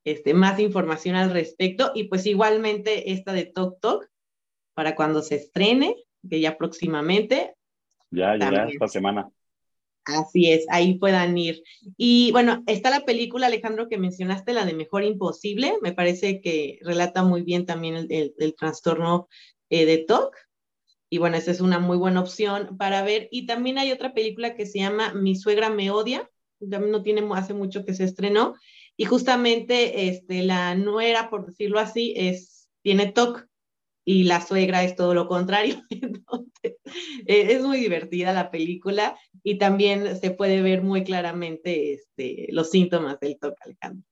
este, 0.02 0.34
más 0.34 0.58
información 0.58 1.14
al 1.14 1.30
respecto. 1.30 1.92
Y 1.94 2.08
pues 2.08 2.26
igualmente 2.26 3.12
esta 3.12 3.32
de 3.32 3.44
Tok 3.44 3.78
Tok, 3.80 4.06
para 4.74 4.96
cuando 4.96 5.22
se 5.22 5.36
estrene, 5.36 5.94
que 6.28 6.40
ya 6.40 6.58
próximamente. 6.58 7.54
Ya, 8.10 8.36
ya, 8.36 8.64
esta 8.64 8.88
semana. 8.88 9.30
Así 10.18 10.50
es, 10.50 10.66
ahí 10.70 10.98
puedan 10.98 11.36
ir. 11.38 11.62
Y 11.96 12.32
bueno, 12.32 12.62
está 12.66 12.90
la 12.90 13.04
película, 13.04 13.46
Alejandro, 13.46 13.88
que 13.88 13.98
mencionaste, 13.98 14.52
la 14.52 14.64
de 14.64 14.74
Mejor 14.74 15.04
Imposible. 15.04 15.74
Me 15.82 15.92
parece 15.92 16.40
que 16.40 16.78
relata 16.82 17.22
muy 17.22 17.42
bien 17.42 17.66
también 17.66 17.96
el, 17.96 18.34
el, 18.36 18.54
trastorno 18.54 19.28
eh, 19.68 19.86
de 19.86 19.98
TOC. 19.98 20.34
Y 21.10 21.18
bueno, 21.18 21.36
esa 21.36 21.50
es 21.50 21.60
una 21.60 21.78
muy 21.78 21.96
buena 21.96 22.20
opción 22.20 22.76
para 22.76 23.02
ver. 23.02 23.28
Y 23.30 23.46
también 23.46 23.78
hay 23.78 23.92
otra 23.92 24.14
película 24.14 24.54
que 24.54 24.66
se 24.66 24.78
llama 24.78 25.12
Mi 25.12 25.36
suegra 25.36 25.70
me 25.70 25.90
odia. 25.90 26.28
También 26.58 26.92
no 26.92 27.02
tiene 27.02 27.26
hace 27.34 27.54
mucho 27.54 27.84
que 27.84 27.94
se 27.94 28.04
estrenó. 28.04 28.54
Y 28.96 29.04
justamente 29.04 30.08
este, 30.08 30.42
la 30.42 30.74
nuera, 30.74 31.30
por 31.30 31.46
decirlo 31.46 31.78
así, 31.78 32.14
es, 32.16 32.68
tiene 32.82 33.12
TOC 33.12 33.46
y 34.10 34.24
la 34.24 34.44
suegra 34.44 34.82
es 34.82 34.96
todo 34.96 35.14
lo 35.14 35.28
contrario. 35.28 35.84
Entonces, 35.90 36.78
eh, 37.26 37.52
es 37.52 37.62
muy 37.62 37.78
divertida 37.78 38.32
la 38.32 38.50
película 38.50 39.16
y 39.44 39.56
también 39.56 40.20
se 40.20 40.32
puede 40.32 40.62
ver 40.62 40.82
muy 40.82 41.04
claramente 41.04 41.92
este, 41.92 42.48
los 42.50 42.70
síntomas 42.70 43.20
del 43.20 43.38
TOC, 43.38 43.54
Alejandro. 43.60 44.04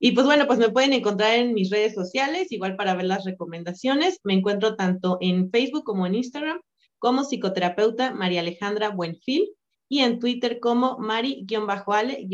Y 0.00 0.10
pues 0.10 0.26
bueno, 0.26 0.48
pues 0.48 0.58
me 0.58 0.70
pueden 0.70 0.92
encontrar 0.92 1.36
en 1.36 1.54
mis 1.54 1.70
redes 1.70 1.94
sociales, 1.94 2.50
igual 2.50 2.74
para 2.74 2.96
ver 2.96 3.04
las 3.04 3.24
recomendaciones. 3.24 4.18
Me 4.24 4.34
encuentro 4.34 4.74
tanto 4.74 5.18
en 5.20 5.52
Facebook 5.52 5.84
como 5.84 6.04
en 6.04 6.16
Instagram 6.16 6.60
como 6.98 7.22
psicoterapeuta 7.22 8.12
María 8.12 8.40
Alejandra 8.40 8.88
Buenfil 8.88 9.52
y 9.88 10.00
en 10.00 10.18
Twitter 10.18 10.58
como 10.58 10.98
mari-ale- 10.98 12.26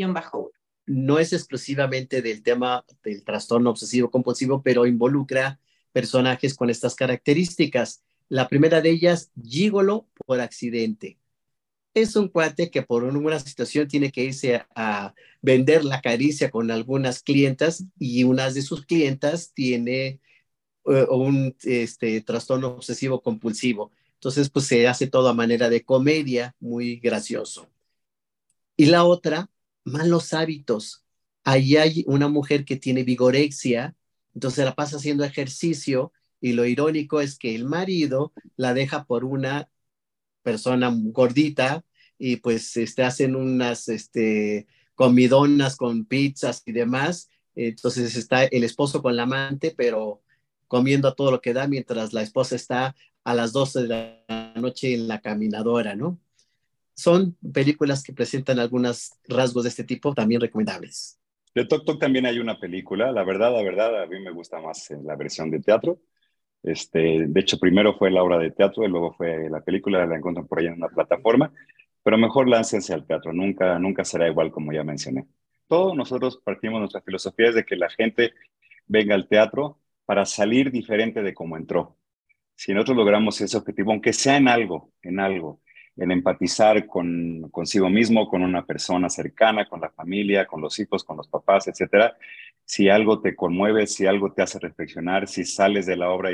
no 0.87 1.19
es 1.19 1.33
exclusivamente 1.33 2.23
del 2.23 2.41
tema 2.41 2.83
del 3.03 3.23
trastorno 3.23 3.69
obsesivo 3.69 4.09
compulsivo, 4.09 4.63
pero 4.63 4.87
involucra 4.87 5.59
personajes 5.91 6.55
con 6.55 6.69
estas 6.69 6.95
características. 6.95 8.03
La 8.29 8.47
primera 8.47 8.81
de 8.81 8.91
ellas, 8.91 9.31
gigolo 9.43 10.07
por 10.25 10.39
accidente. 10.41 11.17
Es 11.93 12.15
un 12.15 12.27
cuate 12.29 12.69
que 12.69 12.83
por 12.83 13.03
una 13.03 13.39
situación 13.39 13.87
tiene 13.87 14.11
que 14.11 14.23
irse 14.23 14.63
a, 14.75 15.13
vender 15.41 15.85
la 15.85 16.01
caricia 16.01 16.51
con 16.51 16.69
algunas 16.69 17.23
clientas 17.23 17.85
y 17.97 18.25
una 18.25 18.51
de 18.51 18.61
sus 18.61 18.85
clientas 18.85 19.53
tiene 19.53 20.19
eh, 20.85 21.05
un 21.09 21.55
este, 21.63 22.21
trastorno 22.21 22.69
obsesivo 22.69 23.21
compulsivo. 23.21 23.91
Entonces, 24.15 24.49
pues 24.49 24.65
se 24.67 24.87
hace 24.87 25.07
todo 25.07 25.29
a 25.29 25.33
manera 25.33 25.69
de 25.69 25.83
comedia, 25.83 26.55
muy 26.59 26.97
gracioso. 26.97 27.69
Y 28.75 28.87
la 28.87 29.05
otra, 29.05 29.49
malos 29.85 30.33
hábitos. 30.33 31.03
Ahí 31.43 31.77
hay 31.77 32.03
una 32.07 32.27
mujer 32.27 32.65
que 32.65 32.75
tiene 32.75 33.03
vigorexia 33.03 33.95
entonces 34.39 34.63
la 34.63 34.73
pasa 34.73 34.95
haciendo 34.95 35.25
ejercicio 35.25 36.13
y 36.39 36.53
lo 36.53 36.65
irónico 36.65 37.19
es 37.19 37.37
que 37.37 37.55
el 37.55 37.65
marido 37.65 38.31
la 38.55 38.73
deja 38.73 39.03
por 39.03 39.25
una 39.25 39.69
persona 40.43 40.89
gordita 40.93 41.83
y 42.17 42.37
pues 42.37 42.77
este, 42.77 43.03
hacen 43.03 43.35
unas 43.35 43.89
este, 43.89 44.65
comidonas 44.95 45.75
con 45.75 46.05
pizzas 46.05 46.63
y 46.65 46.71
demás. 46.71 47.27
Entonces 47.53 48.15
está 48.15 48.45
el 48.45 48.63
esposo 48.63 49.01
con 49.01 49.17
la 49.17 49.23
amante, 49.23 49.73
pero 49.75 50.23
comiendo 50.69 51.13
todo 51.15 51.31
lo 51.31 51.41
que 51.41 51.53
da 51.53 51.67
mientras 51.67 52.13
la 52.13 52.21
esposa 52.21 52.55
está 52.55 52.95
a 53.25 53.33
las 53.33 53.51
12 53.51 53.81
de 53.81 53.87
la 53.89 54.53
noche 54.55 54.93
en 54.93 55.09
la 55.09 55.19
caminadora, 55.19 55.97
¿no? 55.97 56.17
Son 56.93 57.35
películas 57.53 58.03
que 58.03 58.13
presentan 58.13 58.57
algunos 58.57 59.11
rasgos 59.27 59.63
de 59.63 59.69
este 59.69 59.83
tipo 59.83 60.13
también 60.13 60.39
recomendables. 60.39 61.18
De 61.55 61.65
Tok 61.65 61.85
Tok 61.85 61.99
también 61.99 62.25
hay 62.25 62.39
una 62.39 62.59
película, 62.59 63.11
la 63.11 63.23
verdad, 63.23 63.51
la 63.51 63.63
verdad, 63.63 64.03
a 64.03 64.05
mí 64.05 64.19
me 64.19 64.31
gusta 64.31 64.61
más 64.61 64.89
la 65.03 65.15
versión 65.15 65.49
de 65.49 65.59
teatro. 65.59 65.99
Este, 66.61 67.25
de 67.27 67.39
hecho, 67.39 67.57
primero 67.57 67.97
fue 67.97 68.11
la 68.11 68.23
obra 68.23 68.37
de 68.37 68.51
teatro 68.51 68.83
y 68.83 68.89
luego 68.89 69.13
fue 69.13 69.49
la 69.49 69.61
película, 69.61 70.05
la 70.05 70.17
encuentran 70.17 70.47
por 70.47 70.59
ahí 70.59 70.67
en 70.67 70.73
una 70.73 70.89
plataforma, 70.89 71.51
pero 72.03 72.17
mejor 72.17 72.47
láncense 72.47 72.93
al 72.93 73.05
teatro, 73.05 73.33
nunca, 73.33 73.79
nunca 73.79 74.03
será 74.05 74.27
igual 74.27 74.51
como 74.51 74.73
ya 74.73 74.83
mencioné. 74.83 75.27
Todos 75.67 75.95
nosotros 75.95 76.41
partimos 76.43 76.79
nuestra 76.79 77.01
filosofía 77.01 77.51
de 77.51 77.63
que 77.63 77.75
la 77.75 77.89
gente 77.89 78.33
venga 78.87 79.15
al 79.15 79.27
teatro 79.27 79.79
para 80.05 80.25
salir 80.25 80.71
diferente 80.71 81.21
de 81.21 81.33
cómo 81.33 81.57
entró. 81.57 81.97
Si 82.55 82.73
nosotros 82.73 82.97
logramos 82.97 83.39
ese 83.41 83.57
objetivo, 83.57 83.91
aunque 83.91 84.11
sea 84.11 84.37
en 84.37 84.47
algo, 84.47 84.91
en 85.01 85.19
algo, 85.19 85.61
en 85.99 86.11
empatizar 86.11 86.87
con 86.87 87.49
consigo 87.51 87.89
mismo, 87.89 88.29
con 88.29 88.41
una 88.41 88.65
persona 88.65 89.09
cercana, 89.09 89.67
con 89.67 89.81
la 89.81 89.89
familia, 89.89 90.45
con 90.45 90.61
los 90.61 90.79
hijos, 90.79 91.03
con 91.03 91.17
los 91.17 91.27
papás, 91.27 91.67
etcétera. 91.67 92.17
Si 92.63 92.87
algo 92.87 93.19
te 93.21 93.35
conmueve, 93.35 93.85
si 93.85 94.05
algo 94.05 94.31
te 94.31 94.41
hace 94.41 94.59
reflexionar, 94.59 95.27
si 95.27 95.43
sales 95.43 95.85
de 95.85 95.97
la 95.97 96.09
obra 96.09 96.31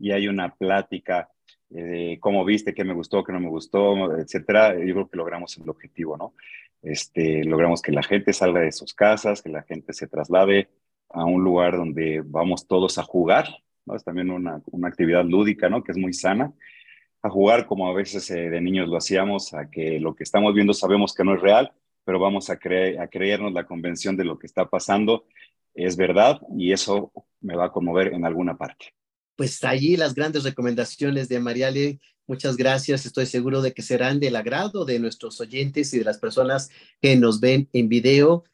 y, 0.00 0.10
hay 0.10 0.26
una 0.26 0.52
plática 0.54 1.28
de 1.68 2.18
cómo 2.20 2.44
viste, 2.44 2.74
qué 2.74 2.82
me 2.82 2.92
gustó, 2.92 3.22
qué 3.22 3.32
no 3.32 3.38
me 3.38 3.48
gustó, 3.48 4.16
etcétera, 4.18 4.74
yo 4.74 4.94
creo 4.94 5.08
que 5.08 5.16
logramos 5.16 5.56
el 5.58 5.68
objetivo, 5.68 6.16
¿no? 6.16 6.34
Este, 6.82 7.44
logramos 7.44 7.82
que 7.82 7.92
la 7.92 8.02
gente 8.02 8.32
salga 8.32 8.60
de 8.60 8.72
sus 8.72 8.94
casas, 8.94 9.42
que 9.42 9.48
la 9.48 9.62
gente 9.62 9.92
se 9.92 10.08
traslade 10.08 10.68
a 11.10 11.24
un 11.24 11.44
lugar 11.44 11.76
donde 11.76 12.22
vamos 12.24 12.66
todos 12.66 12.98
a 12.98 13.04
jugar, 13.04 13.46
¿no? 13.86 13.94
Es 13.94 14.02
también 14.02 14.30
una, 14.30 14.60
una 14.72 14.88
actividad 14.88 15.24
lúdica, 15.24 15.68
¿no? 15.68 15.84
Que 15.84 15.92
es 15.92 15.98
muy 15.98 16.12
sana 16.12 16.52
a 17.24 17.30
jugar 17.30 17.66
como 17.66 17.88
a 17.88 17.94
veces 17.94 18.30
eh, 18.30 18.50
de 18.50 18.60
niños 18.60 18.86
lo 18.86 18.98
hacíamos, 18.98 19.54
a 19.54 19.70
que 19.70 19.98
lo 19.98 20.14
que 20.14 20.24
estamos 20.24 20.54
viendo 20.54 20.74
sabemos 20.74 21.14
que 21.14 21.24
no 21.24 21.34
es 21.34 21.40
real, 21.40 21.72
pero 22.04 22.20
vamos 22.20 22.50
a, 22.50 22.58
creer, 22.58 23.00
a 23.00 23.08
creernos 23.08 23.54
la 23.54 23.64
convención 23.64 24.14
de 24.14 24.26
lo 24.26 24.38
que 24.38 24.46
está 24.46 24.68
pasando 24.68 25.24
es 25.74 25.96
verdad 25.96 26.42
y 26.54 26.72
eso 26.72 27.12
me 27.40 27.56
va 27.56 27.64
a 27.64 27.72
conmover 27.72 28.12
en 28.12 28.26
alguna 28.26 28.58
parte. 28.58 28.94
Pues 29.36 29.64
allí 29.64 29.96
las 29.96 30.14
grandes 30.14 30.44
recomendaciones 30.44 31.30
de 31.30 31.40
Mariale. 31.40 31.98
Muchas 32.26 32.58
gracias. 32.58 33.06
Estoy 33.06 33.24
seguro 33.24 33.62
de 33.62 33.72
que 33.72 33.80
serán 33.80 34.20
del 34.20 34.36
agrado 34.36 34.84
de 34.84 34.98
nuestros 34.98 35.40
oyentes 35.40 35.94
y 35.94 35.98
de 36.00 36.04
las 36.04 36.18
personas 36.18 36.68
que 37.00 37.16
nos 37.16 37.40
ven 37.40 37.70
en 37.72 37.88
video. 37.88 38.44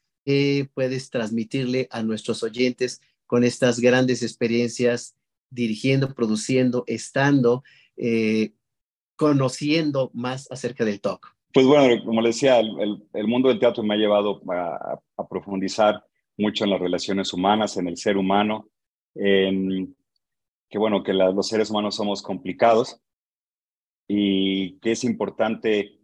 puedes 0.74 1.10
transmitirle 1.10 1.88
a 1.90 2.04
nuestros 2.04 2.44
oyentes 2.44 3.00
con 3.26 3.42
estas 3.42 3.80
grandes 3.80 4.22
experiencias 4.22 5.16
dirigiendo, 5.50 6.14
produciendo, 6.14 6.84
estando 6.86 7.64
eh, 7.96 8.52
conociendo 9.20 10.10
más 10.14 10.50
acerca 10.50 10.82
del 10.82 11.02
TOC? 11.02 11.36
Pues 11.52 11.66
bueno, 11.66 12.02
como 12.06 12.22
le 12.22 12.28
decía, 12.28 12.58
el, 12.58 13.26
mundo 13.26 13.50
del 13.50 13.58
teatro 13.58 13.82
me 13.82 13.92
ha 13.92 13.98
llevado 13.98 14.40
a, 14.48 15.26
profundizar 15.28 16.02
mucho 16.38 16.64
en 16.64 16.70
las 16.70 16.80
relaciones 16.80 17.34
humanas, 17.34 17.76
en 17.76 17.86
el 17.86 17.98
ser 17.98 18.16
humano, 18.16 18.70
en 19.14 19.94
que 20.70 20.78
bueno, 20.78 21.02
que 21.02 21.12
los 21.12 21.46
seres 21.46 21.68
humanos 21.68 21.96
somos 21.96 22.22
complicados 22.22 22.98
y 24.08 24.78
que 24.78 24.92
es 24.92 25.04
importante 25.04 25.98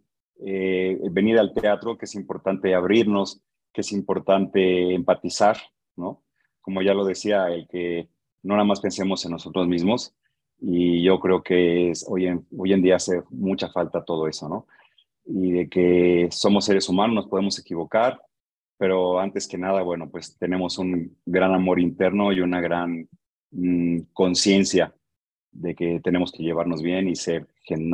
eh, 0.45 0.99
venir 1.09 1.39
al 1.39 1.55
teatro, 1.55 1.97
que 1.97 2.05
es 2.05 2.13
importante 2.13 2.75
abrirnos, 2.75 3.41
que 3.73 3.81
es 3.81 3.91
importante 3.93 4.93
empatizar, 4.93 5.57
¿no? 5.95 6.23
Como 6.61 6.83
ya 6.83 6.93
lo 6.93 7.03
decía, 7.03 7.47
el 7.47 7.67
que 7.67 8.09
no 8.43 8.53
nada 8.53 8.67
más 8.67 8.79
pensemos 8.79 9.25
en 9.25 9.31
nosotros 9.31 9.67
mismos, 9.67 10.13
y 10.59 11.03
yo 11.03 11.19
creo 11.19 11.43
que 11.43 11.91
es, 11.91 12.05
hoy, 12.07 12.27
en, 12.27 12.45
hoy 12.57 12.73
en 12.73 12.81
día 12.81 12.95
hace 12.95 13.21
mucha 13.29 13.69
falta 13.69 14.03
todo 14.03 14.27
eso, 14.27 14.49
¿no? 14.49 14.67
Y 15.25 15.51
de 15.51 15.69
que 15.69 16.29
somos 16.31 16.65
seres 16.65 16.89
humanos, 16.89 17.15
nos 17.15 17.27
podemos 17.27 17.59
equivocar, 17.59 18.19
pero 18.77 19.19
antes 19.19 19.47
que 19.47 19.57
nada, 19.57 19.81
bueno, 19.81 20.09
pues 20.09 20.37
tenemos 20.37 20.77
un 20.77 21.17
gran 21.25 21.53
amor 21.53 21.79
interno 21.79 22.31
y 22.31 22.41
una 22.41 22.61
gran 22.61 23.07
mm, 23.51 23.99
conciencia 24.13 24.93
de 25.51 25.75
que 25.75 25.99
tenemos 26.03 26.31
que 26.31 26.43
llevarnos 26.43 26.81
bien 26.81 27.07
y 27.07 27.15
ser 27.15 27.47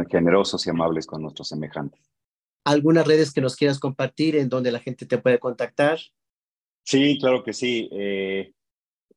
generosos 0.09 0.65
y 0.67 0.69
amables 0.69 1.05
con 1.07 1.21
nuestros 1.21 1.47
semejantes. 1.47 2.01
¿Algunas 2.65 3.07
redes 3.07 3.33
que 3.33 3.41
nos 3.41 3.55
quieras 3.55 3.79
compartir 3.79 4.35
en 4.35 4.49
donde 4.49 4.71
la 4.71 4.79
gente 4.79 5.05
te 5.05 5.17
puede 5.17 5.39
contactar? 5.39 5.99
Sí, 6.83 7.17
claro 7.19 7.43
que 7.43 7.53
sí. 7.53 7.89
Eh, 7.91 8.53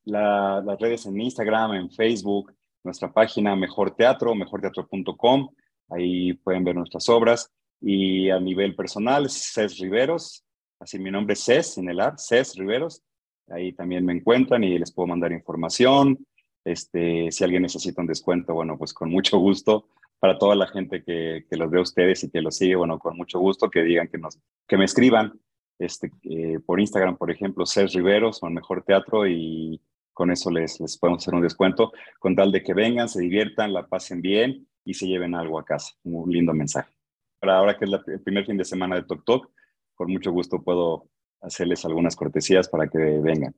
las 0.04 0.78
redes 0.78 1.06
en 1.06 1.20
Instagram, 1.20 1.74
en 1.74 1.90
Facebook, 1.90 2.55
nuestra 2.86 3.12
página 3.12 3.54
Mejor 3.54 3.94
Teatro, 3.94 4.34
mejorteatro.com. 4.34 5.50
ahí 5.90 6.32
pueden 6.34 6.64
ver 6.64 6.76
nuestras 6.76 7.08
obras. 7.10 7.52
Y 7.80 8.30
a 8.30 8.40
nivel 8.40 8.74
personal, 8.74 9.28
Cés 9.28 9.78
Riveros, 9.78 10.44
así 10.80 10.98
mi 10.98 11.10
nombre 11.10 11.34
es 11.34 11.44
Cés, 11.44 11.76
en 11.76 11.90
el 11.90 12.00
AR, 12.00 12.14
Cés 12.18 12.54
Riveros, 12.56 13.02
ahí 13.48 13.72
también 13.72 14.04
me 14.06 14.14
encuentran 14.14 14.64
y 14.64 14.78
les 14.78 14.92
puedo 14.92 15.08
mandar 15.08 15.32
información. 15.32 16.26
Este, 16.64 17.30
si 17.30 17.44
alguien 17.44 17.62
necesita 17.62 18.00
un 18.00 18.08
descuento, 18.08 18.54
bueno, 18.54 18.78
pues 18.78 18.94
con 18.94 19.10
mucho 19.10 19.38
gusto. 19.38 19.88
Para 20.18 20.38
toda 20.38 20.54
la 20.54 20.66
gente 20.66 21.04
que, 21.04 21.44
que 21.48 21.56
los 21.56 21.70
ve 21.70 21.78
a 21.78 21.82
ustedes 21.82 22.24
y 22.24 22.30
que 22.30 22.40
los 22.40 22.56
sigue, 22.56 22.74
bueno, 22.74 22.98
con 22.98 23.16
mucho 23.18 23.38
gusto 23.38 23.68
que 23.68 23.82
digan 23.82 24.08
que, 24.08 24.16
nos, 24.16 24.38
que 24.66 24.78
me 24.78 24.86
escriban 24.86 25.38
este, 25.78 26.10
eh, 26.22 26.58
por 26.64 26.80
Instagram, 26.80 27.18
por 27.18 27.30
ejemplo, 27.30 27.66
Cés 27.66 27.92
Riveros 27.92 28.42
o 28.42 28.48
Mejor 28.48 28.82
Teatro 28.82 29.26
y 29.26 29.80
con 30.16 30.30
eso 30.30 30.50
les, 30.50 30.80
les 30.80 30.96
podemos 30.96 31.22
hacer 31.22 31.34
un 31.34 31.42
descuento, 31.42 31.92
con 32.18 32.34
tal 32.34 32.50
de 32.50 32.62
que 32.62 32.72
vengan, 32.72 33.06
se 33.06 33.20
diviertan, 33.20 33.74
la 33.74 33.86
pasen 33.86 34.22
bien 34.22 34.66
y 34.82 34.94
se 34.94 35.06
lleven 35.06 35.34
algo 35.34 35.58
a 35.58 35.64
casa. 35.66 35.92
Un 36.04 36.32
lindo 36.32 36.54
mensaje. 36.54 36.90
Para 37.38 37.58
ahora 37.58 37.76
que 37.76 37.84
es 37.84 37.90
el 38.06 38.22
primer 38.22 38.46
fin 38.46 38.56
de 38.56 38.64
semana 38.64 38.96
de 38.96 39.02
Tok 39.02 39.26
Tok, 39.26 39.50
con 39.94 40.10
mucho 40.10 40.32
gusto 40.32 40.62
puedo 40.62 41.10
hacerles 41.42 41.84
algunas 41.84 42.16
cortesías 42.16 42.66
para 42.66 42.88
que 42.88 42.96
vengan. 42.96 43.54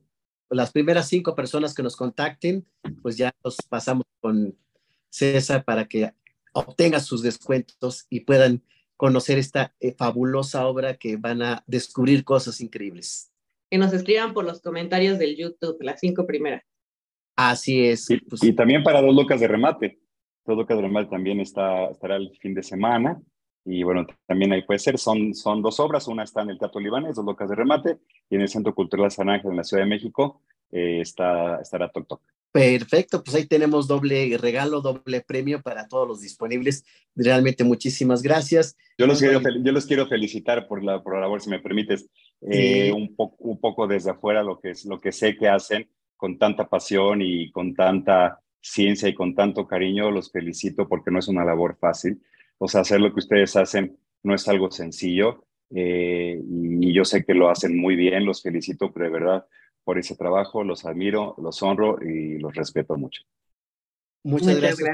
Las 0.49 0.73
primeras 0.73 1.07
cinco 1.07 1.33
personas 1.33 1.73
que 1.73 1.81
nos 1.81 1.95
contacten, 1.95 2.67
pues 3.01 3.15
ya 3.15 3.33
los 3.41 3.55
pasamos 3.69 4.03
con 4.19 4.53
César 5.09 5.63
para 5.63 5.85
que 5.85 6.11
obtengan 6.51 6.99
sus 6.99 7.23
descuentos 7.23 8.05
y 8.09 8.19
puedan 8.19 8.63
conocer 8.97 9.37
esta 9.37 9.73
eh, 9.79 9.95
fabulosa 9.97 10.67
obra 10.67 10.97
que 10.97 11.15
van 11.15 11.41
a 11.41 11.63
descubrir 11.67 12.25
cosas 12.25 12.59
increíbles. 12.59 13.28
Que 13.69 13.77
nos 13.77 13.93
escriban 13.93 14.33
por 14.33 14.45
los 14.45 14.61
comentarios 14.61 15.19
del 15.19 15.35
YouTube, 15.35 15.77
las 15.81 15.99
cinco 15.99 16.25
primeras. 16.25 16.63
Así 17.35 17.85
es. 17.85 18.09
Y, 18.09 18.17
pues, 18.17 18.43
y 18.43 18.53
también 18.53 18.83
para 18.83 19.01
dos 19.01 19.15
locas 19.15 19.39
de 19.39 19.47
remate. 19.47 19.99
Dos 20.45 20.57
locas 20.57 20.77
de 20.77 20.83
remate 20.83 21.09
también 21.09 21.39
está, 21.39 21.85
estará 21.85 22.15
el 22.15 22.35
fin 22.41 22.53
de 22.53 22.63
semana. 22.63 23.21
Y 23.65 23.83
bueno, 23.83 24.07
también 24.25 24.51
ahí 24.51 24.63
puede 24.63 24.79
ser, 24.79 24.97
son, 24.97 25.33
son 25.35 25.61
dos 25.61 25.79
obras, 25.79 26.07
una 26.07 26.23
está 26.23 26.41
en 26.41 26.49
el 26.49 26.57
Teatro 26.57 26.79
Libanés, 26.79 27.15
Dos 27.15 27.25
Locas 27.25 27.49
de 27.49 27.55
Remate, 27.55 27.97
y 28.29 28.35
en 28.35 28.41
el 28.41 28.49
Centro 28.49 28.73
Cultural 28.73 29.11
San 29.11 29.29
Ángel 29.29 29.51
en 29.51 29.57
la 29.57 29.63
Ciudad 29.63 29.83
de 29.83 29.89
México 29.89 30.41
eh, 30.71 31.01
está, 31.01 31.59
estará 31.61 31.89
Tok 31.89 32.07
Tok. 32.07 32.21
Perfecto, 32.51 33.23
pues 33.23 33.35
ahí 33.35 33.45
tenemos 33.45 33.87
doble 33.87 34.35
regalo, 34.39 34.81
doble 34.81 35.21
premio 35.21 35.61
para 35.61 35.87
todos 35.87 36.07
los 36.07 36.21
disponibles. 36.21 36.83
Realmente 37.15 37.63
muchísimas 37.63 38.23
gracias. 38.23 38.75
Yo 38.97 39.05
los, 39.05 39.19
quiero, 39.19 39.39
yo 39.39 39.71
los 39.71 39.85
quiero 39.85 40.07
felicitar 40.07 40.67
por 40.67 40.83
la, 40.83 41.03
por 41.03 41.13
la 41.13 41.21
labor, 41.21 41.41
si 41.41 41.51
me 41.51 41.59
permites, 41.59 42.09
eh, 42.41 42.91
un, 42.91 43.15
poco 43.15 43.35
un 43.39 43.59
poco 43.59 43.87
desde 43.87 44.11
afuera 44.11 44.43
lo 44.43 44.59
que, 44.59 44.71
es, 44.71 44.85
lo 44.85 44.99
que 44.99 45.11
sé 45.11 45.35
que 45.35 45.47
hacen 45.47 45.89
con 46.15 46.37
tanta 46.37 46.67
pasión 46.67 47.21
y 47.21 47.51
con 47.51 47.73
tanta 47.73 48.39
ciencia 48.61 49.07
y 49.07 49.13
con 49.13 49.35
tanto 49.35 49.67
cariño, 49.67 50.11
los 50.11 50.31
felicito 50.31 50.87
porque 50.87 51.11
no 51.11 51.19
es 51.19 51.27
una 51.27 51.45
labor 51.45 51.77
fácil. 51.79 52.21
O 52.57 52.67
sea, 52.67 52.81
hacer 52.81 52.99
lo 52.99 53.13
que 53.13 53.19
ustedes 53.19 53.55
hacen 53.55 53.97
no 54.23 54.35
es 54.35 54.47
algo 54.47 54.69
sencillo 54.69 55.45
eh, 55.73 56.41
y 56.43 56.93
yo 56.93 57.05
sé 57.05 57.23
que 57.23 57.33
lo 57.33 57.49
hacen 57.49 57.77
muy 57.77 57.95
bien, 57.95 58.25
los 58.25 58.41
felicito, 58.41 58.91
de 58.95 59.09
verdad 59.09 59.45
por 59.83 59.97
ese 59.97 60.15
trabajo, 60.15 60.63
los 60.63 60.85
admiro, 60.85 61.35
los 61.41 61.63
honro 61.63 61.97
y 62.01 62.37
los 62.37 62.53
respeto 62.53 62.95
mucho. 62.95 63.23
Muchas, 64.23 64.59
gracias. 64.59 64.87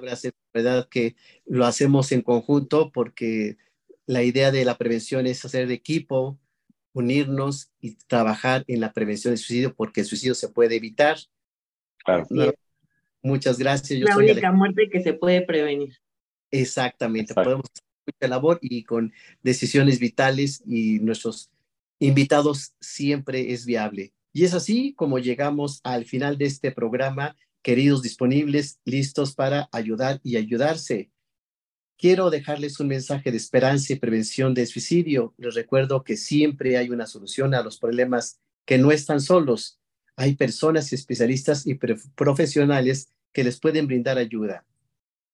gracias. 0.00 0.32
verdad 0.54 0.88
que 0.90 1.14
lo 1.46 1.64
hacemos 1.64 2.10
en 2.10 2.22
conjunto 2.22 2.90
porque 2.90 3.56
la 4.06 4.24
idea 4.24 4.50
de 4.50 4.64
la 4.64 4.76
prevención 4.76 5.28
es 5.28 5.44
hacer 5.44 5.70
equipo, 5.70 6.38
unirnos 6.92 7.70
y 7.80 7.96
trabajar 8.06 8.64
en 8.66 8.80
la 8.80 8.92
prevención 8.92 9.32
del 9.32 9.38
suicidio 9.38 9.74
porque 9.74 10.00
el 10.00 10.06
suicidio 10.06 10.34
se 10.34 10.48
puede 10.48 10.76
evitar. 10.76 11.18
Claro. 12.04 12.26
muchas 13.22 13.58
gracias. 13.58 13.98
Yo 13.98 14.06
la 14.06 14.16
única 14.16 14.52
muerte 14.52 14.88
que 14.90 15.02
se 15.02 15.12
puede 15.12 15.42
prevenir. 15.42 15.96
Exactamente. 16.50 17.34
Podemos 17.34 17.66
hacer 17.66 17.84
mucha 18.06 18.28
labor 18.28 18.58
y 18.62 18.84
con 18.84 19.12
decisiones 19.42 19.98
vitales 19.98 20.62
y 20.66 20.98
nuestros 21.00 21.50
invitados 21.98 22.74
siempre 22.80 23.52
es 23.52 23.66
viable. 23.66 24.12
Y 24.32 24.44
es 24.44 24.54
así 24.54 24.94
como 24.94 25.18
llegamos 25.18 25.80
al 25.84 26.04
final 26.04 26.38
de 26.38 26.46
este 26.46 26.72
programa, 26.72 27.36
queridos 27.62 28.02
disponibles, 28.02 28.80
listos 28.84 29.34
para 29.34 29.68
ayudar 29.72 30.20
y 30.22 30.36
ayudarse. 30.36 31.10
Quiero 32.00 32.30
dejarles 32.30 32.80
un 32.80 32.88
mensaje 32.88 33.30
de 33.30 33.36
esperanza 33.36 33.92
y 33.92 33.96
prevención 33.96 34.54
de 34.54 34.64
suicidio. 34.64 35.34
Les 35.36 35.54
recuerdo 35.54 36.02
que 36.02 36.16
siempre 36.16 36.78
hay 36.78 36.88
una 36.88 37.06
solución 37.06 37.52
a 37.54 37.62
los 37.62 37.78
problemas 37.78 38.40
que 38.64 38.78
no 38.78 38.90
están 38.90 39.20
solos. 39.20 39.78
Hay 40.16 40.34
personas 40.34 40.94
especialistas 40.94 41.66
y 41.66 41.74
profesionales 42.14 43.12
que 43.34 43.44
les 43.44 43.60
pueden 43.60 43.86
brindar 43.86 44.16
ayuda. 44.16 44.64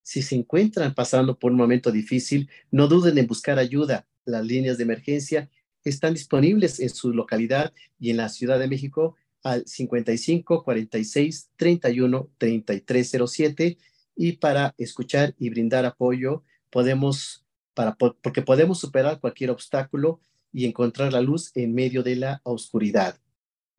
Si 0.02 0.22
se 0.22 0.34
encuentran 0.34 0.92
pasando 0.92 1.38
por 1.38 1.52
un 1.52 1.56
momento 1.56 1.92
difícil, 1.92 2.50
no 2.72 2.88
duden 2.88 3.16
en 3.16 3.28
buscar 3.28 3.60
ayuda. 3.60 4.08
Las 4.24 4.44
líneas 4.44 4.76
de 4.76 4.82
emergencia 4.82 5.48
están 5.84 6.14
disponibles 6.14 6.80
en 6.80 6.90
su 6.90 7.12
localidad 7.12 7.72
y 8.00 8.10
en 8.10 8.16
la 8.16 8.28
Ciudad 8.28 8.58
de 8.58 8.66
México 8.66 9.14
al 9.44 9.64
55 9.68 10.64
46 10.64 11.48
31 11.54 12.28
3307 12.38 13.78
y 14.16 14.32
para 14.32 14.74
escuchar 14.78 15.36
y 15.38 15.50
brindar 15.50 15.84
apoyo 15.84 16.42
podemos 16.70 17.44
para 17.74 17.94
porque 17.94 18.40
podemos 18.40 18.80
superar 18.80 19.20
cualquier 19.20 19.50
obstáculo 19.50 20.20
y 20.50 20.64
encontrar 20.64 21.12
la 21.12 21.20
luz 21.20 21.52
en 21.54 21.74
medio 21.74 22.02
de 22.02 22.16
la 22.16 22.40
oscuridad. 22.42 23.18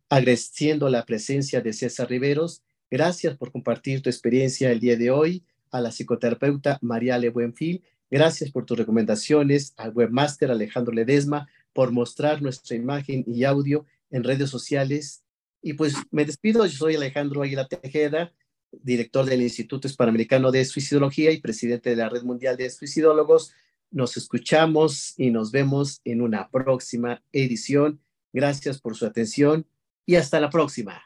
Agradeciendo 0.10 0.88
la 0.90 1.04
presencia 1.06 1.62
de 1.62 1.74
César 1.74 2.08
Riveros, 2.08 2.62
gracias 2.92 3.36
por 3.36 3.52
compartir 3.52 4.04
tu 4.04 4.10
experiencia 4.10 4.72
el 4.72 4.80
día 4.80 4.96
de 4.96 5.10
hoy 5.10 5.44
a 5.72 5.82
la 5.82 5.92
psicoterapeuta 5.92 6.78
Mariale 6.82 7.30
Buenfil, 7.30 7.84
gracias 8.12 8.52
por 8.52 8.66
tus 8.66 8.78
recomendaciones 8.78 9.74
al 9.78 9.92
webmaster 9.94 10.52
Alejandro 10.52 10.94
Ledesma 10.94 11.48
por 11.74 11.92
mostrar 11.92 12.42
nuestra 12.44 12.76
imagen 12.76 13.24
y 13.26 13.44
audio 13.44 13.86
en 14.12 14.24
redes 14.24 14.52
sociales. 14.52 15.24
Y 15.62 15.74
pues 15.74 15.96
me 16.12 16.26
despido, 16.26 16.66
yo 16.66 16.78
soy 16.78 16.96
Alejandro 16.96 17.42
Aguila 17.42 17.68
Tejeda, 17.68 18.32
director 18.72 19.26
del 19.26 19.42
Instituto 19.42 19.88
Hispanoamericano 19.88 20.52
de 20.52 20.66
Suicidología 20.66 21.32
y 21.32 21.42
presidente 21.42 21.90
de 21.90 21.96
la 21.96 22.10
Red 22.10 22.24
Mundial 22.24 22.58
de 22.58 22.70
Suicidólogos. 22.70 23.54
Nos 23.92 24.18
escuchamos 24.18 25.14
y 25.18 25.32
nos 25.32 25.52
vemos 25.52 26.02
en 26.04 26.22
una 26.22 26.50
próxima 26.50 27.24
edición. 27.32 28.02
Gracias 28.34 28.80
por 28.80 28.96
su 28.96 29.06
atención 29.06 29.66
y 30.06 30.16
hasta 30.16 30.40
la 30.40 30.50
próxima. 30.50 31.04